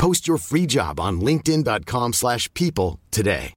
[0.00, 3.52] Post your free job on linkedin.com/people slash people today.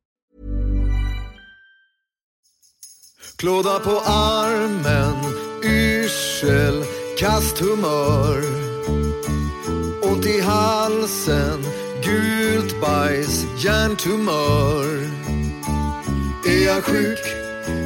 [3.35, 5.16] Klåda på armen,
[5.63, 6.83] yrsel,
[7.17, 8.44] kast humör.
[10.03, 11.63] Ont i halsen,
[12.03, 14.85] gult bajs, hjärntumör.
[16.45, 17.19] Är jag sjuk?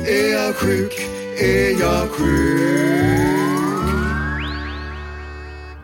[0.08, 0.94] Är jag sjuk?
[1.40, 3.37] Är jag sjuk?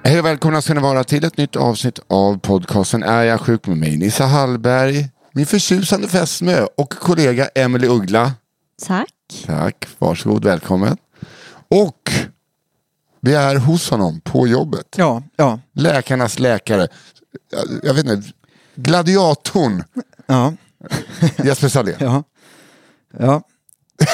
[0.05, 3.67] Hej och välkomna ska ni vara till ett nytt avsnitt av podcasten Är jag sjuk
[3.67, 8.31] med mig Nissa Hallberg, min förtjusande fästmö och kollega Emily Uggla.
[8.85, 9.13] Tack.
[9.45, 10.97] Tack, varsågod, välkommen.
[11.69, 12.11] Och
[13.19, 14.95] vi är hos honom på jobbet.
[14.97, 16.87] Ja, ja, Läkarnas läkare.
[17.51, 18.29] Jag, jag vet inte,
[18.75, 19.83] gladiatorn
[20.25, 20.53] ja,
[21.43, 21.95] Jesper Sahlén.
[21.99, 22.23] ja.
[23.19, 23.41] ja.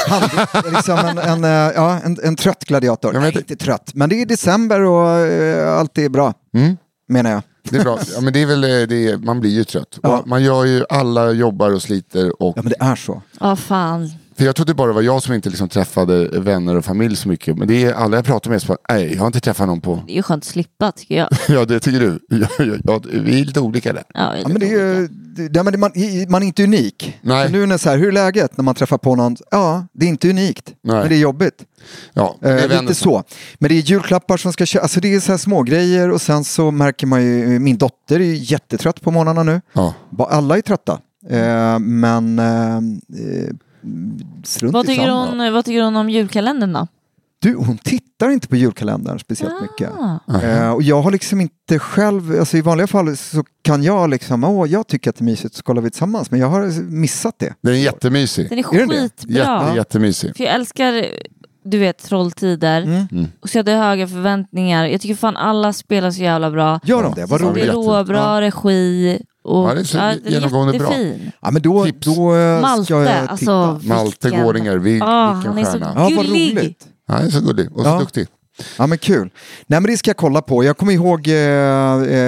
[0.07, 0.29] Han,
[0.73, 3.13] liksom en, en, eh, ja, en, en trött gladiator.
[3.13, 6.33] Ja, men Nej, det- inte trött, men det är december och eh, allt är bra.
[6.53, 6.77] Mm.
[7.07, 7.41] Menar jag.
[7.69, 8.00] Det är bra.
[8.16, 10.00] Ja, men det är väl, eh, det är, man blir ju trött.
[10.03, 10.17] Ja.
[10.19, 12.41] Och Man gör ju, alla jobbar och sliter.
[12.44, 13.22] Och, Ja, men det är så.
[13.39, 14.11] Ja, fan.
[14.39, 17.29] För jag trodde bara det var jag som inte liksom träffade vänner och familj så
[17.29, 17.57] mycket.
[17.57, 19.81] Men det är alla jag pratar med som bara, nej jag har inte träffat någon
[19.81, 20.03] på...
[20.07, 21.29] Det är ju skönt att slippa tycker jag.
[21.50, 22.19] Ja det tycker du.
[22.29, 24.03] Ja, ja, ja, vi är lite olika där.
[24.13, 25.07] Ja, Ja, men det är ju,
[25.50, 25.91] det, men man,
[26.29, 27.17] man är inte unik.
[27.22, 27.45] Nej.
[27.45, 29.35] Så nu när så här, hur är läget när man träffar på någon?
[29.51, 30.95] Ja, det är inte unikt, Nej.
[31.00, 31.63] men det är jobbigt.
[32.13, 33.23] Ja, det Eh, vänder lite så.
[33.59, 36.21] Men det är julklappar som ska köpas, alltså det är så här små grejer och
[36.21, 39.61] sen så märker man ju, min dotter är ju jättetrött på morgnarna nu.
[39.73, 39.94] Ja.
[40.29, 41.00] Alla är trötta.
[41.29, 43.50] Eh, men eh, eh,
[44.44, 45.25] strunt vad, tycker samma.
[45.44, 46.88] hon, vad tycker hon om julkalendern då?
[47.41, 49.90] Du, hon tittar inte på julkalendern speciellt mycket.
[50.28, 50.41] Ah.
[50.41, 54.44] Eh, och jag har liksom inte själv, alltså i vanliga fall så kan jag liksom,
[54.44, 57.35] åh jag tycker att det är mysigt så kollar vi tillsammans, men jag har missat
[57.39, 57.53] det.
[57.62, 58.50] Den är jättemysig.
[58.50, 59.34] Den är Är den skitbra.
[59.34, 60.38] Jätte, jättemysig.
[60.38, 61.06] För jag älskar,
[61.63, 62.81] du vet, Trolltider.
[62.81, 63.28] Mm.
[63.39, 64.85] Och så jag hade höga förväntningar.
[64.85, 66.79] Jag tycker fan alla spelar så jävla bra.
[66.84, 67.25] Gör de det?
[67.25, 67.69] Vad Så det roligt.
[67.69, 69.19] är råbra regi.
[69.49, 70.93] Och, Ja, det är så den genomgående bra.
[71.41, 72.07] Ja men då, Tips.
[72.07, 73.31] då eh, Malte, ska jag titta.
[73.31, 73.87] alltså.
[73.87, 75.93] Malte vilken- Gårdinger, vil, Ah, vilken han är så stjärna.
[75.95, 76.57] Ja, vad gullig.
[76.57, 76.87] roligt.
[77.07, 77.99] Han är så gullig och så Ja.
[77.99, 78.27] duktig.
[78.77, 79.29] Ja men kul.
[79.67, 80.63] Nej men det ska jag kolla på.
[80.63, 81.35] Jag kommer ihåg eh,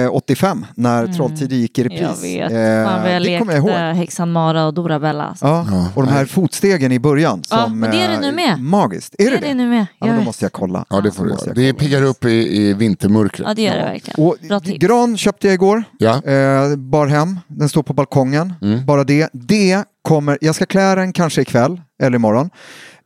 [0.04, 2.22] eh, 85 när Trolltider gick i repris.
[2.22, 2.36] Mm.
[2.40, 2.86] Jag vet.
[2.86, 3.96] Eh, vad jag det kommer jag ihåg.
[3.96, 5.24] häxan Mara och Dorabella.
[5.24, 5.46] Alltså.
[5.46, 7.44] Ja, och de här fotstegen i början.
[7.44, 8.60] Som, Ja, men det är det nu eh, med.
[8.60, 9.14] Magiskt.
[9.18, 9.86] Är det är det nu med?
[9.98, 10.84] Ja, men då måste jag kolla.
[10.90, 11.40] Ja det får du göra.
[11.46, 13.48] jag Det piggar upp i, i vintermörkret.
[13.48, 14.26] Ja, det gör det verkligen.
[14.26, 14.78] Och Bra tips.
[14.78, 15.84] gran köpte jag igår.
[15.98, 16.22] Ja.
[16.24, 18.54] Eh, bar hem, den står på balkongen.
[18.62, 18.86] Mm.
[18.86, 19.28] Bara det.
[19.32, 22.50] Det kommer, jag ska klä den kanske ikväll eller imorgon.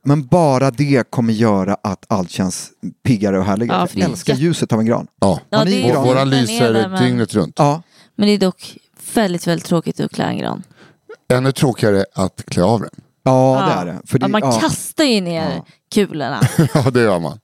[0.06, 2.70] Men bara det kommer göra att allt känns
[3.06, 3.79] piggare och härligare.
[3.81, 5.06] Ja, För jag det är älskar jätte- ljuset av en gran.
[5.20, 5.41] Ja.
[5.50, 5.97] Ja, Har ni det är gran?
[5.97, 7.55] Och våra den är lyser där, men- dygnet runt.
[7.58, 7.82] Ja,
[8.17, 8.76] Men det är dock
[9.14, 10.62] väldigt, väldigt tråkigt att klä en gran.
[11.32, 12.91] Ännu tråkigare att klä av den.
[13.23, 14.00] ja, det är det.
[14.06, 15.62] För det ja, man ja, kastar ju ner
[15.94, 16.41] kulorna.
[16.75, 17.38] ja det gör man.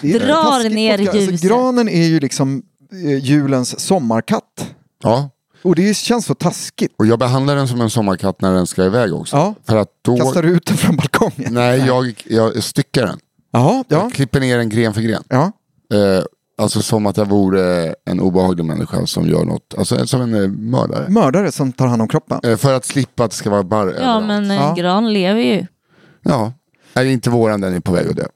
[0.00, 1.16] det är drar taskigt ner mot gran.
[1.16, 1.32] ljuset.
[1.32, 4.66] Alltså, granen är ju liksom eh, julens sommarkatt.
[5.02, 5.30] Ja.
[5.62, 6.94] Och det känns så taskigt.
[6.98, 9.36] Och jag behandlar den som en sommarkatt när den ska iväg också.
[9.36, 9.54] Ja.
[9.66, 10.16] För att då...
[10.16, 11.54] Kastar du ut den från balkongen?
[11.54, 13.18] Nej, jag, jag styckar den.
[13.52, 13.96] Jaha, ja.
[14.02, 15.22] Jag klipper ner den gren för gren.
[15.28, 15.52] ja.
[15.94, 16.24] Eh,
[16.58, 19.74] Alltså som att jag vore en obehaglig människa som gör något.
[19.78, 21.08] Alltså som en eh, mördare.
[21.08, 22.40] Mördare som tar hand om kroppen.
[22.44, 24.26] Eh, För att slippa att det ska vara barr Ja, överallt.
[24.26, 24.74] men eh, Ja.
[24.78, 25.66] Gran lever ju.
[26.22, 26.52] Ja.
[26.94, 28.26] Nej, inte våran, den är på väg att dö.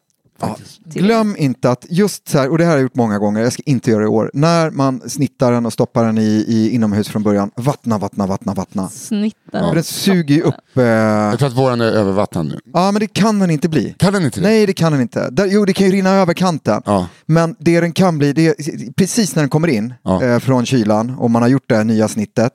[0.41, 3.43] Ja, glöm inte att just så här, och det här har jag gjort många gånger,
[3.43, 6.45] jag ska inte göra det i år, när man snittar den och stoppar den i,
[6.49, 8.89] i inomhus från början, vattna, vattna, vattna, vattna.
[8.89, 9.69] Snittar.
[9.69, 10.55] För den suger ju upp...
[10.77, 12.59] Eh, Jag tror att våran är övervattnad nu.
[12.73, 13.95] ja, men det kan den inte bli.
[13.99, 14.47] Kan den inte det?
[14.49, 15.31] Nej, det kan den inte.
[15.31, 16.83] Där, jo, det kan ju rinna över kanten.
[16.87, 17.07] Ja.
[17.27, 20.23] Men det den kan bli, det är precis när den kommer in Ja.
[20.25, 22.53] eh, från kylan och man har gjort det här nya snittet,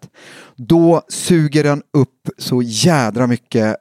[0.55, 3.75] då suger den upp så jädra mycket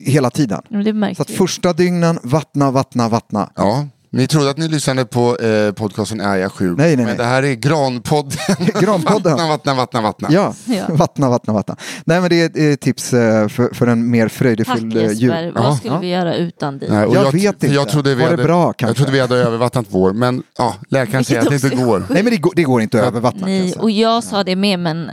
[0.00, 0.62] hela tiden.
[0.68, 3.50] Ja, men Så att första dygnen, vattna, vattna, vattna.
[3.56, 3.86] Ja.
[4.12, 6.78] Ni trodde att ni lyssnade på eh, podcasten Är jag sjuk?
[6.78, 7.16] Nej, nej, Men nej.
[7.16, 8.38] det här är Granpodden.
[8.80, 9.32] Granpodden.
[9.32, 10.28] vattna, vattna, vattna, vattna.
[10.32, 10.84] Ja, Ja.
[10.94, 11.76] vattna, vattna, vattna.
[12.04, 15.10] Nej, men det är ett tips eh, för, för en mer Tack fröjdefull eh, jul.
[15.20, 15.76] Jesper, vad Ja.
[15.76, 16.88] skulle vi göra utan dig?
[16.90, 17.66] Nej, och Jag vet inte.
[17.66, 20.74] Jag trodde vi Var det hade, bra, jag trodde vi hade övervattnat vår, men ja,
[20.88, 22.06] läkaren säger att det inte går.
[22.10, 23.40] Nej, men det går, det går inte att övervattna.
[23.50, 25.10] jag Nej, och jag sa det med, men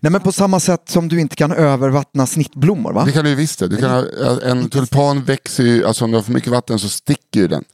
[0.00, 3.04] Nej, men på samma sätt som du inte kan övervattna snittblommor, va?
[3.04, 3.68] Det kan du ju visst det.
[3.68, 4.04] Du kan ha,
[4.44, 7.64] en tulpan växer ju, alltså om du har för mycket vatten så sticker ju den.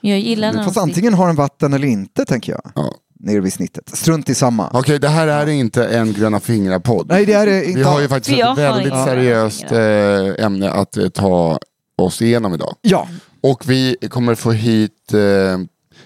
[0.00, 2.72] jag gillar när Fast de antingen har den vatten eller inte, tänker jag.
[2.74, 2.94] Ja.
[3.22, 3.96] Nere vid snittet.
[3.96, 4.70] Strunt i samma.
[4.72, 7.06] Okej, det här är inte en gröna fingrar-podd.
[7.08, 7.84] Nej, det är det Vi inte.
[7.88, 11.58] har ju faktiskt ett väldigt inga seriöst eh, ämne att eh, ta
[11.96, 12.74] oss igenom idag.
[12.82, 13.08] Ja,
[13.40, 15.58] Och vi kommer få hit eh,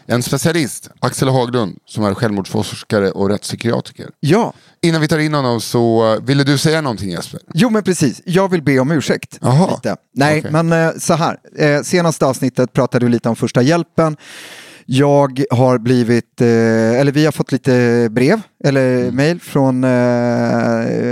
[0.07, 4.11] en specialist, Axel Haglund, som är självmordsforskare och rättspsykiatriker.
[4.21, 4.53] ja.
[4.85, 7.41] Innan vi tar in honom så eh, ville du säga någonting Jesper?
[7.55, 9.39] Jo men precis, jag vill be om ursäkt.
[9.41, 9.71] Jaha.
[9.71, 9.97] Lite.
[10.15, 10.51] Nej, Okej.
[10.53, 11.37] men eh, så här.
[11.59, 14.17] Eh, senaste avsnittet pratade vi lite om första hjälpen.
[14.87, 19.15] Jag har blivit, eller vi har fått lite brev eller Mm.
[19.17, 19.91] mejl från eh,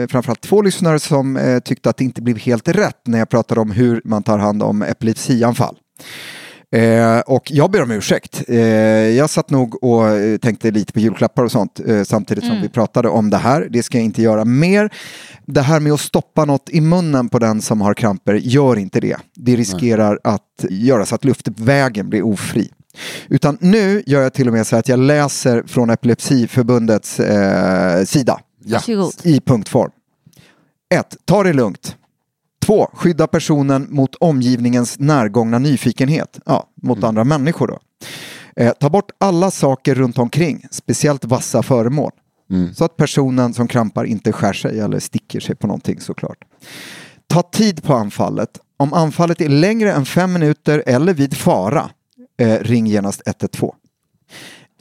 [0.09, 3.71] framförallt två lyssnare som tyckte att det inte blev helt rätt när jag pratade om
[3.71, 5.77] hur man tar hand om epilepsianfall.
[6.73, 8.43] Eh, och jag ber om ursäkt.
[8.49, 12.61] Eh, jag satt nog och eh, tänkte lite på julklappar och sånt eh, samtidigt som
[12.63, 13.69] vi pratade om det här.
[13.71, 14.91] Det ska jag inte göra mer.
[15.47, 19.01] Det här med att stoppa något i munnen på den som har kramper, gör inte
[19.01, 19.17] det.
[19.35, 22.71] Det riskerar att göra så att luftvägen blir ofri.
[23.29, 28.41] Utan nu gör jag till och med så att jag läser från Epilepsiförbundets eh, sida
[28.65, 28.81] Ja.
[29.23, 29.91] I punktform.
[30.95, 31.17] 1.
[31.25, 31.97] Ta det lugnt.
[32.63, 32.91] 2.
[32.93, 36.39] Skydda personen mot omgivningens närgångna nyfikenhet.
[36.47, 37.79] Ja, mot andra människor då.
[38.57, 42.11] Eh, ta bort alla saker runt omkring, speciellt vassa föremål.
[42.75, 46.39] Så att personen som krampar inte skär sig eller sticker sig på någonting såklart.
[47.27, 48.61] Ta tid på anfallet.
[48.77, 51.91] Om anfallet är längre än fem minuter eller vid fara,
[52.41, 53.73] eh, ring genast 112.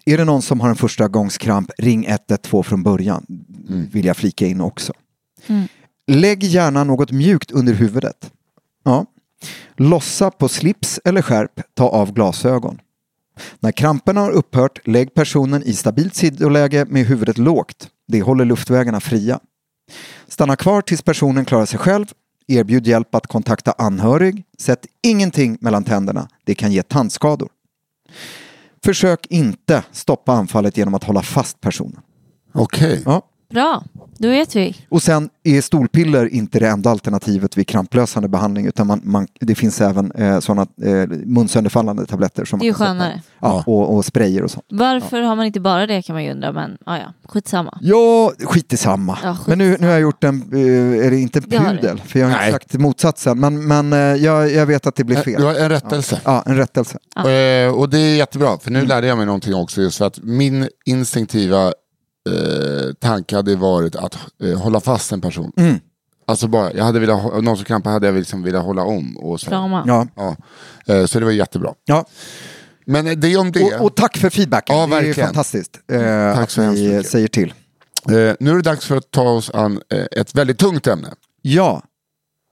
[0.06, 3.26] Är det någon som har en första gångskramp, ring 112 från början.
[3.92, 4.94] Vill jag flika in också.
[6.14, 8.32] Lägg gärna något mjukt under huvudet.
[8.84, 9.06] Ja.
[9.76, 12.80] Lossa på slips eller skärp, ta av glasögon.
[13.60, 17.90] När kramperna har upphört, lägg personen i stabilt sidoläge med huvudet lågt.
[18.08, 19.40] Det håller luftvägarna fria.
[20.28, 22.06] Stanna kvar tills personen klarar sig själv.
[22.48, 24.44] Erbjud hjälp att kontakta anhörig.
[24.58, 26.28] Sätt ingenting mellan tänderna.
[26.44, 27.50] Det kan ge tandskador.
[28.84, 32.02] Försök inte stoppa anfallet genom att hålla fast personen.
[32.54, 33.02] Okej.
[33.06, 33.22] Ja.
[33.52, 33.84] Bra,
[34.18, 34.76] då vet vi.
[34.90, 39.56] Och sen är stolpiller inte det enda alternativet vid kramplösande behandling utan man, man, det
[39.56, 42.46] finns även eh, sådana eh, munsönderfallande tabletter.
[42.46, 42.86] Som Det är ju sätta.
[42.86, 43.22] skönare.
[43.40, 44.66] Ja, och, och sprayer och sånt.
[44.70, 47.78] Varför har man inte bara det kan man ju undra, men ah, ja, skitsamma.
[47.82, 49.18] Ja, skit i samma.
[49.24, 52.02] Ja, skit men nu, nu har jag gjort en, eh, är det inte en pudel?
[52.06, 52.48] För jag har Nej.
[52.48, 53.40] inte sagt motsatsen.
[53.40, 55.42] Men, men eh, jag, jag vet att det blir Eh, fel.
[55.42, 56.22] Du har en rättelse.
[56.26, 56.98] Ja, en rättelse.
[57.16, 58.90] Eh, och det är jättebra, för nu Mm.
[58.90, 59.82] lärde jag mig någonting också.
[59.82, 61.74] Just för att min instinktiva
[62.30, 65.52] eh, tanke hade varit att eh, hålla fast en person.
[65.58, 65.80] Mm.
[66.26, 69.18] Alltså bara, jag hade velat, någon som krampade hade jag liksom velat hålla om.
[69.18, 69.50] Och så.
[69.50, 69.84] Krama.
[69.88, 70.08] Ja.
[70.16, 70.36] Ja.
[70.94, 71.74] Eh, så det var jättebra.
[71.86, 72.06] Ja.
[72.86, 73.76] Men eh, det om det.
[73.76, 74.76] Och, och tack för feedbacken.
[74.76, 75.28] Ja, det är verkligen.
[75.28, 76.00] fantastiskt eh,
[76.34, 77.12] Tack att så ni mycket.
[77.12, 77.54] säger till.
[78.10, 81.08] Eh, nu är det dags för att ta oss an eh, ett väldigt tungt ämne.
[81.42, 81.82] Ja,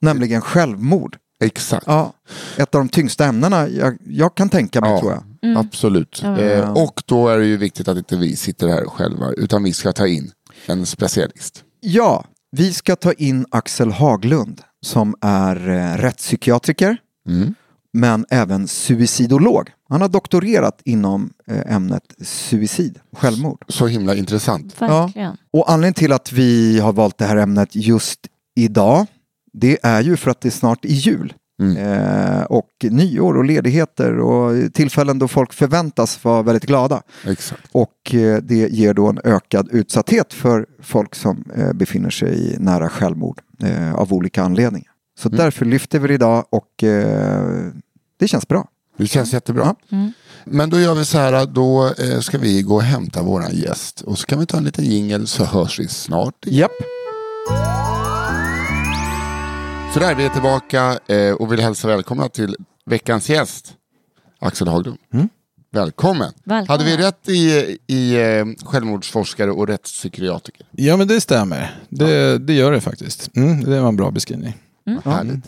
[0.01, 1.17] nämligen självmord.
[1.43, 1.83] Exakt.
[1.87, 2.13] Ja,
[2.57, 4.99] ett av de tyngsta ämnena jag, jag kan tänka mig Ja.
[4.99, 5.23] tror jag.
[5.57, 6.19] Absolut.
[6.23, 9.63] Ja, Eh, och då är det ju viktigt att inte vi sitter här själva, utan
[9.63, 10.31] vi ska ta in
[10.65, 11.63] en specialist.
[11.81, 17.53] Ja, vi ska ta in Axel Haglund som är eh, rättspsykiatriker Mm.
[17.93, 19.69] men även suicidolog.
[19.89, 23.65] Han har doktorerat inom eh, ämnet suicid, självmord.
[23.67, 24.81] Så himla intressant.
[24.81, 25.37] Verkligen.
[25.53, 28.19] Och anledningen till att vi har valt det här ämnet just
[28.55, 29.05] idag
[29.53, 31.33] det är ju för att det snart är jul.
[31.59, 37.01] Eh, och nyår och ledigheter och tillfällen då folk förväntas vara väldigt glada.
[37.27, 37.61] Exakt.
[37.71, 42.89] Och eh, det ger då en ökad utsatthet för folk som eh, befinner sig nära
[42.89, 44.91] självmord eh, av olika anledningar.
[45.19, 47.71] Så därför lyfter vi det idag och eh,
[48.19, 48.67] det känns bra.
[48.97, 49.75] Det känns jättebra.
[50.45, 54.01] Men då gör vi så här, då eh, ska vi gå och hämta våran gäst.
[54.01, 56.45] Och så kan vi ta en liten jingel så hörs vi snart.
[56.45, 56.71] Japp.
[57.47, 57.88] Så
[59.93, 62.55] där, vi är tillbaka eh, och vill hälsa välkomna till
[62.85, 63.73] veckans gäst.
[64.39, 64.97] Axel Haglund.
[65.71, 66.33] Välkommen.
[66.43, 66.67] Välkommen.
[66.67, 70.65] Hade vi rätt i, i eh, självmordsforskare och rättspsykiatriker?
[70.71, 71.79] Ja men det stämmer.
[71.89, 73.35] Det, det gör det faktiskt.
[73.35, 74.57] Mm, det var en bra beskrivning.
[75.03, 75.45] Härligt.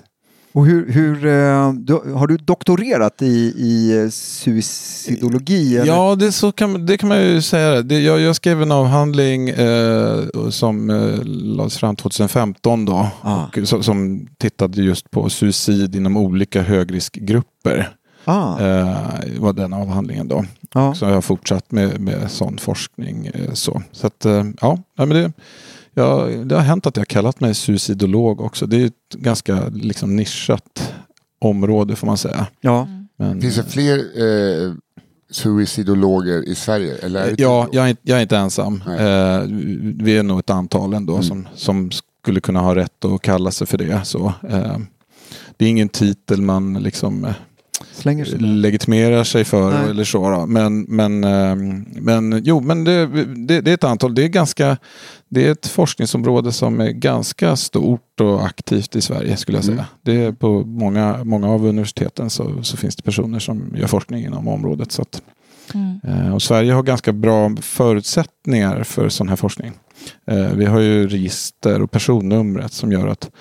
[0.53, 3.25] Och hur, hur, eh, du, har du doktorerat i,
[3.58, 5.77] i suicidologi?
[5.77, 5.88] Eller?
[5.88, 7.81] Ja, det, så kan, det kan man ju säga.
[7.81, 13.43] Det, jag, jag skrev en avhandling eh, som eh, lades fram 2015 då, Ah.
[13.46, 17.89] och, som, som tittade just på suicid inom olika högriskgrupper.
[18.25, 18.98] Ah, Eh,
[19.39, 20.46] var den avhandlingen då.
[20.74, 20.93] ja.
[20.96, 23.25] Så jag har fortsatt med, med sån forskning.
[23.34, 25.31] Eh, så så att, eh, ja, men det,
[25.93, 28.65] ja, det har hänt att jag har kallat mig suicidolog också.
[28.65, 30.93] Det är ett ganska liksom, nischat
[31.41, 32.48] område får man säga.
[32.62, 32.88] ja.
[33.17, 34.74] Men, Finns det fler eh,
[35.31, 36.95] suicidologer i Sverige?
[36.98, 38.83] Eller Ja, typ- jag är, inte- jag är inte ensam.
[38.88, 39.41] Eh,
[40.03, 41.24] vi är nog ett antal ändå Mm.
[41.24, 41.91] som, som
[42.24, 44.01] skulle kunna ha rätt att kalla sig för det.
[44.05, 44.77] Så, eh,
[45.57, 47.31] det är ingen titel man liksom eh,
[47.93, 48.39] Slänger sig.
[48.39, 49.89] legitimerar sig för Nej.
[49.89, 50.29] eller så.
[50.29, 50.45] Då.
[50.45, 51.55] Men, men, eh,
[52.01, 53.05] men jo, men det,
[53.48, 54.15] det, det är ett antal.
[54.15, 54.77] Det är, ganska,
[55.33, 59.73] det är ett forskningsområde som är ganska stort och aktivt i Sverige skulle jag säga.
[59.75, 59.85] Mm.
[60.01, 64.25] Det är på många, många av universiteten så, så finns det personer som gör forskning
[64.25, 64.91] inom området.
[64.91, 65.21] Så att,
[65.73, 66.00] Mm.
[66.03, 69.71] Eh, Och Sverige har ganska bra förutsättningar för sån här forskning.
[70.25, 73.31] Eh, Vi har ju register och personnumret som gör att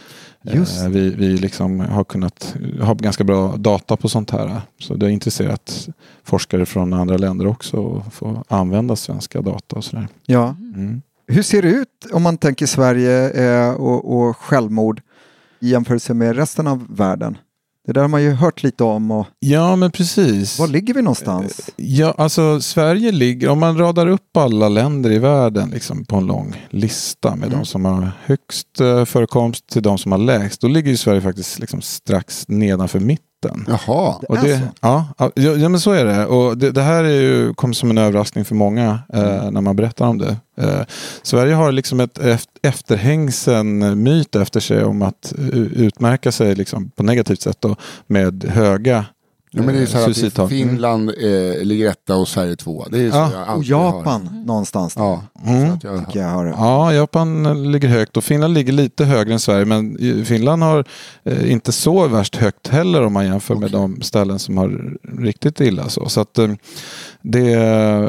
[0.46, 0.86] eh, Just.
[0.86, 4.60] vi, vi liksom har kunnat ha ganska bra data på sånt här.
[4.78, 5.88] Så det har intresserat
[6.24, 10.08] forskare från andra länder också att få använda svenska data och sådär.
[10.26, 10.56] Ja.
[10.74, 11.02] Mm.
[11.30, 15.00] Hur ser det ut om man tänker Sverige eh, och, och självmord
[15.60, 17.38] i jämförelse med resten av världen?
[17.86, 20.58] Det där har man ju hört lite om och Ja, men precis.
[20.58, 21.70] var ligger vi någonstans?
[21.76, 26.26] Ja, alltså Sverige ligger, om man radar upp alla länder i världen liksom, på en
[26.26, 27.58] lång lista med Mm.
[27.58, 31.20] de som har högst eh, förekomst till de som har lägst, då ligger ju Sverige
[31.20, 33.26] faktiskt liksom strax nedanför mitten.
[33.68, 34.14] Jaha.
[34.28, 34.64] Och det, så?
[34.80, 36.26] ja, ja, ja, men så är det.
[36.26, 39.54] Och det, det här är ju, kom som en överraskning för många eh, Mm.
[39.54, 40.36] när man berättar om det.
[40.60, 40.80] Eh,
[41.22, 45.32] Sverige har liksom ett eft- efterhängsen myt efter sig om att
[45.74, 49.04] utmärka sig liksom på negativt sätt då, med höga
[49.52, 50.48] Ja, men det är så här att suicidtal.
[50.48, 52.86] Finland eh, ligger etta och Sverige tvåa.
[52.90, 53.84] Det är så Ja, jag Och alltid hör.
[53.84, 54.94] Japan någonstans.
[54.94, 55.68] där, Ja, Mm.
[55.68, 56.46] så att jag, jag hör.
[56.46, 59.64] Ja, Japan ligger högt och Finland ligger lite högre än Sverige.
[59.64, 60.84] Men Finland har
[61.24, 65.60] eh, inte så värst högt heller om man jämför med de ställen som har riktigt
[65.60, 65.88] illa.
[65.88, 66.48] Så, så att, eh,
[67.22, 67.40] det,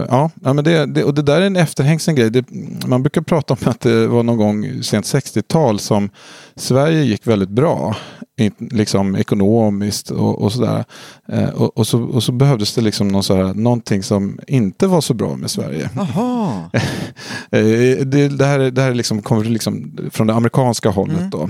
[0.09, 2.29] ja, ja, men det, det, och det där är en efterhängsen grej.
[2.29, 2.45] Det,
[2.85, 6.09] man brukar prata om att det var någon gång sent 60-tal som
[6.55, 7.95] Sverige gick väldigt bra.
[8.37, 10.85] in- Liksom ekonomiskt och, och sådär.
[11.31, 14.87] Eh, och, och, så, och så behövdes det liksom någon så här, någonting som inte
[14.87, 15.89] var så bra med Sverige.
[15.95, 16.69] Jaha,
[17.53, 21.31] Eh, Det, det här, är- det här är liksom, kommer liksom från det amerikanska hållet.
[21.31, 21.49] Då.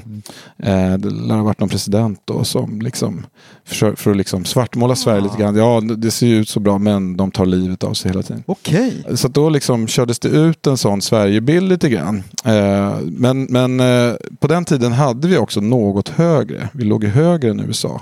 [0.63, 3.25] Eh, Det lär ha varit någon president då som liksom
[3.65, 5.55] för, för att liksom svartmåla Sverige lite grann.
[5.55, 8.43] Ja, det ser ju ut så bra men de tar livet av sig hela tiden.
[8.45, 9.03] okej.
[9.15, 12.23] Så då liksom kördes det ut en sån Sverigebild lite grann.
[12.45, 16.69] Eh, Men, men eh, på den tiden hade vi också något högre.
[16.73, 18.01] Vi låg ju högre än USA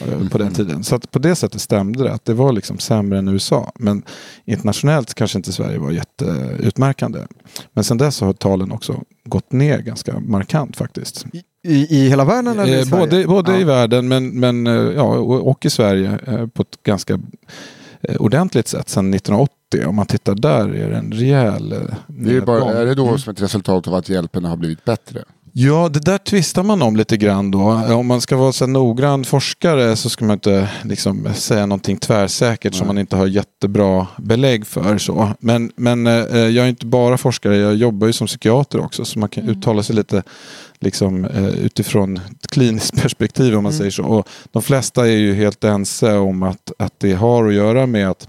[0.00, 0.84] eh, på den tiden.
[0.84, 2.12] Så att på det sättet stämde det.
[2.12, 3.72] Att det var liksom sämre än USA.
[3.78, 4.02] Men
[4.44, 7.18] internationellt kanske inte Sverige var jätteutmärkande.
[7.72, 11.26] Men sen dess har talen också gått ner ganska markant faktiskt.
[11.64, 13.06] I, I hela världen eller i Eh, Sverige?
[13.06, 13.58] både både Ja.
[13.58, 17.20] i världen men, men, eh, ja, och, i Sverige eh, på ett ganska
[18.02, 19.52] eh, ordentligt sätt sedan 1980.
[19.86, 21.74] Om man tittar där är det en rejäl
[22.06, 25.24] det är, bara, är det då som ett resultat av att hjälpen har blivit bättre?
[25.58, 27.60] Ja, det där tvistar man om lite grann då.
[27.94, 32.74] Om man ska vara så noggrann forskare så ska man inte liksom säga någonting tvärsäkert
[32.74, 34.98] som man inte har jättebra belägg för.
[34.98, 35.32] Så.
[35.40, 39.18] Men, men eh, jag är inte bara forskare, jag jobbar ju som psykiater också så
[39.18, 40.22] man kan uttala sig lite
[40.80, 44.04] liksom, eh, utifrån ett kliniskt perspektiv om man säger så.
[44.04, 48.10] Och de flesta är ju helt ense om att, att det har att göra med
[48.10, 48.28] att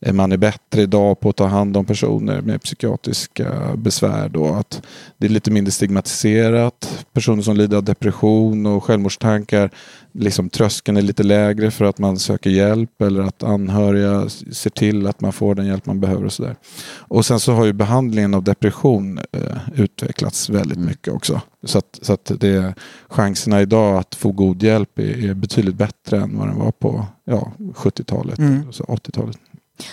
[0.00, 4.28] eh, man är bättre idag på att ta hand om personer med psykiatriska besvär.
[4.28, 4.82] Då, att
[5.18, 7.06] det är lite mindre stigmatiserat.
[7.12, 9.70] Personer som lider av depression och självmordstankar,
[10.12, 15.06] liksom tröskeln är lite lägre för att man söker hjälp eller att anhöriga ser till
[15.06, 16.24] att man får den hjälp man behöver.
[16.24, 16.56] Och, så där.
[16.98, 21.40] och sen så har ju behandlingen av depression eh, utvecklats väldigt mycket också.
[21.64, 22.74] Så att, så att det,
[23.08, 27.06] chanserna idag att få god hjälp är, är betydligt bättre än vad den var på
[27.24, 28.68] ja, 70-talet Mm.
[28.68, 29.38] och så 80-talet.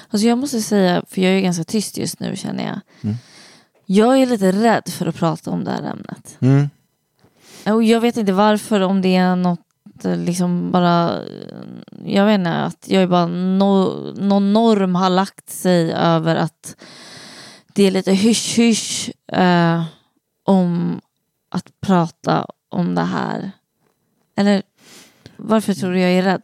[0.10, 2.80] Alltså jag måste säga, för jag är ganska tyst just nu känner jag.
[3.02, 3.16] Mm.
[3.86, 6.38] Jag är lite rädd för att prata om det här ämnet.
[6.40, 6.70] Mm.
[7.66, 9.60] Och jag vet inte varför, om det är något
[10.04, 11.22] eh, liksom bara,
[12.06, 16.76] jag vet inte, att jag är bara no, någon norm har lagt sig över att
[17.74, 19.84] det är lite hysch-hysch eh,
[20.44, 21.02] om
[21.56, 23.52] att prata om det här.
[24.38, 24.62] Eller
[25.38, 26.42] varför tror du jag är rädd?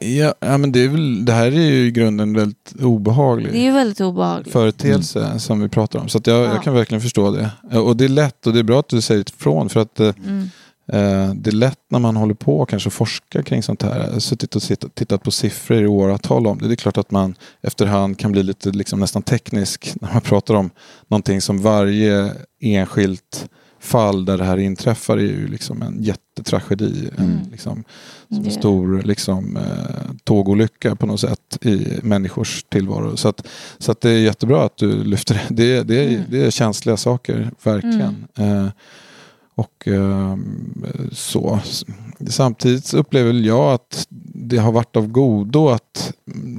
[0.00, 3.58] Ja, ja men det, är väl, det här är ju i grunden väldigt obehaglig Det
[3.58, 4.52] är ju väldigt obehagligt.
[4.52, 6.08] företeelse som vi pratar om.
[6.08, 6.44] Så att jag, Ja.
[6.54, 7.50] jag kan verkligen förstå det.
[7.78, 10.12] Och det är lätt och det är bra att du säger ifrån för att eh,
[10.26, 10.50] Mm.
[10.92, 14.04] Eh, det är lätt när man håller på och kanske forskar kring sånt här.
[14.06, 16.68] Jag har suttit och tittat, tittat på siffror i åratal om det.
[16.68, 20.54] Det är klart att man efterhand kan bli lite liksom nästan teknisk när man pratar
[20.54, 20.70] om
[21.08, 23.48] någonting som varje enskilt
[23.80, 27.10] fall där det här inträffar är ju liksom en jättetragedi.
[27.16, 27.84] En, liksom,
[28.28, 33.16] som en stor liksom, eh, tågolycka på något sätt i människors tillvaro.
[33.16, 33.46] Så, att,
[33.78, 35.54] så att det är jättebra att du lyfter det.
[35.54, 38.26] Det, det, är, det är känsliga saker, verkligen.
[38.38, 38.68] Eh,
[39.54, 41.60] och ehm, så.
[42.28, 46.12] Samtidigt upplever jag att det har varit av godo att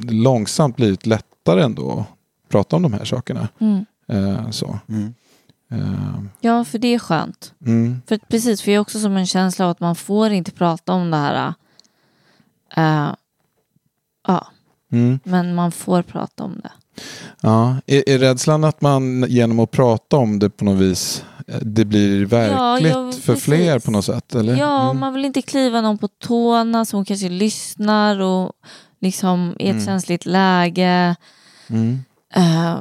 [0.06, 3.48] det långsamt blivit lättare ändå att prata om de här sakerna.
[3.60, 3.86] Mm.
[4.08, 4.80] Eh, så.
[5.72, 7.54] Eh, Ja, för det är skönt.
[7.66, 10.51] mm, För precis, för jag har också som en känsla av att man får inte
[10.51, 11.54] prata om det här.
[12.78, 13.13] eh,
[14.28, 14.48] ja,
[14.92, 15.20] mm.
[15.24, 16.72] men man får prata om det.
[17.42, 17.75] Ja.
[17.86, 21.86] Är, är rädslan att man genom att prata om det på något vis eh, det
[21.86, 23.44] blir verkligt ja, för precis.
[23.44, 24.36] fler på något sätt?
[24.36, 24.56] Eller?
[24.56, 25.00] Ja, Mm.
[25.00, 28.51] man vill inte kliva någon på tårna som kanske lyssnar och
[29.00, 29.86] liksom i ett Mm.
[29.86, 31.16] känsligt läge.
[32.34, 32.80] Eh,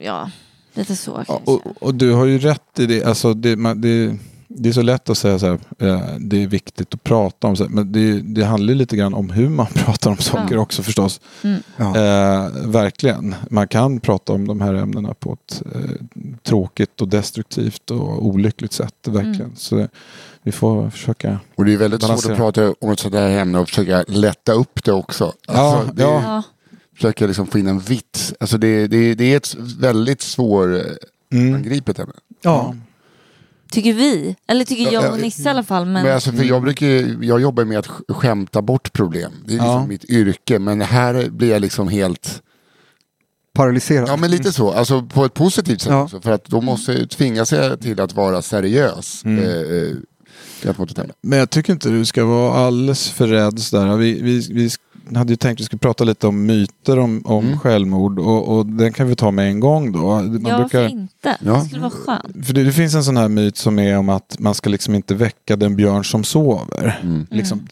[0.00, 0.30] ja,
[0.76, 1.50] lite så Ja, kanske.
[1.50, 3.04] och, och du har ju rätt i det.
[3.04, 4.16] Alltså det, man, det,
[4.48, 7.56] det är så lätt att säga så här, eh, det är viktigt att prata om.
[7.68, 10.60] Men det, det handlar ju lite grann om hur man pratar om saker Ja.
[10.60, 11.20] också förstås.
[11.42, 11.62] Mm.
[11.76, 11.84] Ja.
[11.96, 13.34] Eh, verkligen.
[13.50, 15.80] Man kan prata om de här ämnena på ett eh,
[16.42, 18.94] tråkigt och destruktivt och olyckligt sätt.
[19.06, 19.34] Verkligen.
[19.40, 19.56] Mm.
[19.56, 19.88] Så
[20.42, 21.38] vi får försöka.
[21.54, 22.32] Och det är väldigt svårt Balansera.
[22.32, 25.32] att prata om ett sådant här ämne och försöka lätta upp det också.
[25.46, 26.42] Ja, Alltså, det, ja.
[26.96, 28.34] Försöka liksom få in en vits.
[28.40, 32.08] Alltså det, det, det är ett väldigt svårangripet Mm.
[32.08, 32.12] ämne.
[32.42, 32.74] Ja.
[33.70, 34.36] tycker vi.
[34.46, 35.84] Eller tycker Ja, jag ja, och Nisse i alla fall.
[35.86, 36.86] Men, Men alltså, för jag, brukar,
[37.24, 39.32] jag jobbar med att sk- skämta bort problem.
[39.44, 39.86] Det är liksom Ja.
[39.86, 40.58] mitt yrke.
[40.58, 42.42] Men här blir jag liksom helt...
[43.54, 44.08] Paralyserad.
[44.08, 44.72] Ja men lite så.
[44.72, 46.02] Alltså på ett positivt sätt Ja.
[46.02, 46.20] också.
[46.20, 49.24] För att då måste jag tvinga sig till att vara seriös.
[49.24, 49.44] Mm.
[49.44, 49.96] Eh, eh.
[51.22, 53.58] Men jag tycker inte du ska vara alldeles för rädd.
[53.58, 53.96] Sådär.
[53.96, 54.70] Vi, vi, vi
[55.14, 57.58] hade ju tänkt att vi skulle prata lite om myter om, om Mm.
[57.58, 58.18] självmord.
[58.18, 59.98] Och, och den kan vi ta med en gång då.
[59.98, 61.36] Man ja, brukar, varför inte?
[61.40, 61.52] Ja.
[61.52, 62.46] Det skulle vara skönt.
[62.46, 64.94] För det, det finns en sån här myt som är om att man ska liksom
[64.94, 67.00] inte väcka den björn som sover.
[67.02, 67.26] Mm.
[67.30, 67.66] Liksom,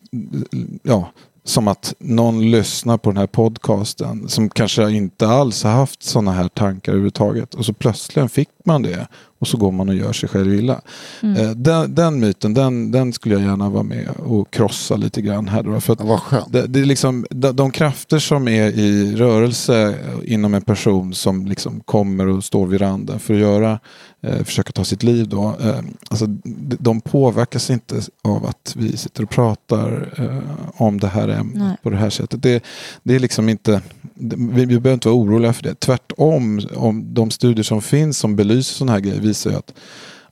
[0.83, 1.11] ja,
[1.45, 6.33] som att någon lyssnar på den här podcasten som kanske inte alls har haft såna
[6.33, 7.55] här tankar överhuvudtaget.
[7.55, 9.07] Och så plötsligen fick man det
[9.39, 10.81] och så går man och gör sig själv illa.
[11.23, 11.37] Mm.
[11.45, 15.49] Eh, den, den myten, den, den skulle jag gärna vara med och krossa lite grann
[15.49, 15.63] här.
[15.63, 16.53] Då, för att Ja, vad skönt.
[16.53, 19.95] det, det är liksom, de, de krafter som är i rörelse
[20.25, 23.79] inom en person som liksom kommer och står vid randen för att göra,
[24.23, 25.57] eh, försöka ta sitt liv då.
[25.63, 25.79] Eh,
[26.11, 31.29] alltså, de, de påverkas inte av att vi sitter och pratar eh, om det här
[31.29, 31.77] ämnet Nej.
[31.83, 32.43] på det här sättet.
[32.43, 32.65] Det,
[33.03, 33.81] det är liksom inte,
[34.15, 35.75] det- vi, vi behöver inte vara oroliga för det.
[35.81, 39.75] Tvärtom, om de studier som finns som belyser sådana här grejer visar ju att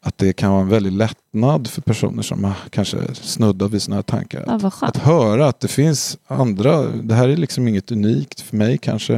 [0.05, 4.03] att det kan vara en väldig lättnad för personer som kanske snuddat vid sådana här
[4.03, 4.45] tankar.
[4.47, 4.71] Ja.
[4.81, 9.13] Att höra att det finns andra, det här är liksom inget unikt för mig kanske.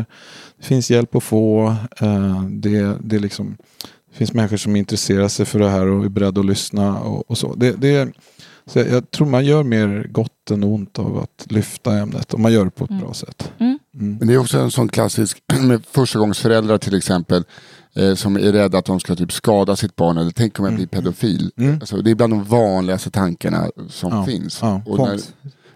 [0.58, 1.76] Det finns hjälp att få.
[2.00, 3.56] eh, Det, det, liksom,
[4.10, 7.30] det finns människor som intresserar sig för det här och är beredda att lyssna och,
[7.30, 7.54] och så.
[7.54, 8.12] Det, det,
[8.66, 12.42] så jag, jag tror man gör mer gott än ont av att lyfta ämnet om
[12.42, 13.02] man gör det på ett Mm.
[13.02, 13.52] bra sätt.
[13.58, 13.78] Mm.
[13.94, 14.16] Mm.
[14.18, 17.44] Men det är också en sån klassisk med förstagångsföräldrar till exempel.
[17.96, 20.74] Eh, som är rädda att de ska typ skada sitt barn eller tänk om jag
[20.74, 21.50] blir pedofil.
[21.56, 21.74] Mm.
[21.74, 24.58] Alltså, det är bland de vanligaste tankarna som Ja, finns.
[24.62, 24.82] ja.
[24.86, 25.20] Och, när,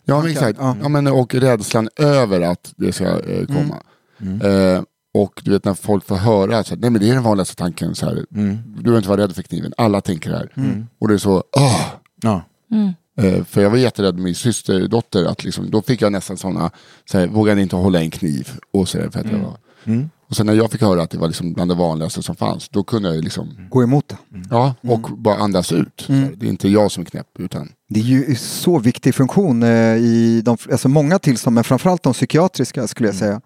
[0.04, 0.58] ja, men exakt.
[0.60, 0.76] Ja.
[0.82, 0.88] Ja.
[0.88, 3.82] men, och rädslan över att det ska eh, komma.
[4.20, 4.40] Mm.
[4.76, 4.82] Eh,
[5.14, 8.06] och du vet när folk får höra, nej men det är den vanligaste tanken, så
[8.06, 8.58] här, Mm.
[8.76, 10.52] du behöver inte vara rädd för kniven, alla tänker det här.
[10.56, 10.86] Mm.
[10.98, 11.80] Och det är så, åh!
[12.22, 12.42] Ja.
[12.70, 12.92] Mm.
[13.20, 16.70] Eh, för jag var jätterädd med min systerdotter, att liksom, då fick jag nästan sådana,
[17.10, 18.50] så här, vågade inte hålla en kniv.
[18.72, 20.10] Och, så för att jag var, Mm.
[20.28, 22.68] Och sen när jag fick höra att det var liksom bland det vanligaste som fanns,
[22.68, 24.16] då kunde jag ju liksom, Gå emot det.
[24.50, 26.04] ja, och bara andas ut.
[26.08, 29.62] Här, Det är inte jag som är knäpp, utan Det är ju så viktig funktion
[29.62, 33.40] eh, i de, alltså många tillstånd, men framförallt de psykiatriska skulle jag säga.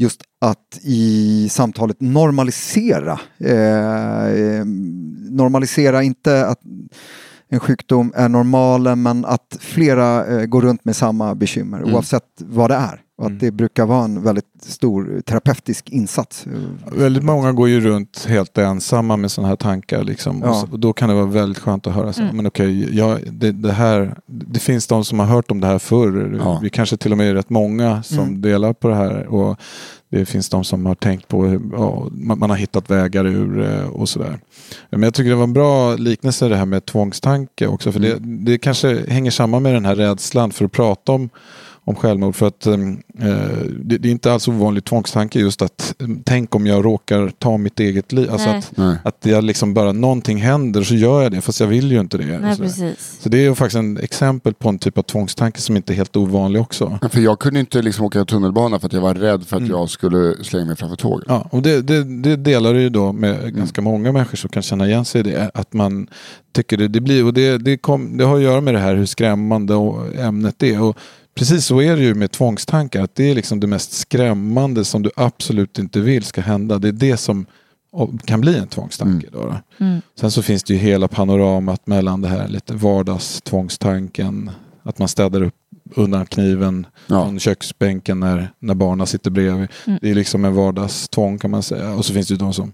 [0.00, 3.20] Just att i samtalet normalisera.
[3.38, 4.64] Eh, eh,
[5.30, 6.58] normalisera inte att
[7.50, 11.94] en sjukdom är normalen, men att flera eh, går runt med samma bekymmer Mm.
[11.94, 13.00] oavsett vad det är.
[13.18, 16.46] Och att det brukar vara en väldigt stor terapeutisk insats.
[16.96, 20.04] Väldigt många går ju runt helt ensamma med sådana här tankar.
[20.04, 20.40] Liksom.
[20.44, 20.50] Ja.
[20.50, 22.36] Och, så, och då kan det vara väldigt skönt att höra så, Mm.
[22.36, 25.78] men okej, ja, det, det, här, det finns de som har hört om det här
[25.78, 26.38] förr.
[26.40, 26.58] Ja.
[26.62, 28.40] Vi kanske till och med är rätt många som Mm.
[28.40, 29.26] delar på det här.
[29.26, 29.56] Och
[30.10, 33.60] det finns de som har tänkt på hur ja, man, man har hittat vägar ur
[33.74, 34.38] eh, och sådär.
[34.90, 37.92] Men jag tycker det var en bra liknelse det här med tvångstanke också.
[37.92, 41.28] För det, det kanske hänger samman med den här rädslan för att prata om
[41.88, 42.34] om självmord.
[42.36, 43.26] För att um, eh,
[43.82, 47.56] det, det är inte alls ovanlig tvångstanke just att um, tänk om jag råkar ta
[47.56, 48.30] mitt eget liv.
[48.30, 48.58] Alltså Nej.
[48.58, 48.96] att, Nej.
[49.04, 52.18] att jag liksom bara någonting händer så gör jag det fast jag vill ju inte
[52.18, 52.38] det.
[52.38, 53.18] Nej, precis.
[53.22, 55.94] så det är ju faktiskt en exempel på en typ av tvångstanke som inte är
[55.94, 56.98] helt ovanlig också.
[57.12, 59.70] För jag kunde inte liksom åka tunnelbana för att jag var rädd för att Mm.
[59.70, 61.24] jag skulle slänga mig framför tåget.
[61.28, 64.62] Ja, och det, det, det delar du ju då med ganska många människor som kan
[64.62, 65.50] känna igen sig i det.
[65.54, 66.08] Att man
[66.52, 68.94] tycker det, det blir, och det, det, kom, det har att göra med det här
[68.94, 69.74] hur skrämmande
[70.18, 70.82] ämnet är.
[70.82, 70.96] Och
[71.38, 73.02] precis så är det ju med tvångstankar.
[73.02, 76.78] Att det är liksom det mest skrämmande som du absolut inte vill ska hända.
[76.78, 77.46] Det är det som
[78.24, 79.26] kan bli en tvångstanke.
[79.32, 79.84] Då, då.
[79.84, 80.00] Mm.
[80.20, 84.50] Sen så finns det ju hela panoramat mellan det här lite vardagstvångstanken.
[84.82, 85.54] Att man städar upp
[85.94, 87.24] undan kniven Ja.
[87.24, 89.68] från köksbänken när, när barnen sitter bredvid.
[89.86, 89.98] Mm.
[90.02, 91.94] Det är liksom en vardagstvång kan man säga.
[91.94, 92.72] Och så finns det ju de som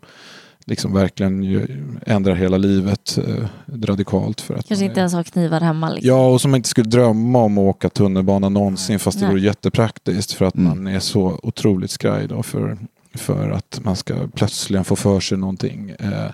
[0.66, 1.66] liksom verkligen ju
[2.06, 3.46] ändrar hela livet eh,
[3.82, 4.40] radikalt.
[4.40, 5.88] För att Kanske inte är- ens har knivar hemma.
[5.90, 6.08] Liksom.
[6.08, 9.34] Ja, och som man inte skulle drömma om att åka tunnelbana någonsin fast det Nej.
[9.34, 10.68] vore jättepraktiskt för att Mm.
[10.68, 12.78] man är så otroligt skraj då för,
[13.14, 16.30] för att man ska plötsligen få för sig någonting eh,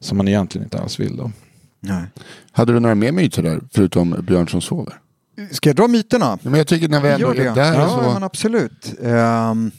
[0.00, 1.30] som man egentligen inte alls vill då.
[1.80, 2.02] Nej.
[2.52, 4.94] Hade du några mer myter där, förutom Björn som sover?
[5.50, 6.24] Ska jag dra myterna?
[6.42, 8.12] Ja, Men jag tycker när vi ändå är där ja, så...
[8.12, 8.94] men absolut.
[9.02, 9.70] Ehm,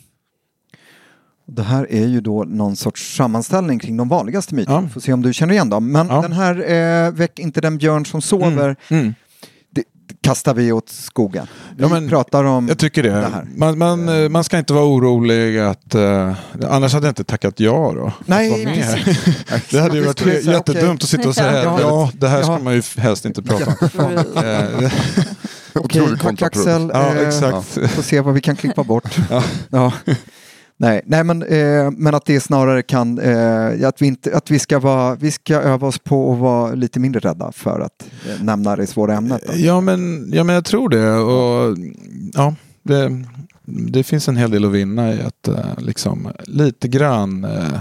[1.48, 4.82] det här är ju då någon sorts sammanställning kring de vanligaste myterna.
[4.84, 4.90] Ja.
[4.94, 5.92] Får se om du känner igen dem.
[5.92, 6.22] Men Ja.
[6.22, 6.72] den här
[7.08, 9.14] eh, Väck inte den björn som sover Mm.
[9.72, 9.84] det
[10.22, 11.48] kastar vi åt skogen.
[11.78, 13.10] Vi Ja, men pratar om Jag tycker det.
[13.10, 13.48] det här.
[13.56, 15.96] Man, man, eh, man ska inte vara orolig att...
[15.96, 16.34] eh,
[16.70, 18.12] annars hade jag inte tackat ja då.
[18.26, 19.26] Nej, precis.
[19.72, 21.78] Det hade ju Jag varit jättedumt att sitta och säga Ja.
[21.82, 23.66] ja, det här ska man ju helst inte prata
[23.98, 24.12] om.
[24.44, 24.92] Eh,
[25.74, 26.42] Okej, tack.
[26.42, 26.92] Axel.
[26.94, 27.68] Ja, Eh, exakt.
[27.92, 29.18] Får se vad vi kan klippa bort.
[29.70, 29.94] Ja.
[30.78, 34.60] Nej, nej men, eh, men att det snarare kan, eh, att, vi inte, att vi,
[34.60, 38.44] ska vara, vi ska öva oss på att vara lite mindre rädda för att eh,
[38.44, 39.42] nämna det svåra ämnet.
[39.48, 39.54] Då.
[39.56, 41.12] Ja men, ja, men jag tror det.
[41.12, 41.78] Och,
[42.34, 43.26] ja, det,
[43.66, 47.80] det finns en hel del att vinna i att eh, liksom, lite grann eh,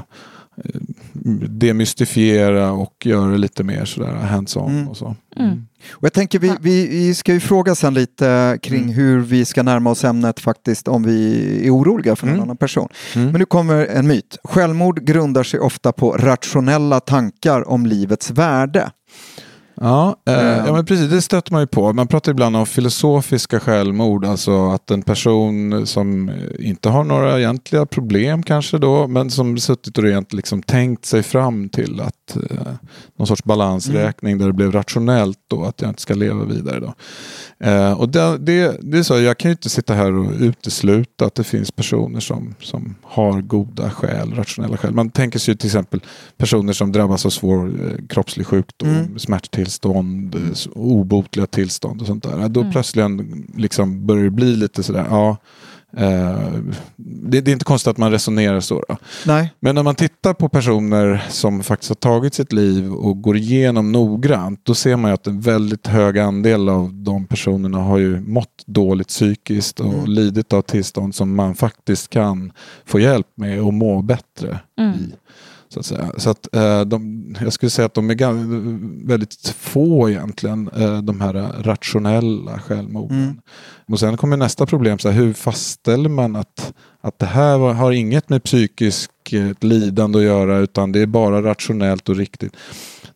[1.49, 4.89] demystifiera och göra det lite mer sådär hands-on Mm.
[4.89, 5.17] och så.
[5.37, 5.67] Mm.
[5.93, 8.95] Och jag tänker vi, vi, vi ska ju fråga sen lite kring Mm.
[8.95, 12.43] hur vi ska närma oss ämnet faktiskt om vi är oroliga för någon Mm.
[12.43, 12.89] annan person.
[13.15, 13.31] Mm.
[13.31, 14.39] Men nu kommer en myt.
[14.45, 18.91] Självmord grundar sig ofta på rationella tankar om livets värde.
[19.75, 21.93] Ja, eh, ja men precis, det stöter man ju på.
[21.93, 27.87] Man pratar ibland om filosofiska självmord, alltså att en person som inte har några egentliga
[27.87, 32.67] problem kanske då, men som suttit och rent liksom tänkt sig fram till att eh,
[33.17, 36.95] någon sorts balansräkning där det blev rationellt då, att jag inte ska leva vidare då.
[37.67, 41.27] Eh, och det, det, det är så, jag kan ju inte sitta här och utesluta
[41.27, 44.95] att det finns personer som, som har goda skäl, rationella skäl.
[44.95, 46.01] Man tänker sig ju till exempel
[46.37, 49.19] personer som drabbas av svår eh, kroppslig sjukdom, Mm.
[49.19, 52.49] smärttillstånd, eh, obotliga tillstånd och sånt där.
[52.49, 52.73] Då Mm.
[52.73, 55.37] plötsligen liksom börjar det bli lite sådär, ja,
[56.97, 58.85] det, det är inte konstigt att man resonerar så.
[58.89, 58.97] Då.
[59.27, 59.53] Nej.
[59.61, 63.93] Men när man tittar på personer som faktiskt har tagit sitt liv och går igenom
[63.93, 68.21] noggrant, då ser man ju att en väldigt hög andel av de personerna har ju
[68.21, 70.05] mått dåligt psykiskt och Mm.
[70.07, 72.53] lidit av tillstånd som man faktiskt kan
[72.85, 74.93] få hjälp med och må bättre Mm.
[74.95, 75.13] i.
[75.73, 76.13] Så att säga.
[76.17, 81.21] Så att, eh, de, jag skulle säga att de är väldigt få egentligen, eh, de
[81.21, 83.23] här rationella självmorden.
[83.23, 83.41] Mm.
[83.89, 87.93] Och sen kommer nästa problem, så här, hur fastställer man att, att det här har
[87.93, 92.57] inget med psykisk eh, lidande att göra utan det är bara rationellt och riktigt.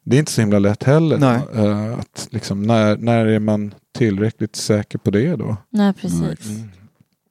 [0.05, 1.19] Det är inte så himla lätt heller.
[1.19, 1.41] Nej.
[1.55, 5.57] Då, att liksom, när, när är man tillräckligt säker på det då?
[5.71, 6.49] Nej, precis.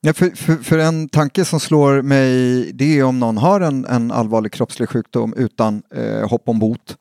[0.06, 3.86] Ja, för, för, för en tanke som slår mig det är om någon har en,
[3.86, 6.98] en allvarlig kroppslig sjukdom utan eh, hopp om bot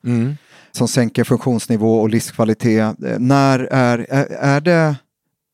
[0.71, 3.03] som sänker funktionsnivå och livskvalitet.
[3.03, 4.95] Eh, när är, är, är det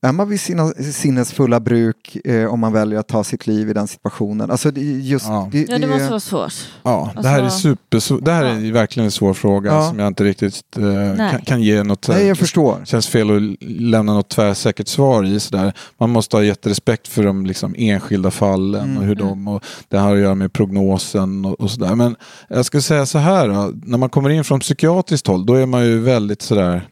[0.03, 3.69] är man vid sina sinnes fulla bruk eh, om man väljer att ta sitt liv
[3.69, 4.51] i den situationen?
[4.51, 5.49] Alltså det, just, Ja.
[5.51, 6.53] det, Ja, det det- måste vara svårt.
[6.83, 7.59] Ja, det här är, Alltså-
[7.99, 9.89] super, det här är verkligen en svår fråga Ja.
[9.89, 12.81] som jag inte riktigt eh, kan, kan ge något Nej, jag förstår.
[12.85, 15.39] känns fel att lämna något tvärsäkert svar i.
[15.39, 15.73] Sådär.
[15.97, 18.97] Man måste ha jätterespekt för de liksom, enskilda fallen Mm.
[18.97, 21.95] och hur de, och det har att göra med prognosen och, och sådär.
[21.95, 22.15] Men
[22.47, 25.65] jag skulle säga så här, då, när man kommer in från psykiatriskt håll då är
[25.65, 26.87] man ju väldigt sådär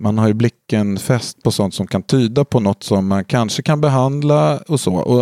[0.00, 3.62] man har ju blicken fäst på sånt som kan tyda på något som man kanske
[3.62, 4.94] kan behandla och så.
[4.94, 5.20] Och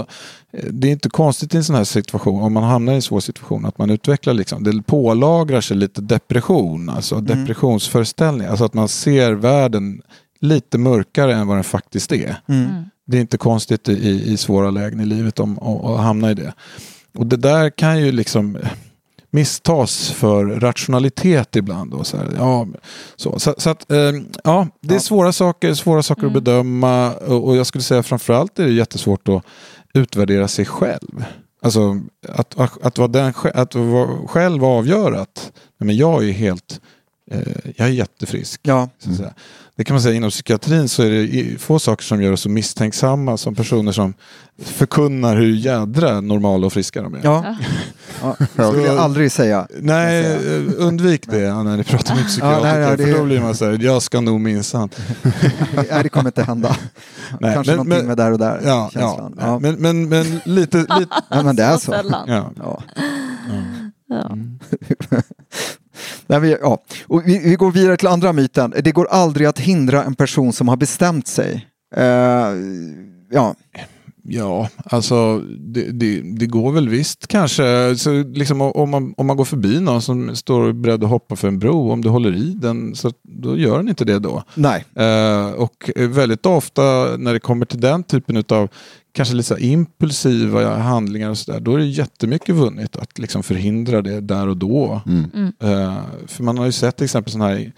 [0.53, 3.03] eh, det är inte konstigt i en sån här situation, om man hamnar i en
[3.03, 7.25] svår situation, att man utvecklar liksom, det pålagrar sig lite depression, alltså Mm.
[7.27, 8.47] depressionsföreställning.
[8.47, 10.03] Alltså att man ser världen
[10.41, 12.37] lite mörkare än vad den faktiskt är.
[12.49, 12.69] Mm.
[13.07, 16.53] Det är inte konstigt i, i svåra lägen i livet om, att hamna i det.
[17.19, 18.59] Och det där kan ju liksom
[19.31, 21.91] misstas för rationalitet ibland.
[21.91, 22.67] Då, så, här, ja,
[23.17, 23.99] så, så, så att, eh,
[24.45, 25.01] ja, det är Ja.
[25.01, 29.29] svåra saker, svåra saker att bedöma och, och jag skulle säga framförallt är det jättesvårt
[29.29, 29.43] att
[29.95, 31.25] utvärdera sig själv.
[31.63, 36.33] Alltså att, att, att, vara, den, att vara själv avgöra att nej, men jag är
[36.33, 36.81] helt,
[37.77, 38.61] jag är jättefrisk.
[38.63, 38.89] Ja.
[38.99, 39.33] Så att säga.
[39.77, 42.49] Det kan man säga inom psykiatrin så är det få saker som gör oss så
[42.49, 44.15] misstänksamma som personer som
[44.63, 47.21] förkunnar hur jädra normala och friska de är.
[47.23, 47.57] Ja.
[48.23, 48.37] Ja.
[48.57, 49.67] Det skulle jag aldrig säga.
[49.81, 52.73] Nej, jag eh, undvik det när ni pratar med psykiatriker.
[52.79, 54.89] nej, nej, det- För då blir man så här, jag ska nog minsann.
[55.91, 56.77] Nej, det kommer inte hända.
[57.41, 58.61] Nej, Kanske men- någonting men- med där och där.
[58.65, 59.31] Ja, ja.
[59.41, 59.59] Ja.
[59.59, 60.79] Men, men, men lite...
[60.79, 61.95] lite Ja, men det är så.
[62.27, 62.51] Ja.
[62.57, 62.83] Ja.
[64.09, 64.37] Ja.
[66.27, 66.83] Nej, vi, ja.
[67.07, 68.75] Och vi, vi går vidare till andra myten.
[68.85, 71.67] Det går aldrig att hindra en person som har bestämt sig.
[71.97, 72.53] Eh,
[73.31, 73.55] ja,
[74.31, 77.97] Ja, alltså det, det, det går väl visst kanske.
[77.97, 81.49] Så liksom, om, man, om man går förbi någon som står beredd att hoppa för
[81.49, 84.43] en bro, om du håller i den, så då gör den inte det då.
[84.55, 84.85] nej.
[84.95, 86.83] Eh, och väldigt ofta
[87.19, 88.69] när det kommer till den typen av
[89.13, 94.21] kanske lite impulsiva handlingar och sådär, då är det jättemycket vunnet att liksom förhindra det
[94.21, 95.01] där och då.
[95.61, 97.73] Eh, för man har ju sett till exempel sådana här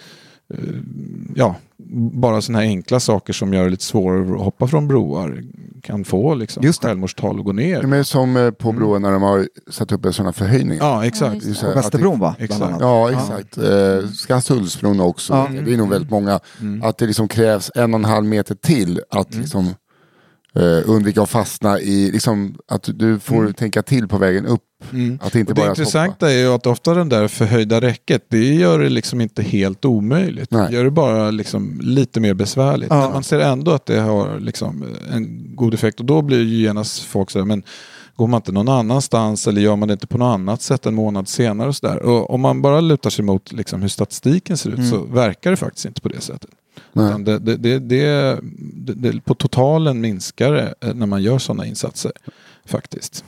[0.55, 0.59] eh,
[1.35, 1.55] Ja,
[2.13, 5.43] bara sådana här enkla saker som gör det lite svårare att hoppa från broar
[5.83, 7.83] kan få liksom, Just självmordstal att gå ner.
[7.83, 10.79] Men som eh, på broar när de har satt upp en sån här förhöjning.
[10.79, 11.45] Ja, exakt.
[11.45, 12.37] Ja, här Västerbron va?
[12.39, 12.77] exakt.
[12.81, 13.59] Ja, exakt.
[13.59, 15.33] Eh, Skanstullsbron också.
[15.33, 15.49] Ja.
[15.65, 16.41] Det är nog väldigt många.
[16.61, 16.83] Mm.
[16.83, 19.75] Att det liksom krävs en och en halv meter till att liksom,
[20.55, 24.63] eh, undvika att fastna i, liksom, att du får tänka till på vägen upp.
[25.21, 25.69] Att inte Och det bara att hoppa.
[25.69, 29.85] intressanta är ju att ofta den där förhöjda räcket, det gör det liksom inte helt
[29.85, 30.51] omöjligt.
[30.51, 30.67] Nej.
[30.71, 32.91] Det gör det bara liksom lite mer besvärligt.
[32.91, 33.01] Ja.
[33.01, 36.63] Men man ser ändå att det har liksom en god effekt och då blir ju
[36.63, 37.63] genast folk sådär, men
[38.17, 40.95] går man inte någon annanstans eller gör man det inte på något annat sätt en
[40.95, 42.03] månad senare och sådär.
[42.03, 45.57] Och om man bara lutar sig mot liksom hur statistiken ser ut så verkar det
[45.57, 46.51] faktiskt inte på det sättet.
[46.93, 48.41] Det, det, det, det,
[48.75, 52.13] det, det, på totalen minskar det eh, när man gör sådana insatser.
[52.67, 53.25] Faktiskt.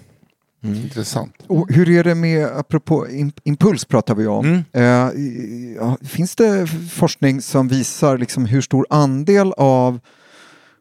[0.64, 1.34] Intressant.
[1.46, 4.46] Och hur är det med, apropå im- impuls pratar vi om.
[4.46, 4.64] Mm.
[4.72, 10.00] Eh, ja, finns det forskning som visar liksom hur stor andel av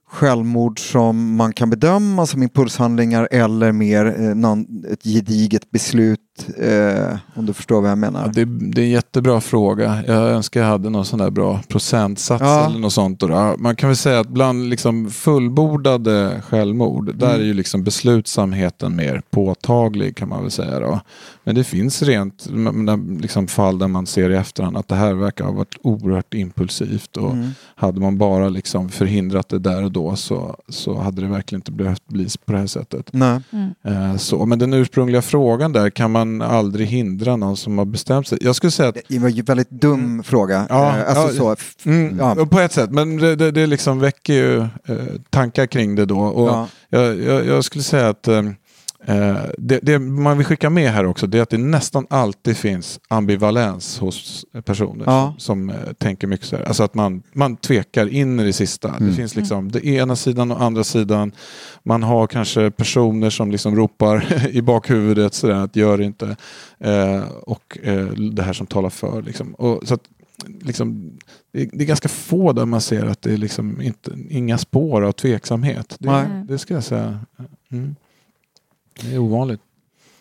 [0.08, 7.18] självmord som man kan bedöma som impulshandlingar eller mer eh, någon, ett gediget beslut, eh,
[7.36, 8.22] om du förstår vad jag menar.
[8.26, 10.04] Ja, det, det är en jättebra fråga.
[10.08, 12.66] Jag önskar jag hade någon sån där bra procentsats Ja.
[12.66, 13.22] eller något sånt.
[13.58, 19.22] Man kan väl säga att bland liksom fullbordade självmord, där är ju liksom beslutsamheten mer
[19.32, 20.80] påtaglig kan man väl säga.
[20.80, 21.00] Då.
[21.44, 22.48] Men det finns rent
[23.20, 27.18] liksom fall där man ser i efterhand att det här verkar ha varit oerhört impulsivt.
[27.18, 27.34] Och
[27.76, 31.72] Hade man bara liksom förhindrat det där och då så, så hade det verkligen inte
[31.72, 33.10] behövt bli på det här sättet.
[33.14, 33.40] Nej.
[33.86, 34.46] Eh, så.
[34.46, 38.38] Men den ursprungliga frågan där, kan man aldrig hindra någon som har bestämt sig?
[38.42, 40.66] Jag skulle säga att Det var ju en väldigt dum fråga.
[40.70, 42.46] Ja, eh, alltså ja, så, Mm, ja.
[42.46, 44.68] På ett sätt, men det, det, det liksom väcker ju eh,
[45.30, 46.20] tankar kring det då.
[46.20, 46.68] Och Ja.
[46.90, 48.42] jag, jag, jag skulle säga att eh,
[49.58, 53.00] det, det man vill skicka med här också det är att det nästan alltid finns
[53.08, 55.36] ambivalens hos personer Ja.
[55.38, 56.64] som, som eh, tänker mycket så här.
[56.64, 58.96] Alltså att man, man tvekar in i det sista.
[59.00, 61.32] Det finns liksom det ena sidan och andra sidan.
[61.84, 66.36] Man har kanske personer som liksom ropar i bakhuvudet sådär att gör inte.
[66.80, 69.22] Eh, och eh, det här som talar för.
[69.22, 69.54] Liksom.
[69.54, 70.04] Och, så att,
[70.62, 71.12] liksom,
[71.52, 74.58] det, är, det är ganska få där man ser att det är liksom inte, inga
[74.58, 75.96] spår av tveksamhet.
[76.00, 77.20] Det, det ska jag säga.
[77.72, 77.96] Mm.
[79.04, 79.62] Det är ovanligt.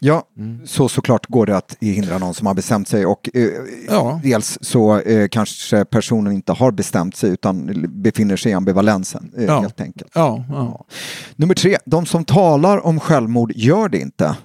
[0.03, 0.67] Ja, Mm.
[0.67, 3.49] så såklart går det att hindra någon som har bestämt sig och eh,
[3.89, 4.21] Ja.
[4.23, 9.45] dels så eh, kanske personen inte har bestämt sig utan befinner sig i ambivalensen eh,
[9.45, 9.61] Ja.
[9.61, 10.11] helt enkelt.
[10.15, 10.85] Ja, ja.
[11.37, 14.37] Nummer tre, de som talar om självmord gör det inte.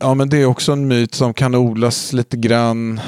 [0.00, 3.00] Ja, men det är också en myt som kan odlas lite grann.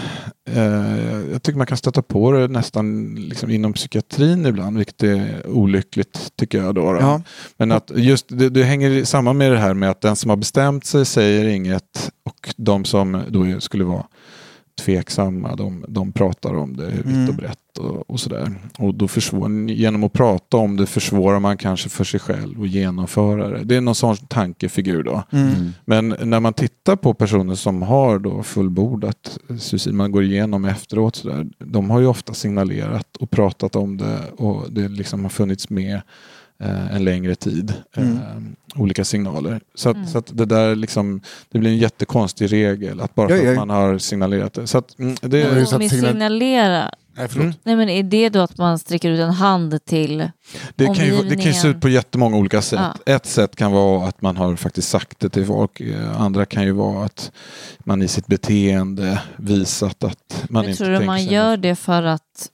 [0.51, 5.47] Eh, jag tycker man kan stöta på det nästan liksom inom psykiatrin ibland, vilket är
[5.47, 6.75] olyckligt tycker jag.
[6.75, 6.99] Då, då.
[7.01, 7.23] Ja.
[7.57, 10.37] Men att just det, det hänger samman med det här med att den som har
[10.37, 14.05] bestämt sig säger inget och de som då skulle vara
[14.81, 15.57] tveksamma.
[15.57, 17.29] De, de pratar om det vitt Mm.
[17.29, 18.53] och brett och, och sådär.
[18.79, 22.69] Och då försvår, genom att prata om det försvårar man kanske för sig själv att
[22.69, 23.65] genomföra det.
[23.65, 25.23] Det är någon sån tankefigur då.
[25.31, 25.71] Mm.
[25.85, 31.17] Men när man tittar på personer som har då fullbordat suicid, man går igenom efteråt,
[31.17, 35.31] så där, de har ju ofta signalerat och pratat om det och det liksom har
[35.31, 36.01] funnits med
[36.61, 37.73] eh, en längre tid.
[37.97, 38.13] Mm.
[38.17, 38.21] Eh,
[38.81, 39.61] olika signaler.
[39.75, 40.09] Så, att, Mm.
[40.09, 41.21] så att det där liksom,
[41.53, 43.51] det blir en jättekonstig regel att bara Ja, för ja.
[43.51, 44.67] att man har signalerat det.
[44.67, 47.45] Så att, mm, det vi signal- signalera, Nej, förlåt.
[47.45, 47.57] Mm.
[47.63, 50.31] nej men är det då att man sträcker ut en hand till
[50.75, 52.81] Det kan, ju, det kan ju se ut på jättemånga olika sätt.
[53.07, 53.15] Ja.
[53.15, 55.81] Ett sätt kan vara att man har faktiskt sagt det till folk.
[55.81, 57.33] Eh, Andra kan ju vara att
[57.79, 62.03] man i sitt beteende visat att man Men inte tror du man gör det för
[62.03, 62.51] att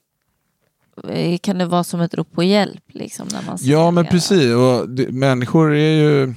[1.09, 2.83] eh, kan det vara som ett rop på hjälp?
[2.87, 4.53] Liksom, när man Ja men precis.
[4.53, 6.33] Och det, människor är ju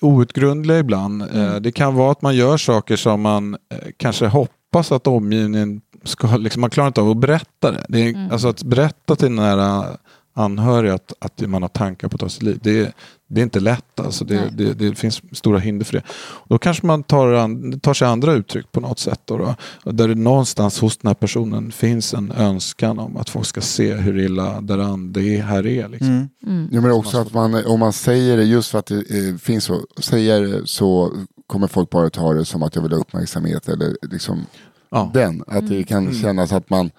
[0.00, 1.22] outgrundliga ibland.
[1.22, 1.54] Mm.
[1.54, 3.56] Eh, Det kan vara att man gör saker som man
[3.96, 7.84] kanske hoppas att omgivningen ska, liksom, man klarar inte av att berätta det.
[7.88, 8.32] det är, Mm.
[8.32, 9.96] Alltså att berätta till nära
[10.34, 12.58] anhöriga att, att man har tankar på att ta sitt liv.
[12.62, 12.92] Det är,
[13.26, 14.00] det är inte lätt.
[14.00, 16.02] Alltså det, det, det finns stora hinder för det.
[16.48, 19.20] Då kanske man tar, an, tar sig andra uttryck på något sätt.
[19.24, 19.54] Då, då.
[19.92, 23.94] Där det någonstans hos den här personen finns en önskan om att folk ska se
[23.94, 25.88] hur illa däran det här är.
[25.88, 26.08] Liksom.
[26.08, 26.28] Mm.
[26.46, 26.68] Mm.
[26.72, 29.64] Ja, men också att man, om man säger det just för att det eh, finns
[29.64, 31.12] så, säger så
[31.46, 34.46] kommer folk bara ta det som att jag vill ha uppmärksamhet eller liksom
[34.90, 35.10] Ja.
[35.14, 35.44] den.
[35.46, 36.14] Att det kan Mm.
[36.14, 36.90] kännas att man,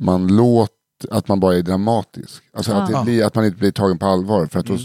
[0.00, 0.76] man låter,
[1.10, 2.42] att man bara är dramatisk.
[2.52, 2.98] Alltså att, Ja.
[2.98, 4.76] det blir, att man inte blir tagen på allvar för att, då,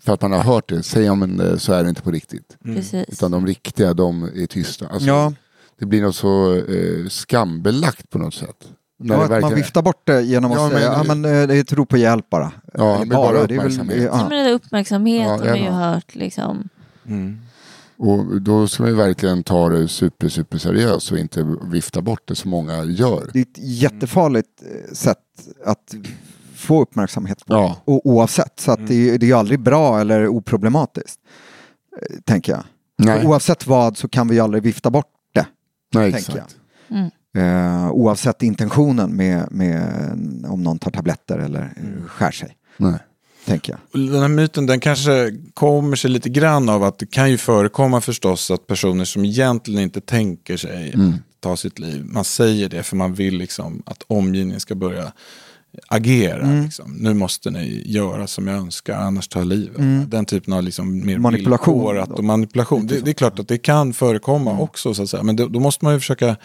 [0.00, 0.82] för att man har hört det.
[0.82, 2.56] Säger man det så är det inte på riktigt.
[2.64, 3.04] Precis.
[3.08, 4.88] Utan de riktiga, de är tysta.
[4.88, 5.32] Alltså, Ja,
[5.78, 8.68] Det blir något så eh, skambelagt på något sätt.
[8.98, 11.42] När ja det att man viftar bort det genom att Ja, säga men- ja, men,
[11.42, 12.52] eh, det är ett rop på hjälp bara.
[12.74, 13.96] Ja, men bara det är väl- uppmärksamhet.
[14.02, 14.16] Ja, ja.
[14.28, 16.14] men det där uppmärksamhet Ja, har man ju hört.
[16.14, 16.68] Liksom.
[17.06, 17.38] Mm.
[18.02, 22.22] Och då ska man ju verkligen ta det super, super seriöst och inte vifta bort
[22.28, 23.30] det som många gör.
[23.32, 25.18] Det är ett jättefarligt eh, sätt
[25.64, 25.94] att
[26.54, 27.54] få uppmärksamhet på.
[27.54, 27.76] Ja.
[27.84, 31.20] O- oavsett, så att det, är- det är ju aldrig bra eller oproblematiskt.
[32.02, 32.64] eh, Tänker jag.
[32.98, 35.46] Nej, Oavsett vad så kan vi aldrig vifta bort det.
[35.94, 36.56] nej tänker exakt.
[36.88, 37.10] Mm.
[37.36, 39.82] Eh, oavsett intentionen med, med
[40.48, 42.56] om någon tar tabletter eller eh, skär sig.
[42.76, 42.98] Nej.
[43.50, 44.00] Tänker jag.
[44.10, 48.00] Den här myten den kanske kommer sig lite grann av att det kan ju förekomma
[48.00, 51.14] förstås att personer som egentligen inte tänker sig Mm.
[51.40, 55.12] ta sitt liv, man säger det för man vill liksom att omgivningen ska börja
[55.88, 56.42] agera.
[56.42, 56.64] Mm.
[56.64, 56.92] Liksom.
[56.98, 59.78] Nu måste ni göra som jag önskar, annars tar livet.
[59.78, 60.10] Mm.
[60.10, 62.86] Den typen av liksom mer Manipulation och manipulation.
[62.86, 64.62] Det, det är klart att det kan förekomma Mm.
[64.62, 65.22] också, så att säga.
[65.22, 66.36] men då, då måste man ju försöka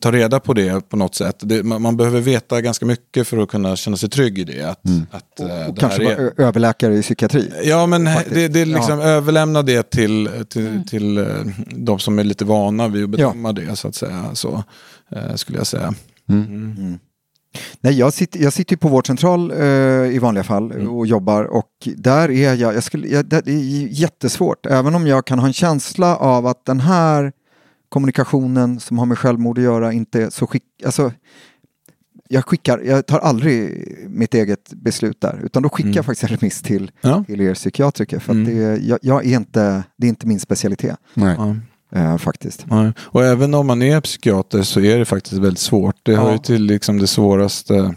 [0.00, 1.36] ta reda på det på något sätt.
[1.40, 4.62] Det, man, man behöver veta ganska mycket för att kunna känna sig trygg i det.
[4.62, 6.40] Att, att, eh, Och det kanske är...
[6.40, 7.52] överläkare i psykiatri.
[7.64, 8.34] Ja, men Faktiskt.
[8.34, 9.04] det, det är liksom Ja.
[9.04, 10.84] överlämna det till, till, Mm.
[10.84, 11.24] till eh,
[11.70, 14.24] de som är lite vana vid att bedöma det, så att säga.
[14.34, 14.64] Så,
[15.12, 15.94] eh, skulle jag säga.
[16.28, 16.98] Mm.
[17.80, 19.66] Nej, jag, sitter, jag sitter på vårdcentral eh,
[20.14, 20.88] i vanliga fall Mm.
[20.88, 25.26] och jobbar och där är jag, jag, skulle, jag, det är jättesvårt, även om jag
[25.26, 27.32] kan ha en känsla av att den här
[27.88, 31.12] kommunikationen som har med självmord att göra inte så skick, alltså,
[32.28, 35.96] jag skickar, jag tar aldrig mitt eget beslut där, utan då skickar Mm.
[35.96, 37.24] jag faktiskt en remiss till, Ja.
[37.26, 38.56] till er psykiatriker för att Mm.
[38.56, 41.36] det, jag, jag är inte, det är inte min specialitet Nej.
[41.38, 41.56] Ja.
[41.98, 42.66] eh, faktiskt.
[42.70, 42.92] Ja.
[43.00, 45.96] Och även om man är psykiater så är det faktiskt väldigt svårt.
[46.02, 47.94] Det hör ju till liksom det svåraste, Mm.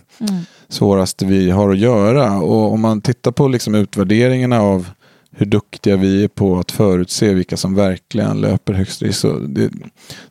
[0.69, 2.38] svåraste vi har att göra.
[2.41, 4.89] Och om man tittar på liksom utvärderingarna av
[5.32, 9.20] hur duktiga vi är på att förutse vilka som verkligen löper högst risk.
[9.20, 9.72] Så det,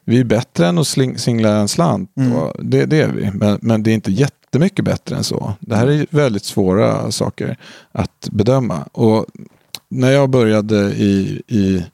[0.05, 2.17] vi är bättre än att sling, singla en slant.
[2.17, 2.33] Mm.
[2.59, 3.31] Det, det är vi.
[3.35, 5.53] Men, men det är inte jättemycket bättre än så.
[5.61, 7.57] Det här är väldigt svåra saker
[7.93, 8.83] att bedöma.
[8.93, 9.27] Och
[9.91, 11.85] när jag började i, i,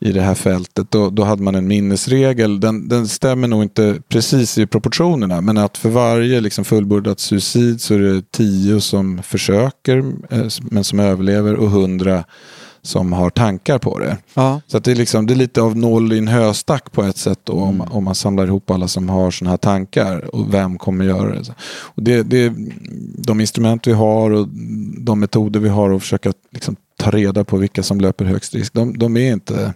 [0.00, 2.60] i det här fältet då, då hade man en minnesregel.
[2.60, 7.80] Den, den stämmer nog inte precis i proportionerna men att för varje liksom fullbordat suicid
[7.80, 9.98] så är det tio som försöker
[10.30, 12.24] eh, men som överlever och hundra
[12.82, 14.16] som har tankar på det.
[14.34, 14.60] Ja.
[14.66, 17.40] Så det, är liksom, det är lite av noll i en höstack på ett sätt
[17.44, 21.04] då, om, om man samlar ihop alla som har sådana här tankar och vem kommer
[21.04, 21.54] göra det.
[21.66, 22.52] Och det, det
[23.18, 24.48] de instrument vi har och
[24.98, 28.72] de metoder vi har att försöka liksom, ta reda på vilka som löper högst risk.
[28.72, 29.74] De, de, är, inte,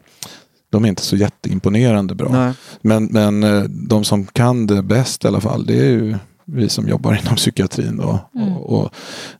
[0.70, 2.28] de är inte så jätteimponerande bra.
[2.32, 2.52] Nej.
[2.80, 6.16] Men, men eh, de som kan det bäst i alla fall, det är ju
[6.52, 7.96] vi som jobbar inom psykiatrin.
[7.96, 8.18] Då.
[8.34, 8.56] Mm.
[8.56, 8.90] Och, och,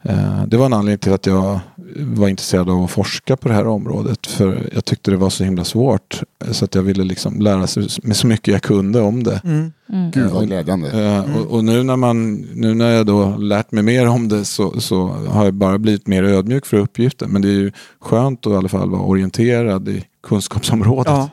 [0.03, 1.61] eh, det var en anledning till att jag
[1.97, 4.27] var intresserad av att forska på det här området.
[4.27, 6.23] För jag tyckte det var så himla svårt.
[6.51, 9.41] Så att jag ville liksom lära sig med så mycket jag kunde om det.
[9.45, 9.73] Mm.
[9.89, 10.11] Mm.
[10.11, 11.05] Gud vad glädjande.
[11.05, 14.45] Eh, och, och nu när, man, nu när jag då lärt mig mer om det
[14.45, 17.31] så, så har jag bara blivit mer ödmjuk för uppgiften.
[17.31, 21.13] Men det är ju skönt att i alla fall vara orienterad i kunskapsområdet.
[21.13, 21.31] Ja.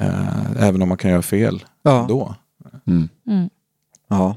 [0.00, 2.06] Eh, även om man kan göra fel Ja.
[2.08, 2.34] då.
[2.86, 3.08] Mm.
[3.26, 3.50] Mm.
[4.08, 4.36] Ja.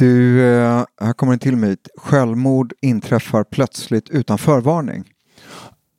[0.00, 1.88] Du, eh, här kommer en till myt.
[1.96, 5.04] Självmord inträffar plötsligt utan förvarning.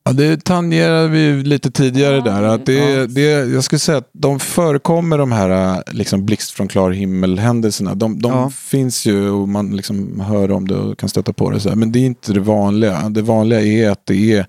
[0.04, 2.42] Ja, det tangerade vi lite tidigare där.
[2.42, 6.68] Att det, det, jag skulle säga att de förekommer de här äh, liksom blixt från
[6.68, 7.94] klar himmel händelserna.
[7.94, 8.50] De, de Ja.
[8.50, 11.60] finns ju och man liksom hör om det och kan stöta på det.
[11.60, 11.76] Så här.
[11.76, 13.08] Men det är inte det vanliga.
[13.08, 14.46] Det vanliga är att det är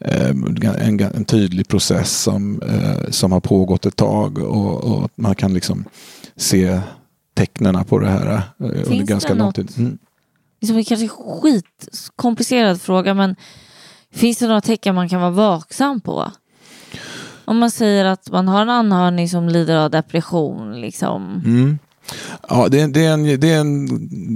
[0.00, 0.30] eh,
[0.88, 5.34] en, en tydlig process som, eh, som har pågått ett tag och, och att man
[5.34, 5.84] kan liksom
[6.36, 6.80] se
[7.34, 9.72] tecknen på det här eh, under det ganska lång tid.
[9.78, 9.98] Mm.
[10.60, 13.36] Liksom, det kanske är skitkomplicerad fråga men
[14.12, 16.32] finns det några tecken man kan vara vaksam på?
[17.44, 20.80] Om man säger att man har en anhörig som lider av depression.
[20.80, 21.42] Liksom.
[21.44, 21.78] Mm.
[22.48, 23.88] Ja, det är, det, är en, det, är en,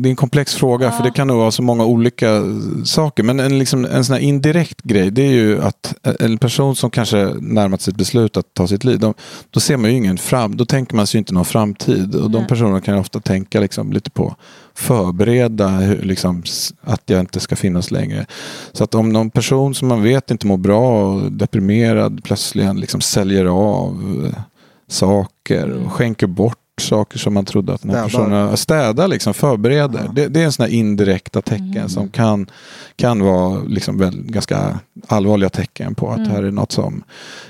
[0.02, 2.42] det är en komplex fråga för det kan nog vara så många olika
[2.84, 3.22] saker.
[3.22, 7.16] Men en, liksom, en sån indirekt grej det är ju att en person som kanske
[7.40, 8.98] närmat sig ett beslut att ta sitt liv.
[8.98, 9.14] De,
[9.50, 12.14] då ser man ju ingen fram, då tänker man sig inte någon framtid.
[12.14, 12.48] Och de Nej.
[12.48, 14.36] personerna kan ju ofta tänka liksom, lite på
[14.74, 16.42] förbereda hur, liksom,
[16.80, 18.26] att jag inte ska finnas längre.
[18.72, 23.00] Så att om någon person som man vet inte mår bra och deprimerad plötsligen liksom
[23.00, 24.40] säljer av eh,
[24.88, 28.24] saker och skänker bort saker som man trodde att den här Städar.
[28.24, 30.02] personen städar, liksom förbereder.
[30.06, 30.12] Ja.
[30.12, 32.46] Det, det är en sån här indirekta tecken som kan,
[32.96, 37.02] kan vara liksom väl, ganska allvarliga tecken på att det här är något som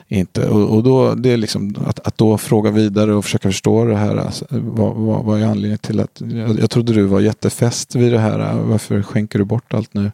[0.09, 0.49] inte...
[0.49, 3.97] Och, och då, det är liksom att, att då fråga vidare och försöka förstå det
[3.97, 4.17] här.
[4.17, 6.23] Alltså, vad, vad, vad är anledningen till att...
[6.33, 8.55] Jag, jag trodde du var jättefäst vid det här.
[8.63, 10.11] Varför skänker du bort allt nu?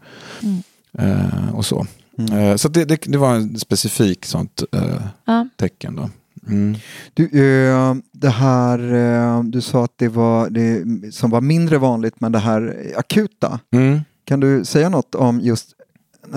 [0.99, 1.87] Eh, och så.
[2.33, 4.83] Eh, så det, det, det var en specifik sånt eh,
[5.25, 5.49] Ja.
[5.57, 5.97] tecken.
[5.97, 6.11] Då.
[6.49, 6.77] Mm.
[7.15, 10.85] Du, eh, det här, eh, du sa att det var det
[11.15, 13.61] som var mindre vanligt men det här akuta.
[13.73, 14.01] Mm.
[14.25, 15.75] Kan du säga något om just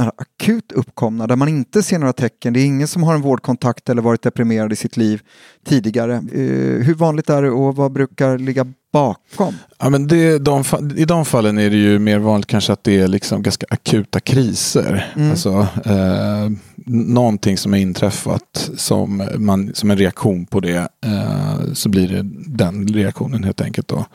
[0.03, 2.53] här akut uppkomna där man inte ser några tecken.
[2.53, 5.21] Det är ingen som har en vårdkontakt eller varit deprimerad i sitt liv
[5.65, 6.13] tidigare.
[6.15, 9.53] Eh, hur vanligt är det och vad brukar ligga bakom?
[9.79, 10.63] Ja, men det, de,
[10.97, 14.19] I de fallen är det ju mer vanligt kanske att det är liksom ganska akuta
[14.19, 15.13] kriser.
[15.15, 15.31] Mm.
[15.31, 16.49] Alltså, eh,
[16.85, 20.87] någonting som har inträffat som, man, som en reaktion på det.
[21.05, 23.87] Eh, så blir det den reaktionen helt enkelt.
[23.87, 24.05] Då.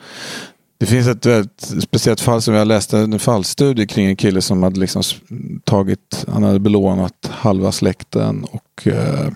[0.81, 4.63] Det finns ett väldigt speciellt fall som jag läste en fallstudie kring en kille som
[4.63, 5.03] hade liksom
[5.63, 9.27] tagit, han hade belånat halva släkten och eh,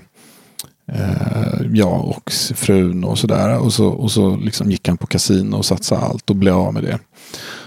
[0.91, 3.59] eh, ja, och frun och sådär.
[3.59, 6.73] Och så, och så liksom gick han på kasino och satsade allt och blev av
[6.73, 6.99] med det.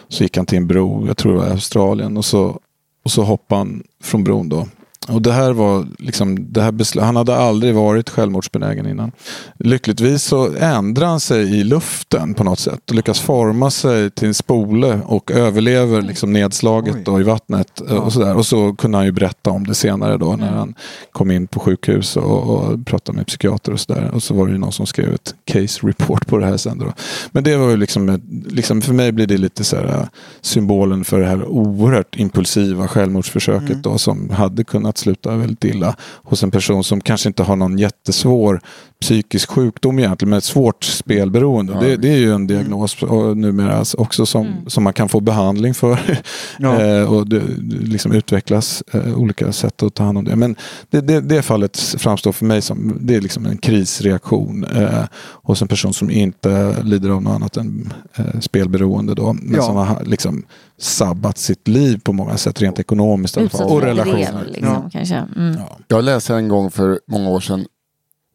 [0.08, 2.60] Så gick han till en bro, jag tror det var i Australien, och så,
[3.04, 4.68] och så hoppade han från bron då.
[5.08, 9.12] Och det här var liksom, det här besl- han hade aldrig varit självmordsbenägen innan.
[9.58, 14.28] Lyckligtvis så ändrade han sig i luften på något sätt och lyckas forma sig till
[14.28, 17.80] en spole och överlever liksom nedslaget då i vattnet.
[17.90, 18.34] eh, Och, sådär.
[18.36, 20.74] och så kunde han ju berätta om det senare då när han
[21.12, 24.10] kom in på sjukhus och, och pratade med psykiater och sådär.
[24.14, 26.78] Och så var det ju någon som skrev ett case report på det här sen
[26.78, 26.92] då.
[27.32, 30.02] Men det var ju liksom, liksom för mig blir det lite så här äh,
[30.40, 36.42] symbolen för det här oerhört impulsiva självmordsförsöket då som hade kunnat sluta väldigt illa hos
[36.42, 38.60] en person som kanske inte har någon jättesvår
[39.00, 41.80] psykisk sjukdom egentligen, men ett svårt spelberoende.
[41.80, 45.74] Det, det är ju en diagnos och numera också som, som man kan få behandling
[45.74, 46.00] för.
[46.58, 46.80] Ja.
[46.84, 47.42] Eh, och det,
[47.82, 50.36] liksom utvecklas eh, olika sätt att ta hand om det.
[50.36, 50.56] Men
[50.90, 55.04] det, det, det fallet framstår för mig som det är liksom en krisreaktion eh,
[55.42, 59.14] hos en person som inte lider av något annat än eh, spelberoende.
[59.14, 59.62] Då, men Ja.
[59.62, 60.42] som har liksom
[60.80, 63.36] sabbat sitt liv på många sätt, rent ekonomiskt.
[63.36, 63.60] i alla fall.
[63.60, 64.44] Utsatt Och relationer.
[64.46, 64.90] liksom, Ja.
[64.92, 65.14] kanske.
[65.36, 65.54] Mm.
[65.58, 65.78] Ja.
[65.88, 67.64] Jag läste en gång för många år sedan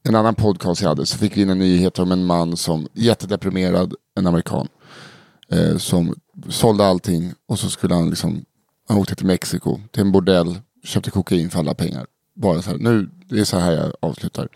[0.04, 2.88] en annan podcast jag hade så fick vi in en nyhet om en man som
[2.93, 4.68] jättedeprimerad, en amerikan.
[5.51, 6.16] Eh, som
[6.49, 8.45] sålde allting och så skulle han liksom,
[8.88, 12.06] han åkte till Mexiko till en bordell, köpte kokain för alla pengar.
[12.36, 14.47] Bara så här, nu, det är så här jag avslutar.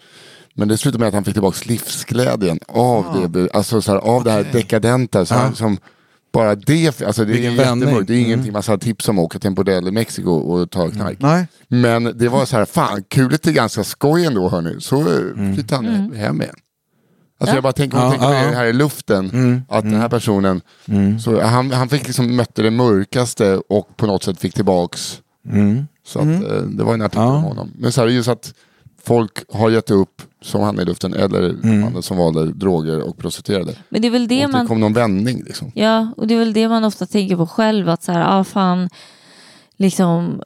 [0.54, 4.24] Men det slutade med att han fick tillbaka livsglädjen av det, alltså så här, av
[4.24, 5.26] det här dekadenta.
[5.26, 5.78] Så här, som
[6.38, 7.88] bara det, alltså det är Vilken vändning.
[7.90, 8.08] jättemörkt.
[8.08, 8.26] Det är Mm.
[8.28, 11.18] ingenting man ska tipsa om att åka till en bordell i Mexiko och ta knark.
[11.20, 14.76] Nej, Men det var så här, fan kuligt är ganska skoj ändå hörni.
[14.82, 15.50] Så Mm.
[15.50, 16.56] eh, flyttade han hem igen.
[17.40, 17.58] Alltså Ja.
[17.58, 19.30] jag bara tänker, Ja, tänker på ja, det här i luften.
[19.30, 21.20] Mm, Att den här personen, Mm.
[21.20, 25.20] så han, han fick liksom mötte det mörkaste och på något sätt fick tillbaks.
[25.50, 25.88] Mm.
[26.08, 27.34] Så att, eh, det var en artikel Ja.
[27.36, 27.72] om honom.
[27.80, 28.54] Men så här, just att
[29.08, 31.82] folk har gett upp som han i luften eller Mm.
[31.82, 33.76] mannen som valde droger och prostituerade.
[33.90, 35.72] Men det är väl det och det man kom någon vändning liksom.
[35.76, 37.90] Ja, och det är väl det man ofta tänker på själv.
[37.90, 38.90] Att så här, ah, fan,
[39.78, 40.42] liksom,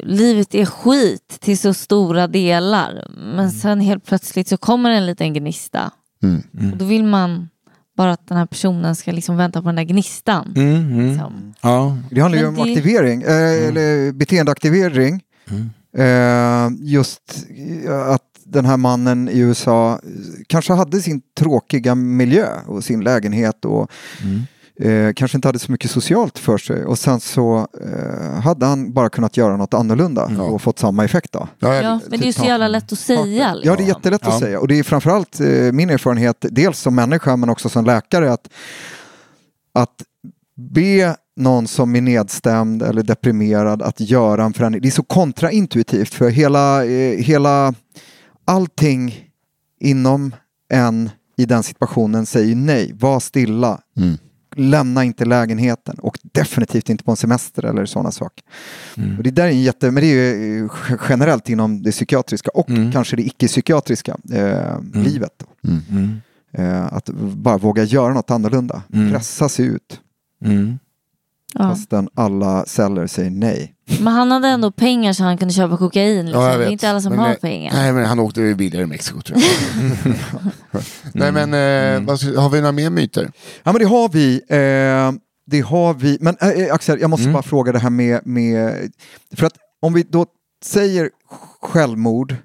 [0.00, 3.08] livet är skit till så stora delar.
[3.36, 5.90] Men sen helt plötsligt så kommer en liten gnista.
[6.22, 6.72] Mm.
[6.72, 7.48] Och då vill man
[7.96, 10.52] bara att den här personen ska liksom vänta på den där gnistan.
[10.56, 10.74] Mm.
[10.76, 11.08] Mm.
[11.10, 11.54] Liksom.
[11.62, 11.96] Ja.
[12.10, 15.20] det handlar ju om det- aktivering, eh, eller beteendeaktivering.
[15.50, 15.70] Mm.
[15.98, 17.46] Eh, just
[17.86, 20.00] eh, att den här mannen i USA
[20.46, 23.90] kanske hade sin tråkiga miljö och sin lägenhet och
[24.80, 28.92] eh, kanske inte hade så mycket socialt för sig och sen så eh, hade han
[28.92, 31.48] bara kunnat göra något annorlunda och fått samma effekt då.
[31.58, 33.24] Ja, Ja, men det är ju så jävla lätt att säga.
[33.24, 33.86] Ja, det är liksom.
[33.86, 34.32] jättelätt Ja.
[34.34, 37.84] att säga och det är framförallt eh, min erfarenhet, dels som människa men också som
[37.84, 38.48] läkare, att,
[39.74, 40.02] att
[40.70, 44.82] be någon som är nedstämd eller deprimerad att göra en förändring.
[44.82, 47.74] Det är så kontraintuitivt för hela, eh, hela
[48.44, 49.24] allting
[49.80, 50.34] inom
[50.72, 54.16] en i den situationen säger nej, var stilla, Mm.
[54.56, 58.44] lämna inte lägenheten och definitivt inte på en semester eller sådana saker.
[59.18, 60.70] Och det där är en jätte, men det är ju eh,
[61.08, 62.92] generellt inom det psykiatriska och Mm.
[62.92, 65.32] kanske det icke-psykiatriska eh, livet.
[65.38, 65.70] Då.
[65.70, 66.20] Mm.
[66.52, 69.12] Eh, att bara våga göra något annorlunda, Mm.
[69.12, 70.00] pressa sig ut
[70.44, 70.78] Mm.
[71.54, 71.60] Ja.
[71.68, 73.74] fastän alla celler säger nej.
[74.00, 76.26] Men han hade ändå pengar så han kunde köpa kokain.
[76.26, 76.42] Liksom.
[76.42, 76.72] Ja, jag det är vet.
[76.72, 77.72] inte alla som Men, har eh, pengar.
[77.72, 80.14] Nej, men han åkte ju billigare i Mexiko tror jag.
[81.14, 83.32] nej, men eh, vad, ska- har vi några mer myter?
[83.62, 84.34] Ja men det har vi.
[84.48, 86.18] Eh, det har vi.
[86.20, 87.32] Men eh, eh, Axel, jag måste Mm.
[87.32, 88.90] bara fråga det här med, med...
[89.36, 90.26] För att om vi då
[90.64, 91.10] säger
[91.62, 92.36] självmord.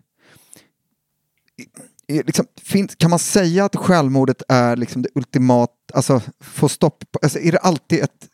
[2.08, 7.20] Liksom, finns, kan man säga att självmordet är liksom det ultimat, alltså få stopp på,
[7.22, 8.28] alltså, är det alltid ett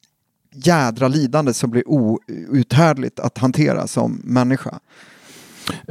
[0.55, 4.80] jädra lidande som blir outhärdligt att hantera som människa?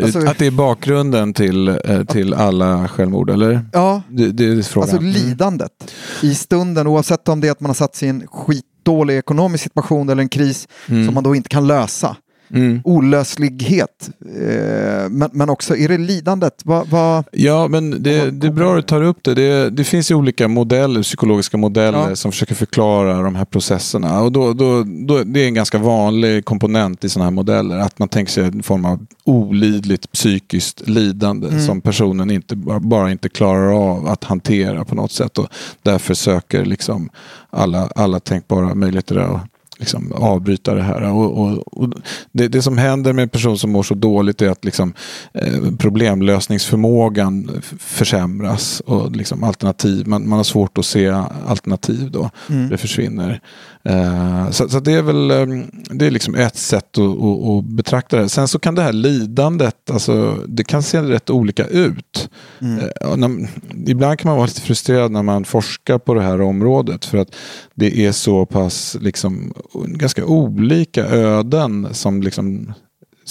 [0.02, 3.66] Alltså- att det är bakgrunden till, eh, till alla självmord, eller?
[3.72, 4.88] Ja, Det, det är frågan.
[4.90, 8.26] Alltså lidandet i stunden, oavsett om det är att man har satt sig i en
[8.26, 12.16] skitdålig ekonomisk situation eller en kris som man då inte kan lösa.
[12.54, 12.80] Mm.
[12.84, 14.10] Olöslighet.
[14.40, 16.54] Eh, men, men också, är det lidandet?
[16.64, 19.34] Vad, vad, Ja, men det, det är bra att du tar upp det.
[19.34, 19.70] det.
[19.70, 22.16] Det finns ju olika modeller, psykologiska modeller Ja.
[22.16, 24.20] som försöker förklara de här processerna.
[24.22, 27.78] Och då, då, då, det är en ganska vanlig komponent i sådana här modeller.
[27.78, 33.10] Att man tänker sig en form av olidligt psykiskt lidande som personen inte, bara- bara
[33.10, 35.38] inte klarar av att hantera på något sätt.
[35.38, 35.46] Och
[35.82, 37.08] därför söker liksom
[37.50, 39.40] alla, alla tänkbara möjligheter att
[39.78, 41.12] liksom avbryta det här.
[41.12, 41.88] Och, och, och
[42.32, 44.94] det, det som händer med en person som mår så dåligt är att liksom,
[45.34, 51.08] eh, problemlösningsförmågan försämras och liksom alternativ, man, man har svårt att se
[51.46, 52.30] alternativ då.
[52.70, 53.40] Det försvinner.
[53.84, 57.64] Eh, så, så det är väl eh, det är liksom ett sätt att, att, att
[57.64, 58.28] betrakta det.
[58.28, 62.30] Sen så kan det här lidandet, alltså, det kan se rätt olika ut.
[62.60, 63.48] Eh, och när,
[63.86, 67.34] ibland kan man vara lite frustrerad när man forskar på det här området för att
[67.74, 69.54] det är så pass liksom,
[69.86, 72.72] ganska olika öden som liksom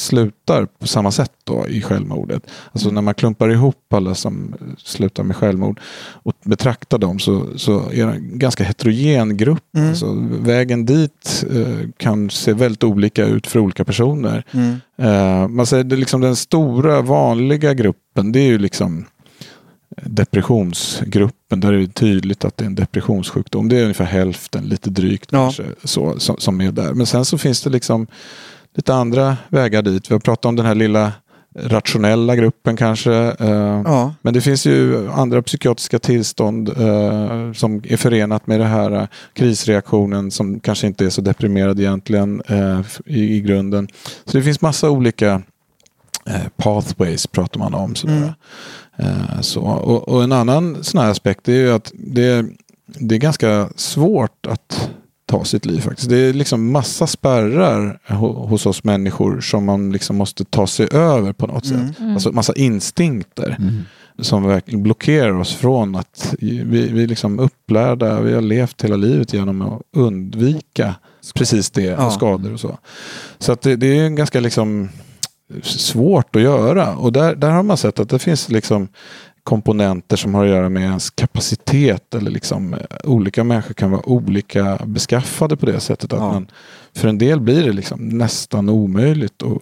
[0.01, 2.43] slutar på samma sätt då i självmordet.
[2.71, 5.79] Alltså när man klumpar ihop alla som slutar med självmord
[6.23, 9.63] och betraktar dem så, så är det en ganska heterogen grupp.
[9.77, 14.43] Alltså, vägen dit eh, kan se väldigt olika ut för olika personer.
[14.97, 19.05] Eh, man säger det liksom den stora vanliga gruppen det är ju liksom
[20.05, 23.69] depressionsgruppen där det är tydligt att det är en depressionssjukdom.
[23.69, 25.37] Det är ungefär hälften, lite drygt Ja.
[25.43, 26.93] kanske, så, som, som är där.
[26.93, 28.07] Men sen så finns det liksom
[28.75, 30.11] lite andra vägar dit.
[30.11, 31.11] Vi har pratat om den här lilla
[31.55, 33.13] rationella gruppen kanske.
[33.39, 34.13] eh, ja.
[34.21, 39.07] Men det finns ju andra psykiatriska tillstånd eh, som är förenat med det här eh,
[39.33, 42.41] krisreaktionen som kanske inte är så deprimerad egentligen
[43.05, 43.87] i, grunden.
[44.25, 45.41] Så det finns massa olika
[46.57, 47.95] pathways pratar man om.
[47.95, 48.33] Sådär.
[48.97, 49.61] Eh, så.
[49.61, 52.45] Och, och en annan sån här aspekt är ju att det,
[52.85, 54.89] det är ganska svårt att
[55.31, 56.09] ta sitt liv faktiskt.
[56.09, 60.87] Det är liksom massa spärrar ho- hos oss människor som man liksom måste ta sig
[60.91, 61.79] över på något sätt.
[62.13, 63.57] Alltså massa instinkter
[64.19, 69.33] som verkligen blockerar oss från att vi, vi liksom upplärda, vi har levt hela livet
[69.33, 70.95] genom att undvika
[71.35, 72.05] precis det, Ja.
[72.05, 72.77] och skador och så.
[73.39, 74.89] Så att det, det är ganska liksom
[75.63, 76.95] svårt att göra.
[76.95, 78.87] Och där, där har man sett att det finns liksom
[79.43, 82.15] komponenter som har att göra med ens kapacitet.
[82.15, 86.13] Eller liksom, eh, olika människor kan vara olika beskaffade på det sättet.
[86.13, 86.31] Att Ja.
[86.31, 86.47] man,
[86.95, 89.61] för en del blir det liksom nästan omöjligt att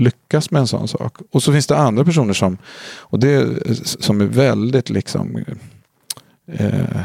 [0.00, 1.16] lyckas med en sån sak.
[1.32, 2.58] Och så finns det andra personer som,
[2.98, 5.44] och det, är- som är väldigt liksom
[6.52, 7.00] eh,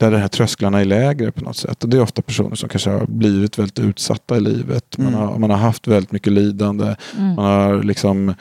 [0.00, 1.82] där de här trösklarna är lägre på något sätt.
[1.84, 4.98] Och det är ofta personer som kanske har blivit väldigt utsatta i livet.
[4.98, 5.20] Man, Mm.
[5.20, 6.94] har, man har haft väldigt mycket lidande.
[7.18, 7.34] Mm.
[7.34, 8.34] Man har liksom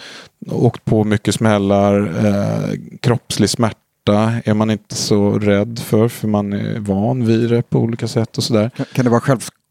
[0.51, 2.25] åkt på mycket smällar.
[2.25, 6.07] Eh, kroppslig smärta är man inte så rädd för.
[6.07, 8.71] För man är van vid det på olika sätt och sådär.
[8.75, 9.21] Kan- Kan det vara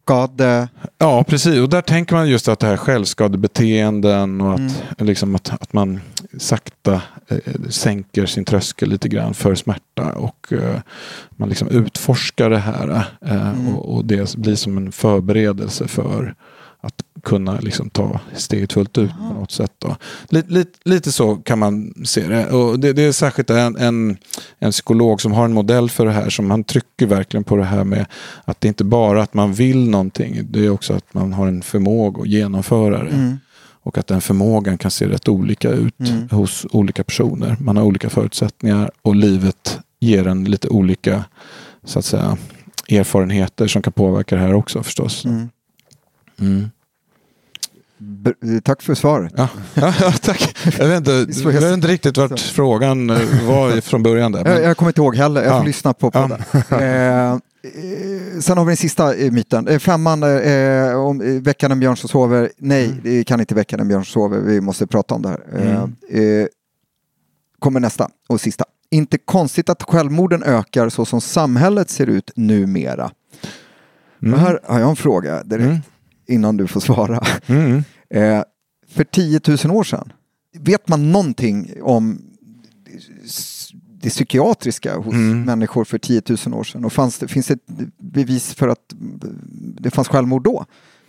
[0.08, 0.68] självskade?
[0.98, 1.60] Ja, precis.
[1.60, 4.60] Och där tänker man just att det här självskadebeteenden och
[4.98, 6.00] att, liksom att, att man
[6.38, 7.38] sakta eh,
[7.68, 10.80] sänker sin tröskel lite grann för smärta och eh,
[11.30, 16.34] man liksom utforskar det här eh, och, och det blir som en förberedelse för
[17.22, 19.72] kunna liksom ta steget fullt ut på något sätt.
[19.78, 19.96] Då.
[20.28, 22.46] Lite, lite, lite så kan man se det.
[22.46, 24.16] Och det, det är särskilt en, en,
[24.58, 27.64] en psykolog som har en modell för det här som han trycker verkligen på det
[27.64, 28.06] här med
[28.44, 31.62] att det inte bara att man vill någonting, det är också att man har en
[31.62, 33.10] förmåga att genomföra det.
[33.10, 33.38] Mm.
[33.82, 36.28] Och att den förmågan kan se rätt olika ut Mm.
[36.30, 37.56] hos olika personer.
[37.60, 41.24] Man har olika förutsättningar och livet ger en lite olika
[41.84, 42.36] så att säga,
[42.88, 45.24] erfarenheter som kan påverka det här också förstås.
[45.24, 46.70] Mm.
[48.64, 49.32] Tack för svaret.
[49.36, 49.48] Ja.
[49.74, 50.56] Ja, ja, tack.
[50.78, 51.10] Jag vet inte,
[51.42, 54.32] jag jag- vet inte riktigt vart frågan eh, var från början.
[54.32, 55.64] Där, Jag, men, jag kommer inte ihåg heller, jag får Ja.
[55.64, 56.38] lyssna på podden.
[56.70, 57.38] eh, eh,
[58.40, 59.80] sen har vi den sista eh, myten.
[59.80, 62.50] Femman, eh, om väcka den björn som sover.
[62.58, 62.98] Nej, Mm.
[63.02, 64.40] det kan inte väcka den björn som sover.
[64.40, 65.40] Vi måste prata om det här.
[65.56, 66.42] Mm.
[66.42, 66.46] eh,
[67.58, 68.64] kommer nästa och sista.
[68.90, 73.10] Inte konstigt att självmorden ökar så som samhället ser ut numera.
[74.22, 74.34] Mm.
[74.34, 75.78] Och här har jag en fråga direkt Mm.
[76.28, 77.24] Innan du får svara.
[77.46, 77.84] Mm.
[78.10, 78.42] Eh,
[78.88, 80.12] för 10 000 år sedan,
[80.58, 82.22] vet man någonting om
[84.02, 85.42] det psykiatriska hos Mm.
[85.42, 86.84] människor för 10 000 år sedan?
[86.84, 87.58] Och fanns det, finns det
[87.98, 88.78] bevis för att
[89.80, 90.64] det fanns självmord då?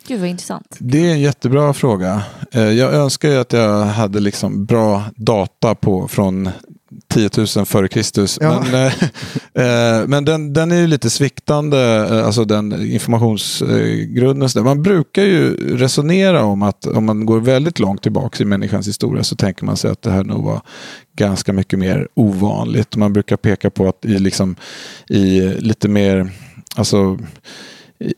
[0.07, 0.77] Gud vad intressant.
[0.79, 2.23] Det är en jättebra fråga.
[2.51, 6.49] Eh, Jag önskar ju att jag hade liksom bra data på från
[7.13, 8.37] 10 000 före Kristus.
[8.41, 8.63] Ja.
[8.71, 8.93] Men, eh,
[10.01, 14.49] eh, men den, den är ju lite sviktande, eh, alltså den informationsgrunden.
[14.63, 19.23] Man brukar ju resonera om att om man går väldigt långt tillbaka i människans historia
[19.23, 20.61] så tänker man sig att det här nog var
[21.15, 22.95] ganska mycket mer ovanligt.
[22.95, 24.55] Man brukar peka på att i, liksom,
[25.09, 26.31] i lite mer,
[26.75, 27.19] alltså
[27.99, 28.13] i,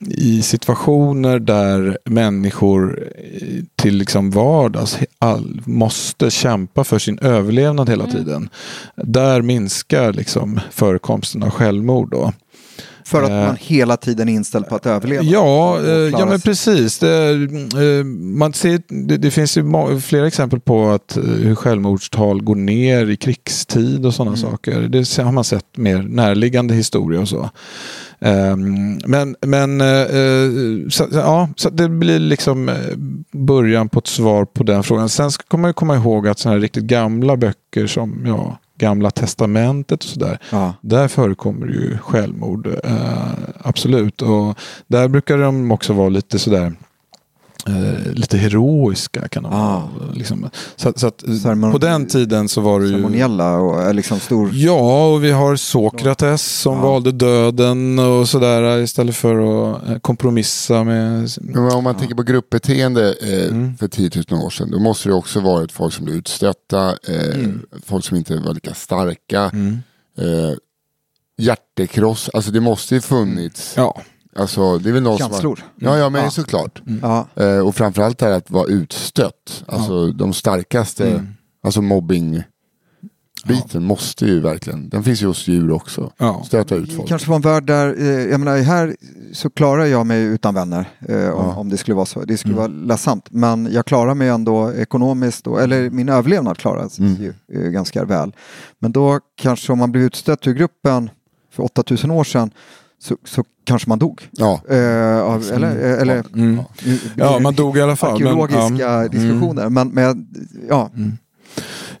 [0.00, 8.06] i situationer där människor eh, till liksom vardags all, måste kämpa för sin överlevnad hela
[8.06, 8.48] tiden.
[8.96, 12.10] Där minskar liksom förekomsten av självmord.
[12.10, 12.32] Då.
[13.08, 13.36] För att Eh.
[13.36, 15.22] man hela tiden är inställd på att överleva?
[15.22, 16.98] Ja, eh, ja men precis.
[16.98, 17.34] Det,
[18.14, 19.64] man ser, det, det finns ju
[20.00, 24.80] flera exempel på att hur självmordstal går ner i krigstid och sådana saker.
[24.80, 27.50] Det har man sett mer närliggande historia och så.
[28.20, 32.74] Ehm, men men eh, eh, så, ja, så det blir liksom eh,
[33.32, 35.08] början på ett svar på den frågan.
[35.08, 39.10] Sen ska man ju komma ihåg att sådana här riktigt gamla böcker som ja, Gamla
[39.10, 40.38] testamentet och sådär.
[40.50, 40.74] Ja.
[40.80, 42.68] Där förekommer ju självmord,
[43.62, 44.22] absolut.
[44.22, 46.72] Och där brukar de också vara lite sådär
[47.66, 49.56] eh, lite heroiska kan de Ah.
[49.78, 50.12] vara.
[50.12, 50.50] Liksom.
[50.76, 52.92] Så, så att, Ceremon- på den tiden så var det ju...
[52.92, 54.50] Ceremoniella och är liksom stor...
[54.52, 56.80] Ja, och vi har Sokrates som Ja.
[56.82, 59.34] valde döden och sådär istället för
[59.74, 61.28] att eh, kompromissa med...
[61.40, 63.76] Men om man tänker på gruppbeteende eh, Mm.
[63.76, 67.34] för 10 000 år sedan, då måste det också varit folk som blev utstötta, eh,
[67.34, 67.66] Mm.
[67.86, 69.78] folk som inte var lika starka, Mm.
[70.18, 70.54] eh,
[71.40, 74.00] hjärtekross, alltså det måste ju funnits, Ja.
[74.38, 75.60] Alltså det är väl någon som har, Känslor.
[75.76, 76.30] Ja, ja men Ja.
[76.30, 76.82] såklart.
[77.02, 77.26] Ja.
[77.36, 81.26] Eh, och framförallt det här att vara utstött, alltså de starkaste, Mm.
[81.62, 82.42] alltså mobbing
[83.46, 86.42] biten måste ju verkligen, den finns ju hos djur också, Ja.
[86.46, 87.08] stöta ut folk.
[87.08, 88.96] kanske var en värld där, eh, jag menar här
[89.32, 92.20] så klarar jag mig utan vänner eh, om, om det skulle vara så.
[92.24, 93.26] Det skulle vara ledsamt.
[93.30, 97.22] Men jag klarar mig ändå ekonomiskt, och, eller min överlevnad klarar sig Mm.
[97.22, 98.32] ju eh, ganska väl.
[98.78, 101.10] Men då kanske om man blev utstött ur gruppen
[101.52, 102.50] för 8000 år sedan
[103.02, 104.28] så, så kanske man dog.
[104.30, 106.60] Ja, Eh, av, eller, eller Mm.
[107.16, 108.12] Ja, man dog i alla fall.
[108.20, 108.98] men- arkeologiska ja.
[109.00, 109.10] Mm.
[109.10, 109.68] diskussioner.
[109.68, 110.26] Men, men
[110.68, 110.90] ja,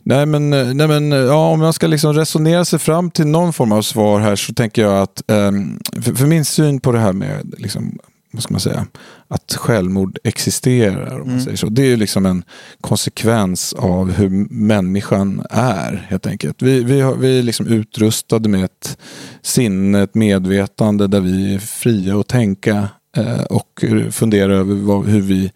[0.02, 3.52] Nej men, eh, nej men ja, om man ska liksom resonera sig fram till någon
[3.52, 6.98] form av svar här så tänker jag att ehm, för, för min syn på det
[6.98, 7.98] här med liksom,
[8.30, 8.86] vad ska man säga,
[9.28, 11.20] att självmord existerar.
[11.20, 11.66] Om man säger så.
[11.66, 12.44] Det är liksom en
[12.80, 16.62] konsekvens av hur människan är helt enkelt.
[16.62, 18.98] Vi, vi, har, vi är liksom utrustade med ett
[19.42, 25.20] sinne, ett medvetande där vi är fria att tänka eh, och fundera över vad, hur
[25.20, 25.52] vi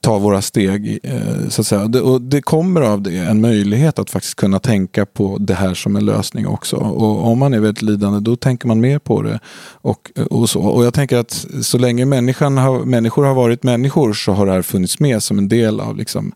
[0.00, 0.98] ta våra steg.
[1.02, 2.02] eh, Så att säga.
[2.02, 5.96] Och det kommer av det en möjlighet att faktiskt kunna tänka på det här som
[5.96, 6.76] en lösning också.
[6.76, 9.40] Och om man är väldigt lidande då tänker man mer på det.
[9.72, 10.60] Och, och, så.
[10.60, 14.52] och jag tänker att så länge människan har, människor har varit människor så har det
[14.52, 16.32] här funnits med som en del av liksom,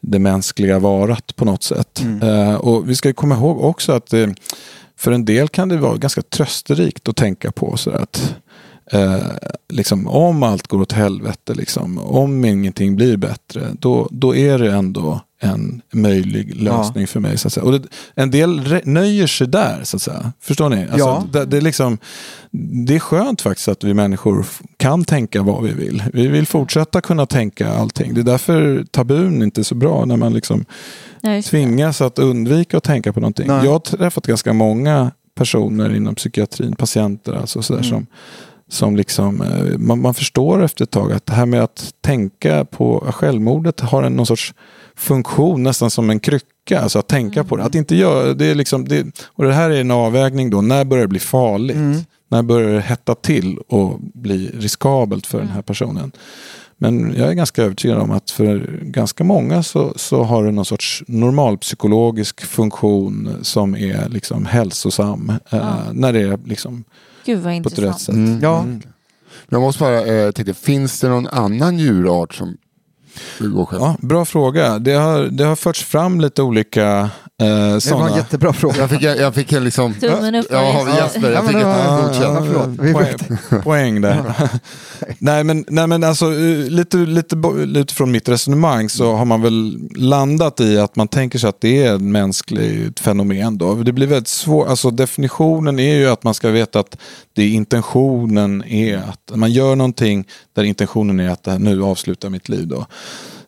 [0.00, 2.02] det mänskliga varat på något sätt.
[2.22, 4.26] Eh, och vi ska komma ihåg också att eh,
[4.96, 7.76] för en del kan det vara ganska trösterikt att tänka på.
[7.76, 8.34] Så att
[8.92, 9.18] eh,
[9.68, 14.72] liksom, om allt går åt helvete, liksom, om ingenting blir bättre, då, då är det
[14.72, 17.38] ändå en möjlig lösning för mig.
[17.38, 17.64] Så att säga.
[17.64, 20.32] Och det, en del nöjer sig där, så att säga.
[20.40, 20.82] Förstår ni?
[20.82, 21.24] Alltså, Ja.
[21.32, 21.98] det, det, är liksom,
[22.86, 26.02] det är skönt faktiskt att vi människor kan tänka vad vi vill.
[26.12, 28.14] Vi vill fortsätta kunna tänka allting.
[28.14, 30.64] Det är därför tabun inte är så bra, när man liksom
[31.20, 31.42] Ja, det.
[31.42, 33.46] tvingas att undvika att tänka på någonting.
[33.46, 33.64] Nej.
[33.64, 37.90] Jag har träffat ganska många personer inom psykiatrin, patienter alltså sådär, Mm.
[37.90, 38.06] som,
[38.70, 42.64] som liksom, eh, man, man förstår efter ett tag att det här med att tänka
[42.64, 44.54] på självmordet har en någon sorts
[44.96, 46.80] funktion nästan som en krycka.
[46.80, 47.64] Alltså att tänka på det.
[47.64, 50.84] Att inte göra, det är liksom, det, och det här är en avvägning då, när
[50.84, 52.06] börjar det bli farligt?
[52.28, 56.12] När börjar det hetta till och bli riskabelt för den här personen?
[56.82, 60.64] Men jag är ganska övertygad om att för ganska många så, så har det någon
[60.64, 65.32] sorts normalpsykologisk funktion som är liksom hälsosam.
[65.50, 66.84] Eh, när det är liksom
[67.24, 68.00] Gud vad på ett rätt intressant.
[68.00, 68.14] sätt.
[68.14, 68.40] Mm.
[68.42, 68.66] Ja.
[69.48, 72.56] Jag måste bara eh, tänka, finns det någon annan djurart som
[73.38, 73.82] går själv?
[73.82, 74.78] Ja, bra fråga.
[74.78, 77.10] Det har, det har förts fram lite olika
[77.40, 78.76] eh, Det var en jättebra fråga.
[78.78, 79.94] Jag fick, jag fick en liksom...
[79.94, 80.86] Tummen upp Ja.
[80.96, 82.78] Jesper, Ja, jag fick ett godkänt.
[82.80, 84.34] Ja, poäng, poäng där.
[85.18, 87.36] nej, men, nej men alltså eh, lite, lite,
[87.66, 91.60] lite från mitt resonemang så har man väl landat i att man tänker sig att
[91.60, 93.58] det är ett mänskligt fenomen.
[93.58, 93.74] Då.
[93.74, 96.96] Det blir väldigt svårt, alltså definitionen är ju att man ska veta att
[97.32, 101.82] det är intentionen är att man gör någonting där intentionen är att det här, nu
[101.82, 102.68] avslutar mitt liv.
[102.68, 102.86] Då.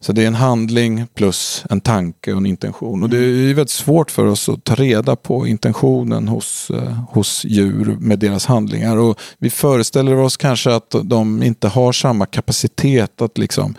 [0.05, 3.03] Så det är en handling plus en tanke och en intention.
[3.03, 6.93] Och det är ju väldigt svårt för oss att ta reda på intentionen hos, eh,
[7.11, 8.97] hos djur med deras handlingar.
[8.97, 13.75] Och vi föreställer oss kanske att de inte har samma kapacitet att liksom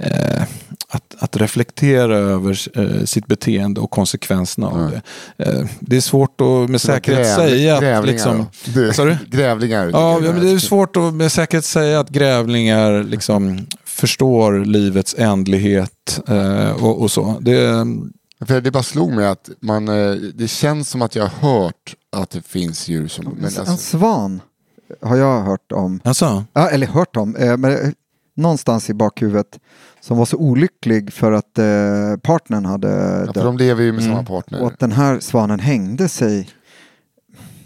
[0.00, 0.42] eh,
[0.88, 5.02] att, att reflektera över eh, sitt beteende och konsekvenserna av det.
[5.44, 7.80] Eh, det är svårt att med säkerhet Gräv- säga att...
[7.80, 8.46] Grävlingar Liksom?
[8.74, 9.16] Det- Sa du?
[9.30, 9.90] Grävlingar.
[9.92, 13.66] Ja, men det är svårt att med säkerhet säga att grävlingar liksom
[13.96, 17.38] förstår livets ändlighet eh, och, och så.
[17.40, 17.86] Det,
[18.46, 21.94] För det bara slog mig att man, eh, det känns som att jag har hört
[22.12, 23.24] att det finns djur som...
[23.24, 24.40] Men En alltså, svan
[25.02, 26.00] har jag hört om.
[26.04, 27.36] alltså, Ja, eller hört om.
[27.36, 27.90] Eh, men eh,
[28.36, 29.58] någonstans i bakhuvudet
[30.00, 33.44] som var så olycklig för att eh, partnern hade ja, för dött.
[33.44, 34.24] de lever ju med samma Mm.
[34.26, 34.60] partner.
[34.62, 36.48] Och att den här svanen hängde sig.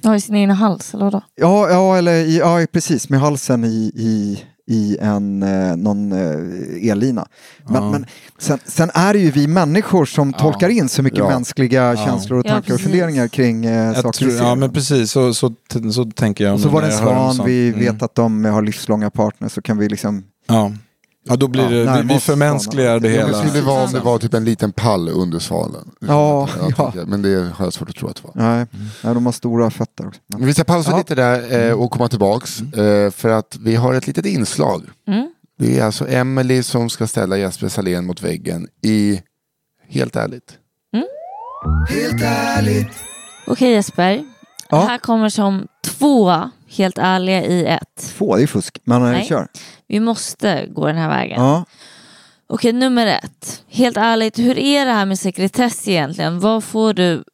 [0.03, 1.23] Ja, i sin egen hals, eller vadå?
[1.35, 6.91] Ja, ja, eller i, ja precis, med halsen i, i, i en, eh, någon eh,
[6.91, 7.27] ellina.
[7.67, 7.91] Men, Ja.
[7.91, 8.07] men
[8.39, 11.29] sen, sen är det ju vi människor som tolkar in så mycket Ja.
[11.29, 14.45] mänskliga känslor och Ja, tankar och funderingar kring eh, saker tror, vi ser.
[14.45, 15.55] ja men precis så, så,
[15.93, 16.55] så tänker jag.
[16.55, 17.81] och så var det en svan, vi Mm.
[17.81, 20.25] vet att de har livslånga partners så kan vi liksom
[21.31, 21.35] Ja.
[21.35, 23.09] ja, då blir Ja, det, vi, närma vi oss förmänskligar det.
[23.13, 23.43] Ja, hela.
[23.43, 25.91] det skulle vara om det var typ en liten pall under svalen.
[26.01, 26.93] Ja, ja.
[27.07, 28.33] Men det har jag svårt att tro att det var.
[28.35, 28.67] Nej,
[29.05, 30.21] nej de har stora fötter också.
[30.27, 30.99] Men- Vi ska pausa Ja.
[30.99, 32.61] lite där eh, och komma tillbaks.
[32.61, 34.83] Eh, för att vi har ett litet inslag.
[35.09, 35.31] Mm.
[35.59, 39.23] Det är alltså Emily som ska ställa Jesper Salén mot väggen i
[39.89, 40.59] Helt ärligt.
[43.47, 44.25] Okej Jesper,
[44.69, 44.77] Ja.
[44.81, 48.13] det här kommer som två helt ärliga i ett.
[48.19, 48.79] Två, det är fusk.
[48.85, 49.27] Men eh, Nej.
[49.27, 49.47] kör.
[49.91, 51.41] Vi måste gå den här vägen.
[51.43, 51.65] Ja.
[52.47, 53.65] Okej, nummer ett.
[53.69, 56.41] Helt ärligt, hur är det här med sekretess egentligen?
[56.41, 57.25] Vad får du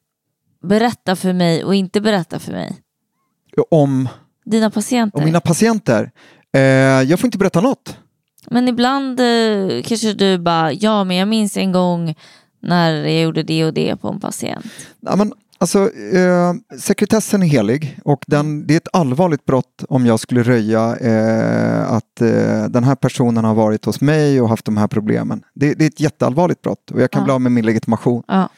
[0.63, 2.77] berätta för mig och inte berätta för mig?
[3.71, 4.09] Om,
[4.45, 5.19] Dina patienter.
[5.19, 6.11] om mina patienter.
[6.53, 6.61] Eh,
[7.03, 7.97] jag får inte berätta något.
[8.51, 12.15] Men ibland eh, kanske du bara, ja men jag minns en gång
[12.63, 14.67] när jag gjorde det och det på en patient.
[15.01, 15.79] Ja, men, alltså,
[16.15, 20.97] eh, sekretessen är helig och den, det är ett allvarligt brott om jag skulle röja
[20.97, 25.43] eh, att eh, den här personen har varit hos mig och haft de här problemen.
[25.55, 27.25] Det, det är ett jätteallvarligt brott och jag kan Ja.
[27.25, 28.23] bli av med min legitimation.
[28.29, 28.49] Ja.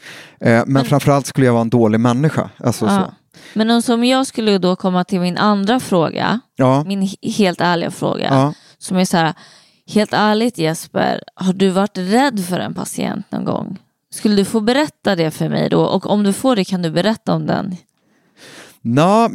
[0.40, 2.51] Eh, men, framförallt skulle jag vara en dålig människa.
[2.57, 2.90] Alltså, Ja.
[3.07, 3.14] så.
[3.55, 6.84] Men om som jag skulle då komma till min andra fråga, Ja.
[6.84, 9.34] min he- helt ärliga fråga, som är så här,
[9.94, 13.78] helt ärligt Jesper, har du varit rädd för en patient någon gång?
[14.14, 15.80] Skulle du få berätta det för mig då?
[15.80, 17.76] Och om du får det kan du berätta om den.
[18.82, 19.30] Nå,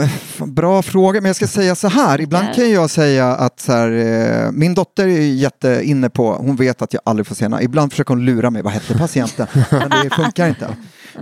[0.46, 2.22] bra fråga, men jag ska säga så här.
[2.22, 6.56] Ibland kan jag säga att så här, eh, min dotter är jätte inne på, hon
[6.56, 7.60] vet att jag aldrig får se henne.
[7.62, 9.48] Ibland försöker hon lura mig, vad hette patienten?
[9.72, 10.68] Men det funkar inte.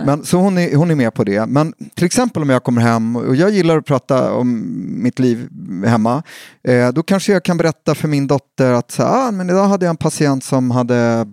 [0.04, 1.46] Men, så hon är, hon är med på det.
[1.46, 4.62] Men till exempel om jag kommer hem och jag gillar att prata om
[5.02, 5.48] mitt liv
[5.86, 6.22] hemma.
[6.64, 9.64] Eh, då kanske jag kan berätta för min dotter att så här, ah, men idag
[9.64, 11.26] hade jag en patient som hade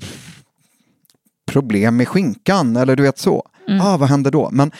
[1.49, 3.47] problem med skinkan eller du vet så.
[3.81, 4.49] Ah, vad händer då?
[4.51, 4.71] Men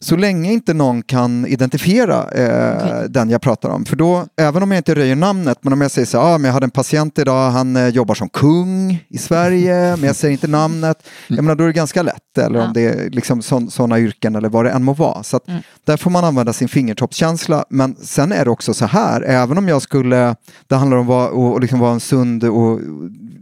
[0.00, 3.84] så länge inte någon kan identifiera eh, den jag pratar om.
[3.84, 6.38] För då, även om jag inte röjer namnet, men om jag säger så här, ah,
[6.38, 10.16] men jag hade en patient idag, han eh, jobbar som kung i Sverige, men jag
[10.16, 11.08] säger inte namnet.
[11.28, 12.38] Jag menar, då är det ganska lätt.
[12.38, 12.70] Eller om Ja.
[12.74, 15.22] det är liksom sådana yrken eller vad det än må vara.
[15.22, 15.44] Så att
[15.84, 17.64] där får man använda sin fingertoppskänsla.
[17.70, 20.36] Men sen är det också så här, även om jag skulle,
[20.66, 22.80] det handlar om att vara, och, liksom vara en sund och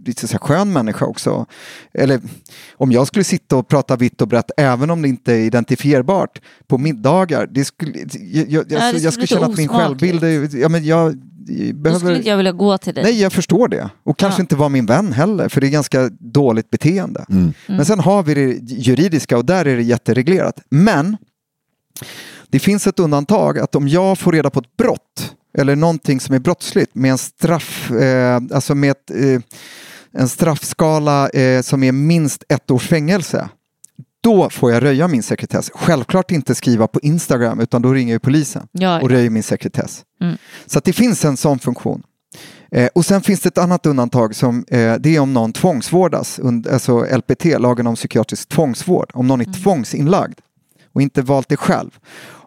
[0.07, 1.47] lite så skön människa också.
[1.95, 2.21] Eller
[2.77, 6.41] om jag skulle sitta och prata vitt och brett, även om det inte är identifierbart,
[6.67, 10.25] på middagar, det skulle, jag, jag, det alltså, skulle jag skulle känna att min självbild,
[10.25, 11.99] är- ja, men jag Då behöver...
[11.99, 13.05] skulle inte jag vilja gå till dig.
[13.05, 13.91] Nej, jag förstår det.
[14.05, 14.43] Och kanske Ja.
[14.43, 17.25] inte vara min vän heller, för det är ganska dåligt beteende.
[17.31, 17.53] Mm.
[17.67, 20.61] Men sen har vi det juridiska och där är det jättereglerat.
[20.71, 21.17] Men
[22.49, 26.35] det finns ett undantag att om jag får reda på ett brott eller någonting som
[26.35, 29.41] är brottsligt med en straff, eh, alltså med ett, eh,
[30.13, 33.49] en straffskala eh, som är minst ett års fängelse,
[34.27, 35.71] då får jag röja min sekretess.
[35.75, 40.03] Självklart inte skriva på Instagram utan då ringer jag polisen Ja, och röjer min sekretess.
[40.21, 40.37] Mm.
[40.67, 42.03] Så det finns en sån funktion.
[42.71, 46.39] Eh, och sen finns det ett annat undantag som eh, det är om någon tvångsvårdas,
[46.39, 50.39] und- alltså LPT, lagen om psykiatrisk tvångsvård, om någon är tvångsinlagd
[50.95, 51.91] och inte valt det själv.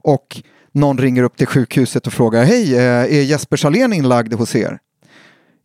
[0.01, 0.41] Och
[0.73, 4.79] någon ringer upp till sjukhuset och frågar, hej, eh, är Jesper Salén inlagd hos er?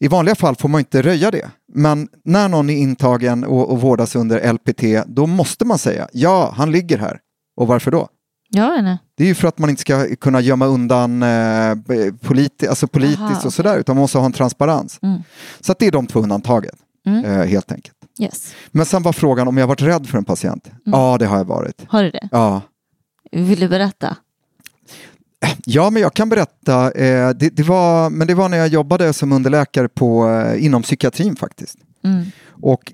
[0.05, 1.51] I vanliga fall får man inte röja det.
[1.75, 6.55] Men när någon är intagen och, och vårdas under LPT, då måste man säga, ja,
[6.57, 7.19] han ligger här.
[7.57, 8.09] Och varför då?
[8.55, 8.99] Inte.
[9.17, 11.75] Det är ju för att man inte ska kunna gömma undan eh,
[12.21, 14.99] politi alltså politiskt Aha, och sådär, utan man måste ha en transparens.
[15.03, 15.23] Mm.
[15.61, 16.75] Så att det är de två undantagen,
[17.07, 17.25] Mm.
[17.25, 17.97] eh, helt enkelt.
[18.21, 18.55] Yes.
[18.71, 20.67] Men sen var frågan om jag varit rädd för en patient.
[20.67, 21.01] Mm.
[21.01, 21.85] Ja, det har jag varit.
[21.89, 22.29] Har du det?
[22.33, 22.61] Ja,
[23.33, 24.17] Vill du berätta?
[25.65, 26.91] Ja men jag kan berätta.
[26.91, 30.83] Eh, det, det var, men det var när jag jobbade som underläkare på, eh, inom
[30.83, 31.77] psykiatrin faktiskt.
[32.05, 32.25] Mm.
[32.63, 32.93] Och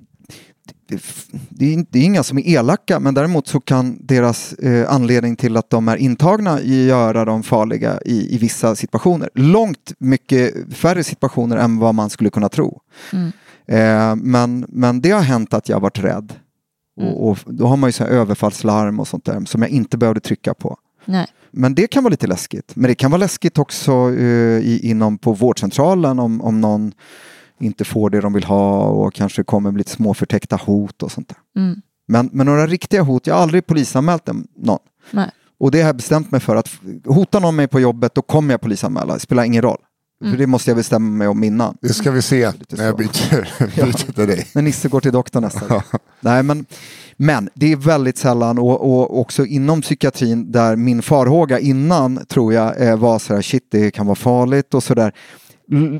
[0.89, 1.03] det,
[1.49, 5.37] det, är, det är inga som är elaka, men däremot så kan deras eh, anledning
[5.37, 9.31] till att de är intagna göra dem farliga i, i vissa situationer.
[9.35, 12.81] Långt mycket färre situationer än vad man skulle kunna tro.
[13.13, 13.33] Mm.
[14.23, 16.33] Men, men det har hänt att jag varit rädd.
[17.01, 17.13] Mm.
[17.13, 20.21] Och, och då har man ju så överfallslarm och sånt där som jag inte behövde
[20.21, 20.79] trycka på.
[21.05, 21.27] Nej.
[21.51, 22.73] Men det kan vara lite läskigt.
[22.77, 26.93] Men det kan vara läskigt också eh, i, inom på vårdcentralen om, om någon
[27.61, 31.13] inte får det de vill ha och kanske kommer med lite små förtäckta hot och
[31.13, 31.63] sånt där.
[31.63, 31.81] Mm.
[32.09, 34.79] Men, men några riktiga hot, jag har aldrig polisanmält någon.
[35.11, 35.31] Nej.
[35.61, 36.71] Och det har jag bestämt mig för att
[37.05, 39.79] hotar någon mig på jobbet då kommer jag polisanmäla, det spelar ingen roll.
[40.21, 40.33] Mm.
[40.33, 41.77] För det måste jag bestämma mig om innan.
[41.81, 44.47] Det ska vi se när jag byter, byter till dig.
[44.55, 45.83] När Nisse går till doktorn nästa gång.
[46.21, 46.67] Nej, men,
[47.17, 52.53] men det är väldigt sällan och, och också inom psykiatrin där min farhåga innan tror
[52.53, 55.13] jag eh, var så här shit det kan vara farligt och sådär.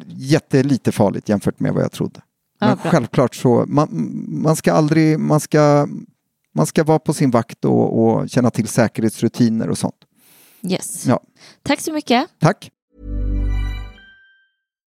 [0.07, 2.21] Jättelite farligt jämfört med vad jag trodde.
[2.61, 2.91] Ja, Men bra.
[2.91, 3.89] självklart så, man,
[4.29, 5.89] man ska aldrig, man ska,
[6.55, 9.95] man ska vara på sin vakt och, och känna till säkerhetsrutiner och sånt.
[10.63, 11.07] Yes.
[11.07, 11.21] Ja.
[11.63, 12.27] Tack så mycket.
[12.41, 12.71] Tack!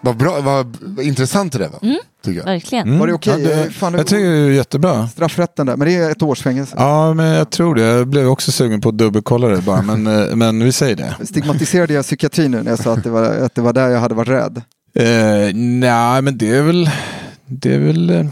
[0.00, 1.80] Vad bra, vad vad intressant det där var.
[2.24, 2.44] Tycker jag.
[2.44, 2.98] Verkligen.
[2.98, 3.42] Var det okej?
[3.42, 3.54] Ja, det-
[3.86, 5.08] Eh, jag tycker det är jättebra.
[5.08, 6.74] Straffrätten där, men det är ett års fängelse.
[6.78, 7.82] Ja, men jag tror det.
[7.82, 11.26] Jag blev också sugen på att dubbelkolla det bara, men, eh, men vi säger det.
[11.26, 14.00] Stigmatiserade jag psykiatri nu när jag sa att det var, att det var där jag
[14.00, 14.62] hade varit rädd?
[14.94, 16.90] Eh, nej, men det är väl...
[17.46, 18.28] Det är väl...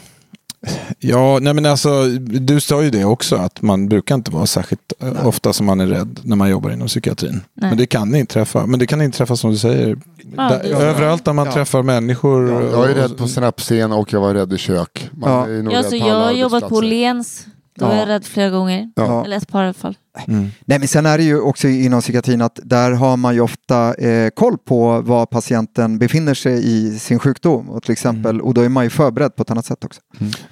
[0.99, 4.93] Ja, nej men alltså, du sa ju det också, att man brukar inte vara särskilt
[5.03, 7.33] eh, ofta som man är rädd när man jobbar inom psykiatrin.
[7.55, 7.71] Nej.
[7.71, 8.67] Men det kan inträffa.
[8.67, 9.97] Men det kan inträffa som du säger,
[10.37, 10.69] Ja, där, så.
[10.83, 11.53] överallt där man Ja.
[11.53, 12.51] träffar människor.
[12.53, 15.11] Jag är och- rädd på stand-up-scen och jag var rädd i kök.
[15.13, 15.47] Man Ja.
[15.49, 16.75] är nog Ja, rädd så jag har jobbat på.
[16.77, 17.47] Åhléns.
[17.79, 17.93] Då Ja.
[17.93, 18.91] är jag rädd flera gånger.
[18.97, 19.25] Ja.
[19.25, 19.97] Eller ett par i alla fall.
[20.29, 20.51] Mm.
[20.64, 23.95] Nej, men sen är det ju också inom psykiatrin att där har man ju ofta
[23.95, 28.61] eh, koll på var patienten befinner sig i sin sjukdom och till exempel, och då
[28.61, 30.01] är man ju förberedd på ett annat sätt också.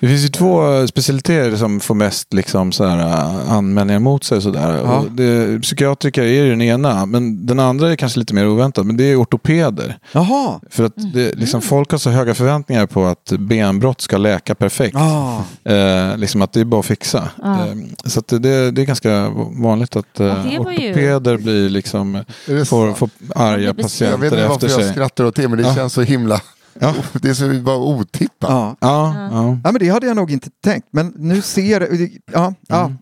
[0.01, 4.25] Det finns ju två eh, specialiteter som får mest liksom, så här, eh, anmälningar mot
[4.25, 4.43] sig.
[4.43, 4.81] Sådär.
[4.85, 5.05] Ja.
[5.11, 8.87] Det, psykiatriker är ju den ena, men den andra är kanske lite mer oväntad.
[8.87, 9.99] Men det är ortopeder.
[10.12, 10.61] Jaha!
[10.71, 14.97] För att det, liksom, folk har så höga förväntningar på att benbrott ska läka perfekt.
[14.97, 15.45] Ah.
[15.65, 17.29] Eh, liksom att det är bara att fixa.
[17.43, 17.67] Ja.
[17.67, 19.33] Eh, så att det, det är ganska
[19.63, 22.95] vanligt att eh, Ja, det var ju- ortopeder blir liksom, det får, så?
[22.95, 24.11] får arga Jag blir besviken.
[24.11, 24.93] Jag vet patienter inte efter varför jag sig.
[24.93, 25.75] skrattar åt det, men det Ja.
[25.75, 26.41] känns så himla...
[26.81, 26.95] Ja.
[27.13, 28.51] Det är så bara otippat.
[28.51, 28.77] Ja.
[28.81, 29.59] Ja, ja.
[29.65, 30.89] Ja, men det hade jag nog inte tänkt.
[30.91, 32.93] Men nu ser jag, ja, ja.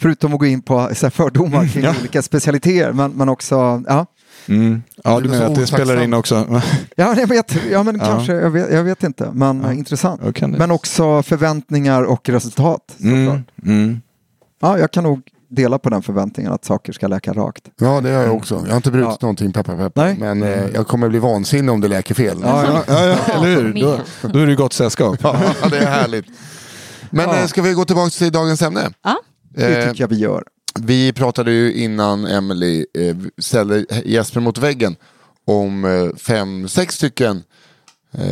[0.00, 1.94] förutom att gå in på så här, fördomar kring Ja.
[2.00, 4.06] olika specialiteter, men, men också, ja.
[4.48, 4.82] Mm.
[5.04, 6.60] ja du menar att det spelar in också?
[6.96, 8.04] Ja, jag vet, ja men Ja.
[8.06, 9.70] kanske, jag vet, jag vet inte, men Ja.
[9.72, 10.20] eh, intressant.
[10.24, 10.58] Ja, kan det.
[10.58, 12.96] Men också förväntningar och resultat.
[13.00, 13.44] Mm.
[13.62, 14.00] Mm.
[14.60, 17.64] Ja, jag kan nog dela på den förväntningen att saker ska läka rakt.
[17.80, 18.54] Ja, det har jag också.
[18.64, 19.18] Jag har inte brutit Ja.
[19.20, 20.04] någonting, peppar peppar.
[20.04, 20.16] Nej.
[20.18, 22.38] Men eh, jag kommer bli vansinnig om det läker fel.
[22.42, 22.84] Ja, ja.
[22.88, 23.80] Ja, ja, eller hur?
[23.82, 25.18] Då, då är det gott sällskap.
[25.22, 25.38] Ja,
[25.70, 26.26] det är härligt.
[27.10, 27.36] Men Ja.
[27.38, 28.90] eh, ska vi gå tillbaka till dagens ämne?
[29.02, 29.16] Ja.
[29.54, 30.44] Det Eh, tycker jag vi gör.
[30.80, 34.96] vi pratade ju innan Emily eh, ställde Jesper mot väggen
[35.44, 37.42] om eh, fem, sex stycken
[38.12, 38.24] eh,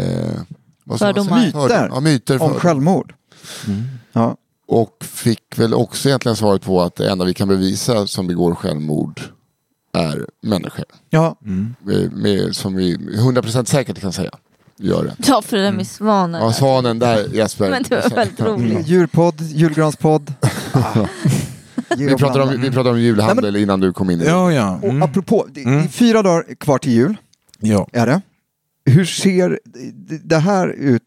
[0.84, 1.38] vad Fördomar.
[1.40, 1.62] säga?
[1.62, 1.88] Myter.
[1.92, 2.60] Ja, myter Om för.
[2.60, 3.14] självmord.
[4.12, 4.36] Ja.
[4.66, 8.54] Och fick väl också egentligen svaret på att det enda vi kan bevisa som begår
[8.54, 9.20] självmord
[9.92, 10.84] är människor.
[11.10, 11.36] Ja.
[11.82, 14.30] Med, med, som vi 100% säkert kan säga
[14.78, 15.14] gör det.
[15.26, 16.42] Ja, för det där med svanen.
[16.42, 17.70] Ja, svanen där Jesper.
[17.70, 18.86] Men det var väldigt roligt.
[18.88, 20.32] Djurpodd, julgranspodd.
[21.96, 24.20] Vi pratade om, vi pratade om julhandel innan du kom in.
[24.20, 24.30] i det.
[24.30, 24.76] Ja, ja.
[24.82, 25.02] Och Mm.
[25.02, 25.88] apropå, det, det är Mm.
[25.88, 27.16] fyra dagar kvar till jul,
[27.60, 27.88] ja.
[27.92, 28.20] är det.
[28.84, 29.58] Hur ser
[30.24, 31.02] det här ut?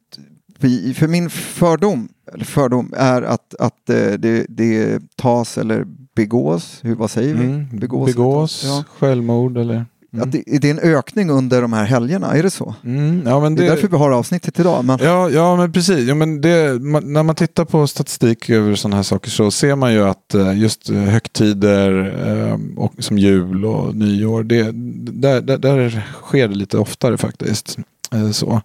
[0.95, 5.86] För min fördom, eller fördom är att, att eh, det, det tas eller
[6.16, 7.45] begås, hur, vad säger vi?
[7.45, 7.68] Mm.
[7.72, 8.05] Begås.
[8.08, 8.84] Begås, Ja.
[8.99, 9.86] självmord eller?
[10.22, 12.76] Att det, det är en ökning under de här helgerna, är det så?
[12.84, 13.22] Mm.
[13.26, 14.86] Ja, men Det är det, därför vi har avsnittet idag.
[14.86, 16.08] Men, Ja, ja men precis.
[16.08, 19.76] Ja, men det, man, när man tittar på statistik över sådana här saker så ser
[19.76, 21.91] man ju att eh, just eh, högtider
[22.47, 24.72] eh, och, som jul och nyår, det,
[25.12, 27.78] där, där, där sker det lite oftare faktiskt.
[28.14, 28.62] Eh, Så.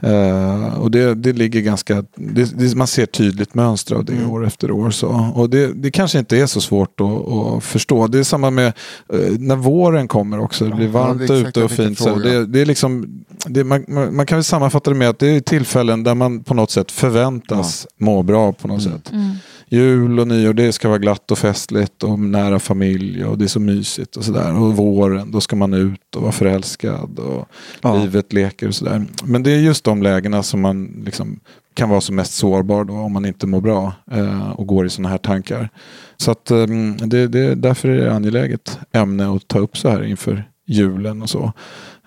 [0.00, 4.30] Eh, och det, det ligger ganska, det, det, man ser tydligt mönster av det Mm.
[4.30, 4.90] år efter år.
[4.90, 5.32] Så.
[5.34, 8.06] Och det, det kanske inte är så svårt att, att förstå.
[8.06, 8.66] Det är samma med
[9.12, 10.64] eh, när våren kommer också.
[10.64, 11.98] Det blir Ja, varmt det är exakt ute det och fint.
[11.98, 12.14] Så.
[12.18, 15.40] Det, det är liksom, det, man, man kan väl sammanfatta det med att det är
[15.40, 19.12] tillfällen där man på något sätt förväntas må bra på något sätt.
[19.12, 19.30] Mm.
[19.72, 23.48] Jul och nyår, det ska vara glatt och festligt och nära familj och det är
[23.48, 24.60] så mysigt och sådär.
[24.60, 27.48] Och våren, då ska man ut och vara förälskad och
[27.80, 28.02] Ja.
[28.02, 29.06] livet leker och sådär.
[29.24, 31.40] Men det är just de lägena som man liksom
[31.74, 34.90] kan vara som mest sårbar då om man inte mår bra eh, och går i
[34.90, 35.68] sådana här tankar.
[36.16, 36.66] Så att eh,
[37.06, 41.30] det, det, därför är det angeläget ämne att ta upp så här inför julen och
[41.30, 41.52] så.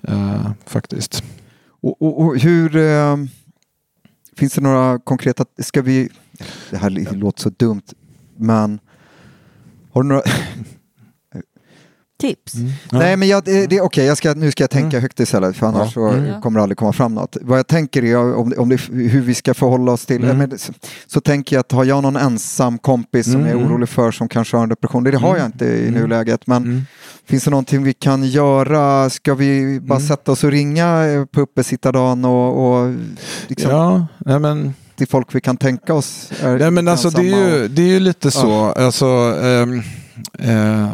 [0.08, 1.24] Eh, faktiskt.
[1.82, 2.78] och, och, och hur...
[4.36, 5.46] Finns det några konkreta...
[5.58, 6.10] Ska vi...
[6.70, 7.82] Det här låter så dumt,
[8.38, 8.80] men...
[9.92, 10.22] Har du några...
[12.24, 12.54] Tips.
[12.92, 12.98] Ja.
[13.00, 15.02] Nej men jag, det, det, okej, jag ska, nu ska jag tänka Mm.
[15.02, 16.42] högt istället för annars så Mm.
[16.42, 17.38] kommer det aldrig komma fram något.
[17.42, 20.38] Vad jag tänker är om, om det, hur vi ska förhålla oss till, Mm.
[20.38, 20.74] men, så,
[21.08, 23.48] så tänker jag att har jag någon ensam kompis som Mm.
[23.48, 25.40] jag är orolig för som kanske har en depression, det, det har Mm.
[25.40, 26.02] jag inte i Mm.
[26.02, 26.82] nuläget, men Mm.
[27.26, 29.10] finns det någonting vi kan göra?
[29.10, 30.08] Ska vi bara Mm.
[30.08, 32.94] sätta oss och ringa eh, på uppesittardagen och, och
[33.48, 37.22] liksom, Ja, nej men till folk vi kan tänka oss är Nej men alltså det
[37.32, 38.52] är ju, det är ju lite så.
[38.54, 39.06] Alltså,
[39.44, 39.82] ehm,
[40.40, 40.88] eh,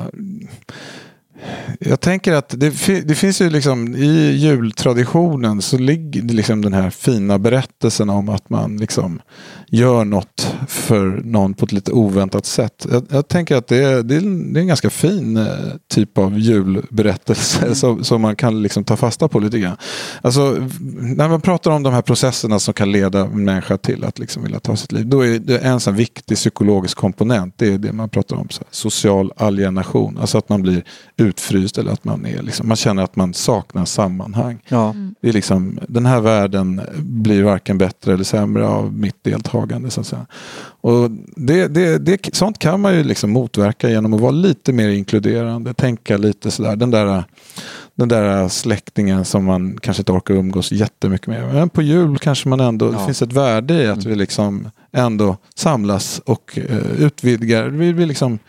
[1.80, 2.70] jag tänker att det,
[3.06, 8.50] det finns ju liksom i jultraditionen så ligger liksom den här fina berättelsen om att
[8.50, 9.22] man liksom
[9.70, 12.88] gör något för någon på ett lite oväntat sätt.
[12.92, 15.46] Jag, jag tänker att det är, det, är en, det är en ganska fin eh,
[15.88, 19.78] typ av julberättelse som, som man kan liksom ta fasta på lite grann.
[20.22, 20.68] Alltså,
[21.00, 24.44] när man pratar om de här processerna som kan leda en människa till att liksom
[24.44, 27.54] vilja ta sitt liv, då är det en sån viktig psykologisk komponent.
[27.58, 30.18] Det är det man pratar om, så här, social alienation.
[30.18, 30.84] Alltså att man blir
[31.18, 34.60] utfryst eller att man, är liksom, man känner att man saknar sammanhang.
[34.68, 34.96] Ja.
[35.22, 39.59] Det är liksom, den här världen blir varken bättre eller sämre av mitt deltagande.
[39.90, 40.26] Så att säga.
[40.82, 44.90] Och det, det, det, sånt kan man ju liksom motverka genom att vara lite mer
[44.90, 46.76] inkluderande, tänka lite sådär.
[46.76, 47.24] Den där,
[47.96, 51.54] den där släktingen som man kanske inte orkar umgås jättemycket med.
[51.54, 53.06] Men på jul kanske man ändå, det Ja.
[53.06, 57.68] finns ett värde i att vi liksom ändå samlas och eh, utvidgar.
[57.68, 58.40] Vi, vi liksom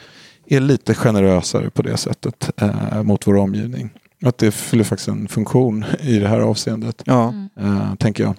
[0.46, 3.90] är lite generösare på det sättet eh, mot vår omgivning.
[4.24, 7.34] Att det fyller faktiskt en funktion i det här avseendet, Ja.
[7.60, 8.34] eh, tänker jag.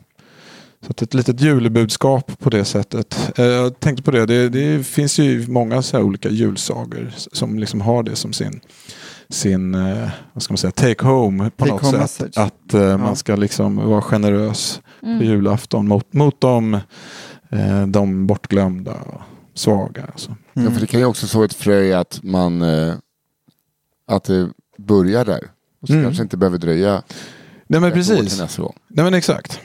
[0.85, 3.31] Så att ett litet julbudskap på det sättet.
[3.39, 7.59] Eh, jag tänkte på det, det, det finns ju många så här olika julsagor som
[7.59, 8.61] liksom har det som sin,
[9.29, 12.01] sin eh, vad ska man säga, take home på Take något home sätt.
[12.01, 12.37] message.
[12.47, 12.97] Att eh, Ja.
[12.97, 15.21] man ska liksom vara generös på Mm.
[15.25, 16.73] julafton mot, mot de,
[17.49, 19.21] eh, de bortglömda och
[19.53, 20.05] svaga.
[20.11, 20.35] Alltså.
[20.53, 20.73] Ja, Mm.
[20.73, 22.93] för det kan ju också så ett frö att man eh,
[24.07, 25.41] att det börjar där.
[25.81, 26.05] Och så Mm.
[26.05, 27.01] kanske inte behöver dröja
[27.67, 28.39] Nej men precis.
[28.39, 29.59] Nej men exakt.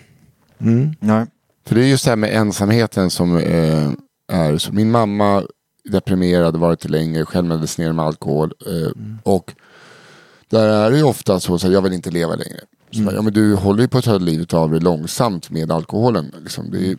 [0.58, 0.94] Mm.
[1.00, 1.26] Nej.
[1.66, 3.90] För det är just det här med ensamheten som eh,
[4.32, 4.72] är så.
[4.72, 5.42] Min mamma
[5.84, 8.52] deprimerad, varit länge, självmedicinerad med alkohol.
[8.66, 9.18] Eh, Mm.
[9.22, 9.54] Och
[10.48, 12.60] där är det ju ofta så att jag vill inte leva längre.
[12.90, 15.72] Så bara, ja, men du håller ju på att ta livet av dig långsamt med
[15.72, 16.32] alkoholen.
[16.42, 16.70] Liksom.
[16.70, 16.96] Det är,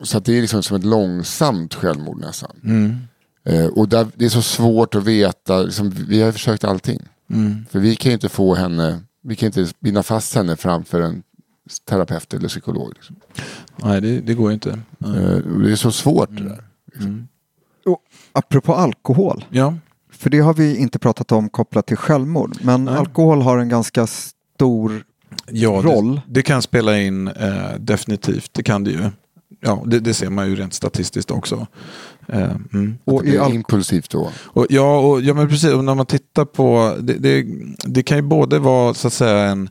[0.00, 2.56] så det är liksom som ett långsamt självmord nästan.
[2.64, 2.96] Mm.
[3.44, 7.02] Eh, och där, det är så svårt att veta, liksom, vi har försökt allting.
[7.30, 7.66] Mm.
[7.70, 11.22] För vi kan ju inte få henne, vi kan inte binda fast henne framför en
[11.88, 12.92] terapeut eller psykolog.
[12.94, 13.16] Liksom.
[13.76, 14.78] Nej, det, det går ju inte.
[14.98, 15.24] Nej.
[15.24, 16.64] Eh, det är så svårt det där.
[17.00, 17.28] Mm.
[17.86, 17.98] Och
[18.32, 19.74] apropå alkohol, Ja.
[20.12, 22.94] för det har vi inte pratat om kopplat till självmord, men Nej.
[22.94, 25.04] alkohol har en ganska stor
[25.50, 26.14] ja roll.
[26.14, 29.10] Det, det kan spela in eh, definitivt, det kan det ju.
[29.60, 31.66] Ja, det, det ser man ju rent statistiskt också.
[32.28, 32.98] Eh, mm.
[33.04, 34.30] Och det al- impulsivt då.
[34.36, 35.72] Och, ja, och, ja, men precis.
[35.72, 36.96] Och när man tittar på...
[37.00, 37.46] Det, det,
[37.84, 39.68] det kan ju både vara så att säga en,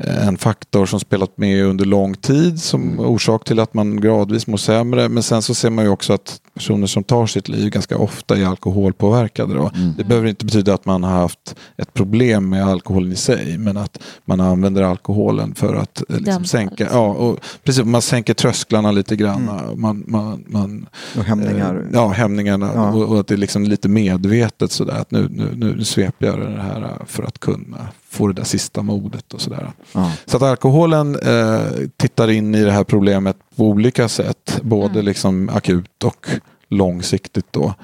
[0.00, 4.56] en faktor som spelat med under lång tid som orsak till att man gradvis mår
[4.56, 5.08] sämre.
[5.08, 8.36] Men sen så ser man ju också att personer som tar sitt liv ganska ofta
[8.36, 9.54] är alkoholpåverkade.
[9.54, 9.70] Då.
[9.96, 13.58] Det behöver inte betyda att man har haft ett problem med alkoholen i sig.
[13.58, 16.88] Men att man använder alkoholen för att eh, liksom, sänka...
[16.92, 19.50] Ja, och precis, man sänker trösklarna lite grann.
[19.76, 20.86] Man, man, man,
[21.18, 21.74] Och hämningar.
[21.74, 22.70] Eh, Ja, hämningarna.
[22.74, 22.92] Ja.
[22.92, 24.94] Och, och att det är liksom lite medvetet sådär.
[25.00, 28.44] Att nu, nu, nu sveper jag det här eh, för att kunna få det där
[28.44, 29.70] sista modet och sådär.
[29.92, 30.12] Ja.
[30.26, 31.60] Så att alkoholen eh,
[31.96, 34.60] tittar in i det här problemet på olika sätt.
[34.62, 36.26] Både liksom akut och
[36.68, 37.74] långsiktigt då.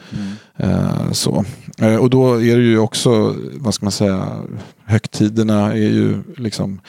[0.56, 1.44] Eh, så.
[1.78, 4.42] Eh, och då är det ju också, vad ska man säga,
[4.84, 6.80] högtiderna är ju liksom,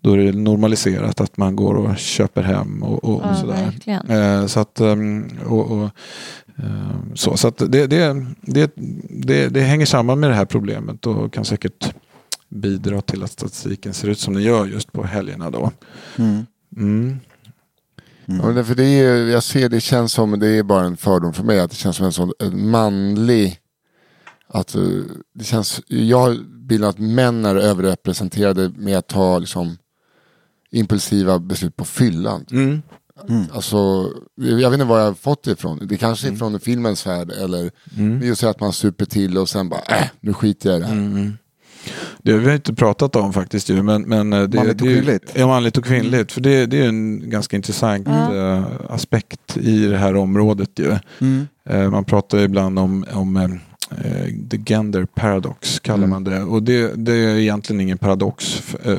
[0.00, 3.64] då är det normaliserat att man går och köper hem och, och, och Ja, sådär.
[3.64, 4.10] verkligen.
[4.10, 5.90] Eh, så att, ehm, och, och,
[6.56, 8.72] ehm, så, så att det, det, det,
[9.10, 11.94] det, det hänger samman med det här problemet och kan säkert
[12.48, 15.70] bidra till att statistiken ser ut som den gör just på helgerna då.
[16.16, 16.46] Mm.
[16.76, 17.18] Mm.
[18.26, 21.32] Ja, men för det är, jag ser det känns som, det är bara en fördom
[21.32, 23.58] för mig, att det känns som en sån en manlig,
[24.48, 24.82] att eh,
[25.34, 26.36] det känns, jag har
[26.66, 29.78] bilden att män är överrepresenterade med att ta liksom
[30.70, 32.44] impulsiva beslut på fyllan.
[32.50, 32.82] Mm.
[33.52, 33.76] Alltså,
[34.34, 35.80] jag vet inte var jag har fått det ifrån.
[35.86, 38.22] Det kanske är från filmens värld eller Mm.
[38.22, 40.92] just att man super till och sen bara, äh, nu skiter jag i det här.
[40.94, 41.32] Mm.
[42.22, 43.82] Det har vi inte pratat om faktiskt ju.
[43.82, 45.32] Men, men eh, det, Manligt och kvinnligt.
[45.34, 46.32] Ja, manligt och kvinnligt.
[46.32, 50.96] För det, det är en ganska intressant eh, aspekt i det här området ju.
[51.20, 51.48] Mm.
[51.70, 53.58] Eh, man pratar ibland om, om
[54.50, 56.10] the gender paradox kallar Mm.
[56.10, 56.42] man det.
[56.42, 58.44] Och det, det är egentligen ingen paradox.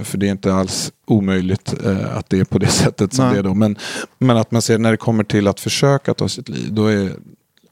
[0.04, 1.74] För det är inte alls omöjligt
[2.12, 3.34] att det är på det sättet som Nej.
[3.34, 3.54] det är då.
[3.54, 3.76] Men,
[4.18, 6.68] men att man ser när det kommer till att försöka ta sitt liv.
[6.72, 7.12] Då är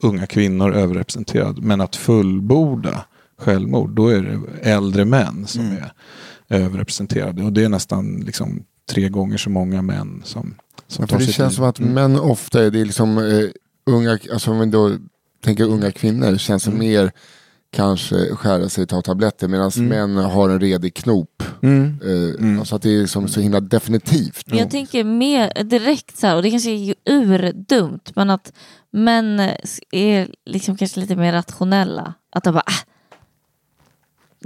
[0.00, 1.60] unga kvinnor överrepresenterade.
[1.62, 3.04] Men att fullborda
[3.38, 3.90] självmord.
[3.90, 5.76] Då är det äldre män som Mm.
[5.76, 5.92] är
[6.64, 7.42] överrepresenterade.
[7.42, 10.54] Och det är nästan liksom tre gånger så många män som,
[10.88, 11.56] som Ja, tar för det sitt känns liv.
[11.56, 11.92] som att Mm.
[11.94, 13.44] män ofta är det liksom eh,
[13.86, 14.96] unga, alltså om vi då
[15.44, 16.86] tänker unga kvinnor, känns som Mm.
[16.88, 17.12] mer
[17.72, 19.88] kanske skära sig och ta tabletter medan Mm.
[20.12, 21.42] män har en redig knop.
[21.62, 21.98] Mm.
[22.04, 22.10] Eh,
[22.40, 22.58] Mm.
[22.58, 24.42] Alltså att det är liksom så himla definitivt.
[24.46, 28.52] Jag tänker mer direkt så här, och det kanske är ju urdumt, men att
[28.92, 29.40] män
[29.90, 32.14] är liksom kanske lite mer rationella.
[32.32, 32.85] Att de bara, ah,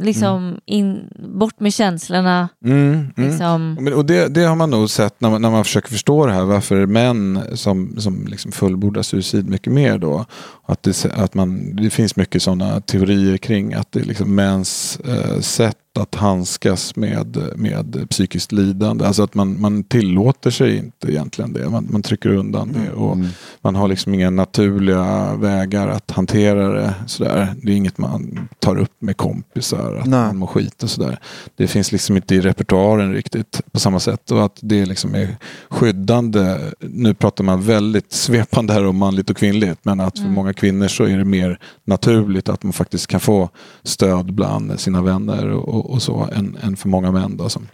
[0.01, 2.49] liksom in, bort med känslorna.
[2.65, 3.11] Mm, mm.
[3.17, 3.77] Liksom.
[3.81, 6.33] Men, och det, det har man nog sett när man, när man försöker förstå det
[6.33, 6.45] här.
[6.45, 10.25] Varför män som, som liksom fullbordar suicid mycket mer då.
[10.67, 15.01] Att det, att man, det finns mycket sådana teorier kring att det är liksom mäns
[15.01, 19.07] eh, sätt att handskas med, med psykiskt lidande.
[19.07, 21.69] Alltså att man, man tillåter sig inte egentligen det.
[21.69, 22.93] Man, man trycker undan det.
[22.93, 23.17] Och
[23.61, 26.95] Man har liksom inga naturliga vägar att hantera det.
[27.07, 27.55] Sådär.
[27.63, 29.95] Det är inget man tar upp med kompisar.
[29.95, 30.27] Att Nej.
[30.27, 31.19] man mår skit och sådär.
[31.57, 34.31] Det finns liksom inte i repertoaren riktigt på samma sätt.
[34.31, 35.37] Och att det liksom är
[35.69, 36.59] skyddande.
[36.81, 39.79] Nu pratar man väldigt svepande här om manligt och kvinnligt.
[39.83, 43.49] Men att för många kvinnor så är det mer naturligt att man faktiskt kan få
[43.83, 46.29] stöd bland sina vänner och, och, så.
[46.33, 47.37] Än, än för många män.
[47.37, 47.69] Då, som,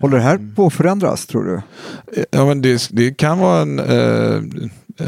[0.00, 1.60] Håller det här på att förändras tror du?
[2.30, 4.42] Ja, men det, det kan vara en, eh,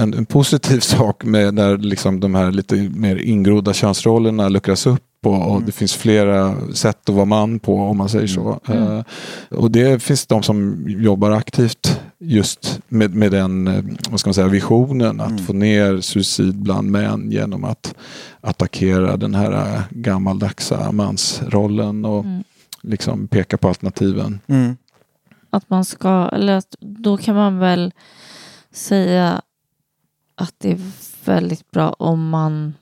[0.00, 5.02] en, en positiv sak med när liksom de här lite mer ingrodda könsrollerna luckras upp
[5.24, 8.60] och, och det finns flera sätt att vara man på om man säger så.
[8.68, 9.00] Eh,
[9.50, 14.34] och det finns de som jobbar aktivt just med, med den eh, vad ska man
[14.34, 17.94] säga, visionen att få ner suicid bland män genom att
[18.40, 22.24] attackera den här eh, gammaldagsa mansrollen och
[22.82, 24.40] liksom peka på alternativen.
[24.46, 24.76] Mm.
[25.50, 27.92] Att man ska, eller att då kan man väl
[28.72, 29.42] säga
[30.34, 30.78] att det är
[31.24, 32.74] väldigt bra om man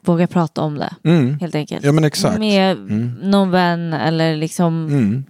[0.00, 0.94] vågar prata om det.
[1.04, 1.38] Mm.
[1.40, 1.84] Helt enkelt.
[1.84, 2.38] Ja men exakt.
[2.38, 3.12] Med Mm.
[3.22, 5.24] någon vän eller liksom Mm.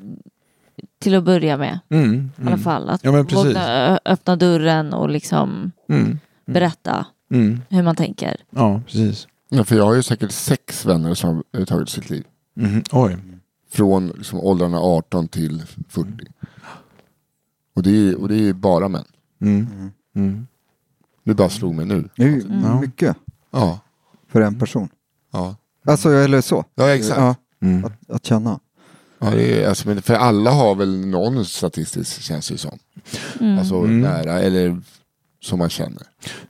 [0.98, 1.78] Till att börja med.
[1.88, 2.14] Mm.
[2.14, 2.58] I alla Mm.
[2.60, 2.88] fall.
[2.90, 6.18] Att Ja, våga öppna dörren och liksom Mm.
[6.46, 7.60] berätta Mm.
[7.68, 8.36] hur man tänker.
[8.50, 9.26] Ja, precis.
[9.48, 12.24] Ja, för jag har ju säkert sex vänner som har tagit sitt liv.
[12.54, 12.82] Mhm.
[12.92, 13.16] Oj.
[13.70, 16.10] Från liksom, åldrarna 18 till 40.
[17.76, 19.04] Och det är, och det är bara män.
[19.40, 19.66] Mm.
[20.16, 20.46] Mm.
[21.24, 22.08] Det bara slog mig nu.
[22.16, 22.80] Det är ju Ja.
[22.80, 23.16] mycket
[23.50, 23.80] Ja.
[24.28, 24.88] för en person.
[25.32, 25.56] Ja,
[25.86, 26.64] Alltså, eller så.
[26.74, 27.20] ja exakt.
[27.20, 27.84] Ja, Mm.
[27.84, 28.60] att, att känna.
[29.20, 32.78] Ja, det är, alltså, för alla har väl någon statistisk känns det som.
[33.40, 33.58] Mm.
[33.58, 34.00] Alltså Mm.
[34.00, 34.80] nära eller
[35.40, 36.02] som man känner.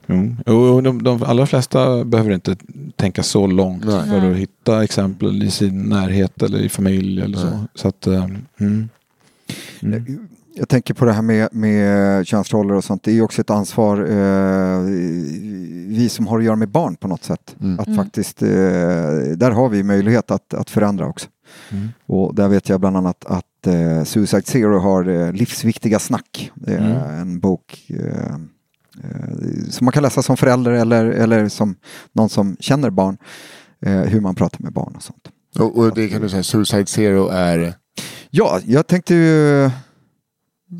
[0.07, 2.55] Jo, Jo, de, de allra flesta behöver inte
[2.95, 4.09] tänka så långt Nej.
[4.09, 7.45] för att hitta exempel i sin närhet eller i familj eller så.
[7.45, 7.59] Nej.
[7.75, 8.23] så att, eh,
[8.59, 8.89] mm.
[9.81, 10.27] Mm.
[10.55, 13.03] Jag tänker på det här med, med könsroller och sånt.
[13.03, 14.79] Det är ju också ett ansvar, eh,
[15.87, 17.55] vi som har att göra med barn på något sätt.
[17.61, 17.79] Mm.
[17.79, 17.97] Att Mm.
[17.97, 18.47] faktiskt, eh,
[19.35, 21.27] där har vi möjlighet att, att förändra också.
[21.71, 21.89] Mm.
[22.05, 26.51] Och där vet jag bland annat att eh, Suicide Zero har eh, Livsviktiga snack.
[26.55, 27.19] Det är Mm.
[27.21, 28.33] en bok eh,
[29.03, 31.75] eh, som man kan läsa som förälder eller, eller som
[32.13, 33.17] någon som känner barn.
[33.85, 35.27] Eh, hur man pratar med barn och sånt.
[35.59, 37.73] Och, och det kan du säga, Suicide Zero är...
[38.29, 39.69] Ja, jag tänkte ju...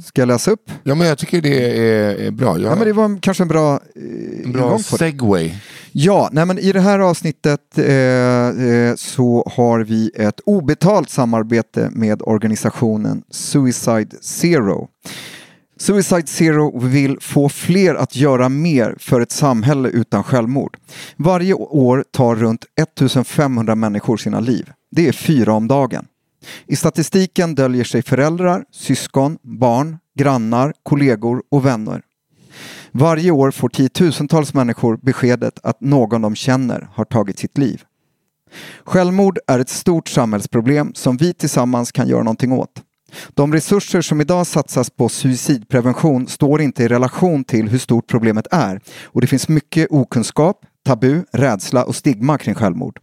[0.06, 0.72] Ska jag läsa upp?
[0.84, 1.78] Ja men jag tycker det
[2.28, 2.60] är, bra.
[2.60, 5.54] Jag, Ja, men det var kanske en bra, eh, en bra segway.
[5.92, 11.90] Ja, nej, men i det här avsnittet eh, eh, så har vi ett obetalt samarbete
[11.92, 14.88] med organisationen Suicide Zero.
[15.78, 20.78] Suicide Zero vill få fler att göra mer för ett samhälle utan självmord.
[21.16, 24.72] Varje år tar runt 1500 människor sina liv.
[24.92, 26.06] Det är fyra om dagen.
[26.68, 32.02] I statistiken döljer sig föräldrar, syskon, barn, grannar, kollegor och vänner.
[32.92, 37.84] Varje år får tiotusentals människor beskedet att någon de känner har tagit sitt liv.
[38.84, 42.84] Självmord är ett stort samhällsproblem som vi tillsammans kan göra någonting åt.
[43.34, 48.48] De resurser som idag satsas på suicidprevention står inte i relation till hur stort problemet
[48.52, 53.00] är och det finns mycket okunskap, tabu, rädsla och stigma kring självmord.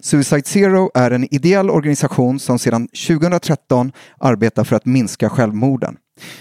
[0.00, 5.96] Suicide Zero är en ideell organisation som sedan 2013 arbetar för att minska självmorden.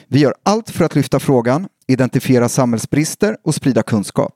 [0.07, 4.33] Vi gör allt för att lyfta frågan, identifiera samhällsbrister och sprida kunskap.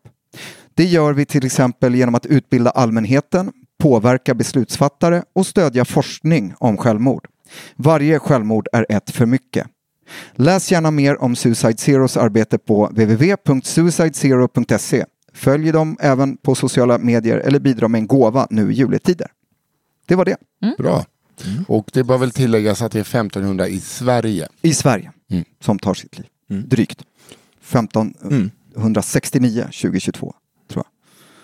[0.73, 6.77] Det gör vi till exempel genom att utbilda allmänheten, påverka beslutsfattare och stödja forskning om
[6.77, 7.27] självmord.
[7.75, 9.67] Varje självmord är ett för mycket.
[10.35, 15.05] Läs gärna mer om Suicide Zeros arbete på www.suicidezero.se.
[15.39, 19.27] Följ dem även på sociala medier eller bidra med en gåva nu i juletider.
[20.05, 20.37] Det var det.
[20.77, 21.05] Bra.
[21.67, 24.47] Och det bör väl tilläggas att det är 1500 i Sverige.
[24.61, 25.43] I Sverige Mm.
[25.59, 26.27] som tar sitt liv.
[26.49, 26.69] Mm.
[26.69, 27.03] Drygt.
[28.71, 30.33] 1569 2022
[30.71, 30.83] tror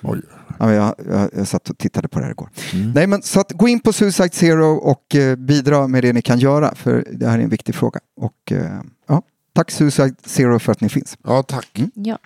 [0.02, 0.12] jag.
[0.12, 0.22] Oj.
[0.60, 2.50] Ja, men jag, jag, jag satt och tittade på det här igår.
[2.96, 6.22] Nej, men, så att gå in på Suicide Zero och eh, bidra med det ni
[6.22, 8.00] kan göra för det här är en viktig fråga.
[8.16, 9.22] Och, eh, ja,
[9.54, 11.18] tack Suicide Zero för att ni finns.
[11.24, 11.82] Ja, tack.
[11.94, 12.18] Ja.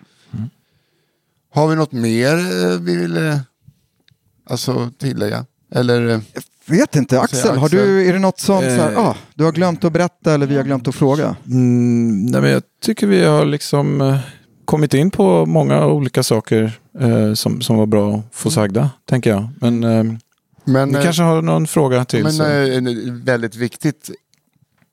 [1.53, 3.37] Har vi något mer eh, vi vill eh,
[4.49, 5.45] alltså, tillägga?
[5.75, 6.09] Eller?
[6.09, 6.19] eh,
[6.65, 7.57] Vet inte, Axel, Axel.
[7.57, 8.99] Har du, är det något som här, Eh.
[8.99, 11.35] ah, du har glömt att berätta eller vi har glömt att fråga?
[11.47, 14.17] Mm, nej, men jag tycker vi har liksom
[14.65, 19.29] kommit in på många olika saker eh, som, som var bra att få sagda, tänker
[19.29, 19.49] jag.
[19.61, 20.03] Men eh,
[20.63, 22.23] Men, vi eh, kanske har någon fråga till.
[22.23, 22.43] men så.
[23.25, 24.09] väldigt viktigt.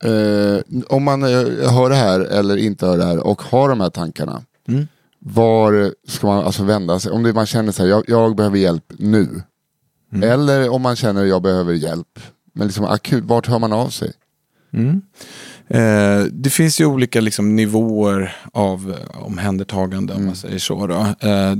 [0.03, 3.89] Eh, om man hör det här eller inte hör det här och har de här
[3.89, 4.41] tankarna.
[4.67, 4.87] Mm.
[5.33, 7.11] Var ska man alltså vända sig?
[7.11, 9.41] Om det, man känner sig jag, jag behöver hjälp nu.
[10.13, 10.29] Mm.
[10.29, 12.19] Eller om man känner jag behöver hjälp.
[12.53, 14.13] Men liksom akut, vart hör man av sig?
[14.73, 15.01] Mm.
[15.69, 20.87] Eh, det finns ju olika liksom, nivåer av eh, omhändertagande om man säger så.
[20.87, 20.95] Då.
[21.29, 21.55] Eh,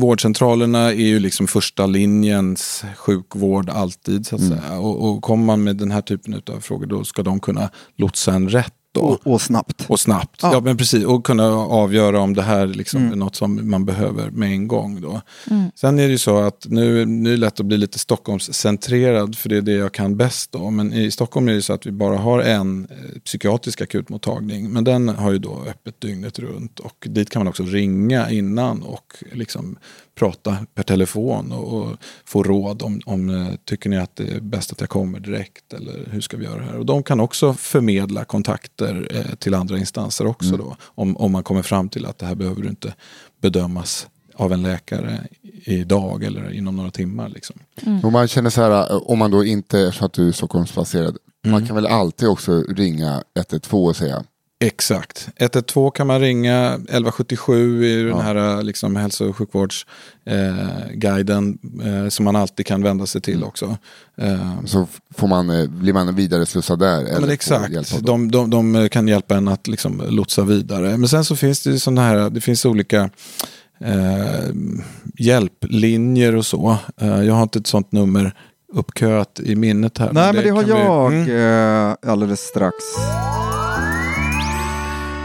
[0.00, 4.26] vårdcentralerna är ju liksom första linjens sjukvård alltid.
[4.26, 4.78] Så att säga.
[4.78, 8.32] Och, och kommer man med den här typen av frågor då ska de kunna lotsa
[8.32, 8.74] en rätt.
[8.98, 9.84] Och, och snabbt.
[9.88, 10.52] Och snabbt, ja.
[10.52, 10.60] Ja.
[10.60, 11.04] men precis.
[11.04, 15.00] Och kunna avgöra om det här liksom är något som man behöver med en gång.
[15.00, 15.20] Då.
[15.74, 19.36] Sen är det ju så att nu, nu är det lätt att bli lite Stockholmscentrerad
[19.36, 20.52] för det är det jag kan bäst.
[20.52, 20.70] Då.
[20.70, 24.70] Men i Stockholm är det så att vi bara har en eh, psykiatrisk akutmottagning.
[24.70, 28.82] Men den har ju då öppet dygnet runt och dit kan man också ringa innan
[28.82, 29.78] och liksom
[30.14, 34.40] prata per telefon och, och få råd om, om eh, tycker ni att det är
[34.40, 36.78] bäst att jag kommer direkt eller hur ska vi göra det här.
[36.78, 40.76] Och de kan också förmedla kontakter eh, till andra instanser också då.
[40.82, 42.94] Om, om man kommer fram till att det här behöver du inte
[43.40, 45.26] bedömas av en läkare
[45.64, 47.28] idag eller inom några timmar.
[47.28, 47.56] Liksom.
[48.02, 51.16] Om man känner så här, eh, om man då inte, så att du är Stockholmsplacerad.
[51.46, 54.24] Man kan väl alltid också ringa 112 och säga
[54.64, 55.28] Exakt.
[55.36, 62.24] 112 kan man ringa, 1177 är ju den här liksom, hälso och sjukvårdsguiden eh, som
[62.24, 63.76] man alltid kan vända sig till också.
[64.16, 67.00] Eh, så får man, eh, blir man vidare slussad där.
[67.00, 70.96] Ja, eller men exakt, de, de, de kan hjälpa en att liksom lotsa vidare.
[70.96, 73.10] Men sen så finns det ju sådana här, det finns olika
[73.84, 74.50] eh,
[75.18, 76.76] hjälplinjer och så.
[77.00, 78.34] Eh, jag har inte ett sånt nummer
[78.72, 80.12] uppköat i minnet här.
[80.12, 81.90] Nej, men det har kan vi- jag Mm.
[81.90, 82.76] eh, alldeles strax.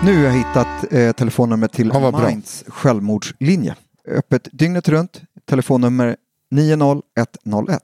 [0.03, 2.27] Nu har jag hittat eh, telefonnumret till Ja, bra.
[2.29, 3.75] Minds självmordslinje.
[4.07, 5.21] Öppet dygnet runt.
[5.49, 6.15] Telefonnummer
[6.51, 7.79] 90101.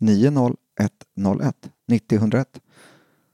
[0.00, 1.52] 90101.
[1.88, 2.46] 90101.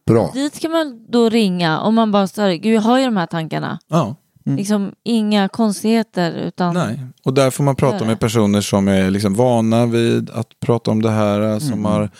[0.06, 0.30] Bra.
[0.34, 3.26] Dit kan man då ringa om man bara säger, gud jag har ju de här
[3.26, 3.78] tankarna.
[3.88, 4.14] Ja,
[4.48, 7.00] Liksom inga konstigheter utan nej.
[7.24, 11.02] Och där får man prata med personer som är liksom vana vid att prata om
[11.02, 11.84] det här, som Mm.
[11.84, 12.10] har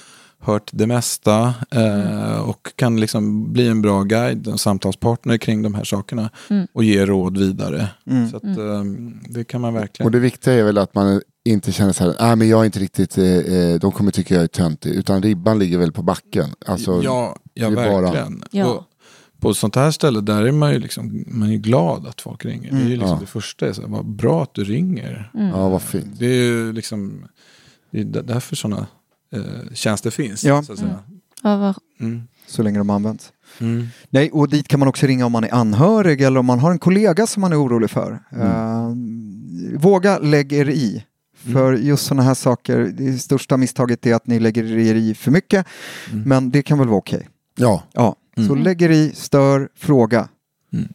[0.46, 5.74] hört det mesta eh, och kan liksom bli en bra guide, en samtalspartner kring de
[5.74, 6.66] här sakerna Mm.
[6.72, 7.88] och ge råd vidare.
[8.06, 8.30] Mm.
[8.30, 8.82] Så att, eh,
[9.28, 10.06] det kan man verkligen.
[10.06, 12.64] Och det viktiga är väl att man inte känner så här, nej men jag är
[12.64, 14.90] inte riktigt, eh, eh, de kommer tycka jag är töntig.
[14.94, 16.48] Utan ribban ligger väl på backen.
[16.66, 18.42] Alltså, ja, ja det är bara- verkligen.
[18.50, 18.66] Ja.
[18.66, 18.82] Och
[19.40, 22.20] på ett sånt här ställe där är man ju, liksom, man är ju glad att
[22.20, 22.70] folk ringer.
[22.72, 23.18] Det är ju liksom Ja.
[23.20, 23.66] det första.
[23.66, 25.30] Är så här, vad bra att du ringer.
[25.54, 26.18] Ja, vad fint.
[26.18, 27.24] Det är ju liksom,
[27.90, 28.86] det är där- därför sådana
[29.32, 30.44] eh, tjänster finns.
[30.44, 30.62] Ja.
[30.62, 30.98] Så att säga.
[31.42, 32.22] ja, vad, Mm.
[32.46, 33.32] Så länge de används.
[33.58, 33.86] Mm.
[34.10, 36.70] Nej, och dit kan man också ringa om man är anhörig eller om man har
[36.70, 38.18] en kollega som man är orolig för.
[38.32, 38.46] Mm.
[38.46, 41.04] Eh, våga lägg er i.
[41.52, 45.30] För just sådana här saker, det största misstaget är att ni lägger er i för
[45.30, 45.66] mycket.
[46.12, 46.28] Mm.
[46.28, 47.28] Men det kan väl vara okej.
[47.56, 48.16] Ja, Ja,
[48.48, 50.28] så lägg er i, stör, fråga.
[50.72, 50.88] Mm.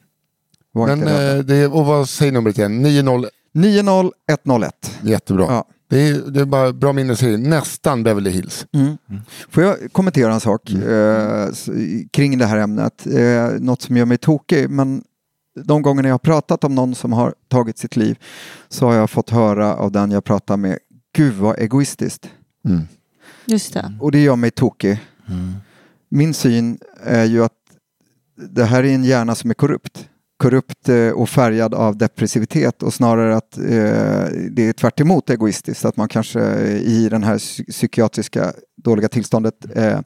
[0.74, 2.82] Men eh, det, och vad säger numret igen?
[2.82, 5.00] 90, 90101.
[5.04, 5.46] jättebra.
[5.50, 5.66] Ja.
[5.92, 8.66] Det, är, det är bara bra minnesserie, nästan Beverly Hills.
[8.74, 8.98] Mm.
[9.50, 10.84] Får jag kommentera en sak Mm.
[10.90, 11.50] eh,
[12.12, 13.08] kring det här ämnet?
[13.08, 15.04] Eh, något som gör mig tokig, men
[15.64, 18.18] de gånger jag har pratat om någon som har tagit sitt liv
[18.70, 20.78] så har jag fått höra av den jag pratar med,
[21.16, 22.30] gud vad egoistiskt.
[22.66, 22.82] Mm.
[23.46, 23.94] just det.
[24.00, 25.00] Och det gör mig tokig.
[26.10, 27.52] Min syn är ju att
[28.50, 30.08] det här är en hjärna som är korrupt.
[30.42, 33.64] Korrupt eh, och färgad av depressivitet och snarare att eh,
[34.52, 35.86] det är tvärt emot egoistiskt.
[35.86, 37.38] Att man kanske eh, i den här
[37.72, 38.54] psykiatriska
[38.84, 40.00] dåliga tillståndet eh,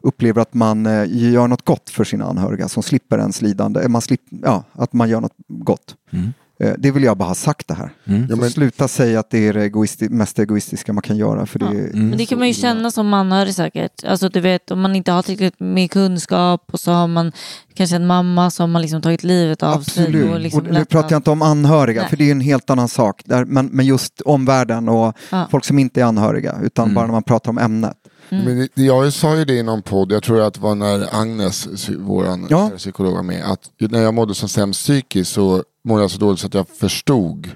[0.00, 3.80] upplever att man eh, gör något gott för sina anhöriga som slipper ens lidande.
[3.80, 5.96] Eh, man slipper, ja, att man gör något gott.
[6.12, 6.32] Mm.
[6.58, 7.90] Eh, det vill jag bara ha sagt det här.
[8.04, 8.26] Mm.
[8.30, 11.46] Ja, men, sluta säga att det är det egoisti- mest egoistiska man kan göra.
[11.46, 11.70] För det, Ja.
[11.70, 12.08] Mm.
[12.08, 14.04] Men det kan man ju känna som anhörig säkert.
[14.04, 17.32] Alltså du vet om man inte har tillräckligt med kunskap och så har man
[17.74, 20.02] kanske en mamma som har liksom tagit livet av sig.
[20.04, 20.30] Absolut.
[20.30, 22.10] Och liksom och nu pratar jag inte om anhöriga, Nej.
[22.10, 23.22] för det är en helt annan sak.
[23.24, 25.46] Där, men, men just omvärlden och Ja.
[25.50, 26.94] folk som inte är anhöriga, utan Mm.
[26.94, 27.96] bara när man pratar om ämnet.
[28.28, 31.20] men det- jag sa ju det i någon podd, jag tror att det var när
[31.20, 32.70] Agnes, våran Ja.
[32.76, 36.40] psykolog var med, att när jag mådde som sämst psykiskt så mådde jag så dåligt
[36.40, 37.50] så att jag förstod.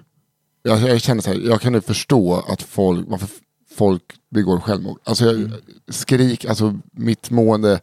[0.62, 3.28] Jag, jag kände så här, jag kunde förstå att folk, varför
[3.76, 4.98] folk begår självmord.
[5.04, 5.50] Alltså jag
[5.88, 7.80] skrik, alltså mitt mående,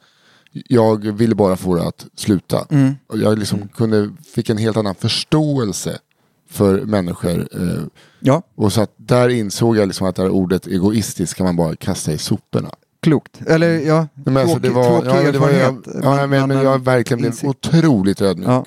[0.51, 2.65] jag ville bara få det att sluta.
[2.69, 2.95] Mm.
[3.13, 5.99] Jag liksom kunde, fick en helt annan förståelse
[6.49, 7.47] för människor.
[7.51, 7.83] Eh,
[8.19, 11.55] Ja, och så att där insåg jag liksom att det här ordet egoistisk kan man
[11.55, 12.69] bara kasta i soporna.
[12.99, 13.41] klokt.
[13.47, 16.03] Eller ja, men alltså, det var, tråkig ja, men det var, jag, erfarenhet.
[16.03, 18.65] ja, men, men jag verkligen blev otroligt ödmjuk Ja.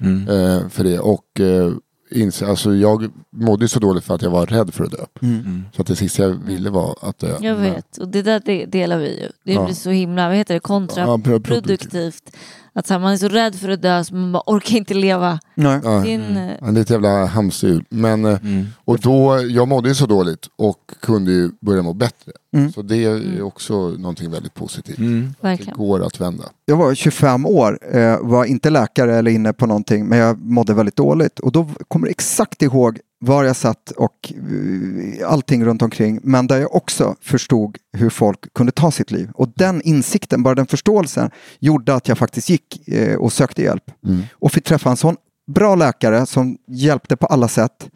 [0.00, 0.28] Mm.
[0.28, 0.98] eh, för det.
[0.98, 1.72] Och eh,
[2.10, 5.04] inse, alltså, jag mådde så dåligt för att jag var rädd för att dö.
[5.22, 5.62] Mm.
[5.76, 7.36] Så att det sista jag ville var att dö.
[7.40, 9.28] Jag vet, och det där delar vi ju.
[9.44, 9.64] Det Ja.
[9.64, 12.36] blir så himla, vad heter det, Ja, pro- kontraproduktivt.
[12.72, 14.94] Att så här, man är så rädd för att dö så man bara orkar inte
[14.94, 15.38] leva.
[15.54, 15.80] Nej.
[15.84, 17.84] Ja, Din, ja, det är ett jävla hamsterhjul.
[17.88, 18.66] Men, eh, Mm.
[18.84, 22.32] och då, jag mådde ju så dåligt och kunde ju börja må bättre.
[22.56, 22.72] Mm.
[22.72, 24.98] Så det är också någonting väldigt positivt.
[24.98, 25.34] Mm.
[25.40, 26.44] Det går att vända.
[26.64, 30.74] Jag var 25 år, eh, var inte läkare eller inne på någonting, men jag mådde
[30.74, 31.38] väldigt dåligt.
[31.38, 36.20] Och då kommer jag exakt ihåg var jag satt och eh, allting runt omkring.
[36.22, 39.30] Men där jag också förstod hur folk kunde ta sitt liv.
[39.34, 43.90] Och den insikten, bara den förståelsen, gjorde att jag faktiskt gick eh, och sökte hjälp.
[44.06, 44.22] Mm.
[44.32, 45.16] Och fick träffa en sån
[45.54, 47.90] bra läkare som hjälpte på alla sätt.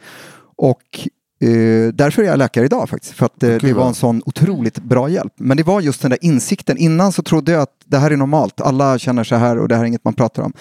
[0.56, 1.08] Och
[1.40, 3.14] eh, därför är jag läkare idag faktiskt.
[3.14, 3.88] För att eh, det var va?
[3.88, 5.32] en sån otroligt bra hjälp.
[5.36, 6.76] Men det var just den där insikten.
[6.76, 8.60] Innan så trodde jag att det här är normalt.
[8.60, 10.52] Alla känner så här och det här är inget man pratar om.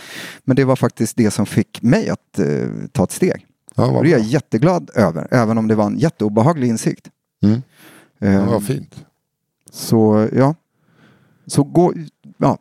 [0.44, 2.46] Men det var faktiskt det som fick mig att eh,
[2.92, 3.46] ta ett steg.
[3.76, 5.28] Ja, det är jag jätteglad över.
[5.32, 7.08] Även om det var en jätteobehaglig insikt.
[7.44, 7.62] Mm.
[8.20, 8.96] Eh, Ja, vad fint.
[9.72, 10.56] så ja.
[11.48, 11.94] Så gå,
[12.38, 12.58] ja,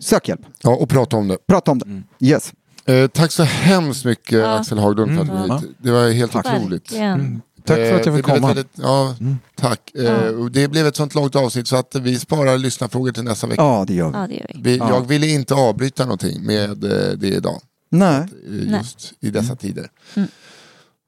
[0.00, 0.40] sök hjälp.
[0.62, 1.38] Ja, och prata om det.
[1.46, 1.84] Prata om det.
[1.86, 2.04] Mm.
[2.20, 2.52] Yes.
[2.84, 4.58] Eh, tack så hemskt mycket Ja.
[4.58, 5.74] Axel Haglund för att du Mm.
[5.78, 6.70] Det var helt otroligt.
[6.92, 7.12] Verkligen.
[7.20, 7.40] Mm.
[7.64, 8.46] Tack för att jag Eh, fick det blev komma.
[8.46, 9.36] Väldigt, ja, Mm.
[9.54, 9.94] tack.
[9.94, 13.46] Eh, och det blev ett sånt långt avsnitt så att vi sparar lyssnarfrågor till nästa
[13.46, 13.62] vecka.
[13.62, 14.14] Ja, det gör vi.
[14.16, 14.60] Ja, det gör vi.
[14.62, 14.88] Vi, Ja.
[14.90, 17.60] Jag ville inte avbryta någonting med eh, det idag.
[17.90, 18.26] Nej.
[18.50, 19.90] eh, Just i dessa tider.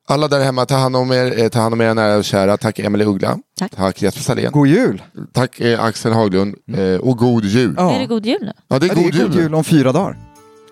[0.08, 0.14] Mm.
[0.14, 2.56] Alla där hemma, ta hand om er, eh, ta hand om era nära och kära.
[2.56, 3.38] Tack Emelie Uggla.
[3.58, 3.76] Tack.
[3.76, 4.52] Tack Jesper Salén.
[4.52, 5.02] God jul!
[5.32, 6.54] Tack eh, Axel Haglund.
[6.76, 7.74] Eh, och god jul.
[7.76, 7.94] Ja, Ja.
[7.96, 8.78] Är det god jul nu?
[8.78, 9.42] det är Ja, god, det är god jul.
[9.42, 10.16] jul om fyra dagar.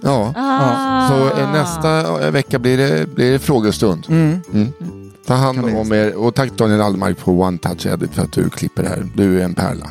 [0.03, 0.33] Ja.
[0.37, 1.09] Ah.
[1.09, 4.07] Så eh, nästa eh, vecka blir det, blir det frågestund.
[4.09, 4.41] Mm.
[4.55, 4.73] Mm.
[5.27, 8.23] Ta hand Kan vi- om er och tack Daniel Almark på One Touch Edit för
[8.23, 9.07] att du klipper det här.
[9.17, 9.87] Du är en pärla.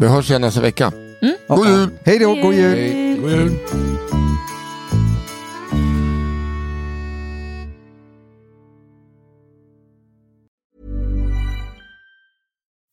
[0.00, 0.92] Vi hörs igen nästa vecka.
[1.48, 1.90] God jul!
[2.04, 2.74] Hej då, god jul!
[2.78, 3.58] Hej, god jul.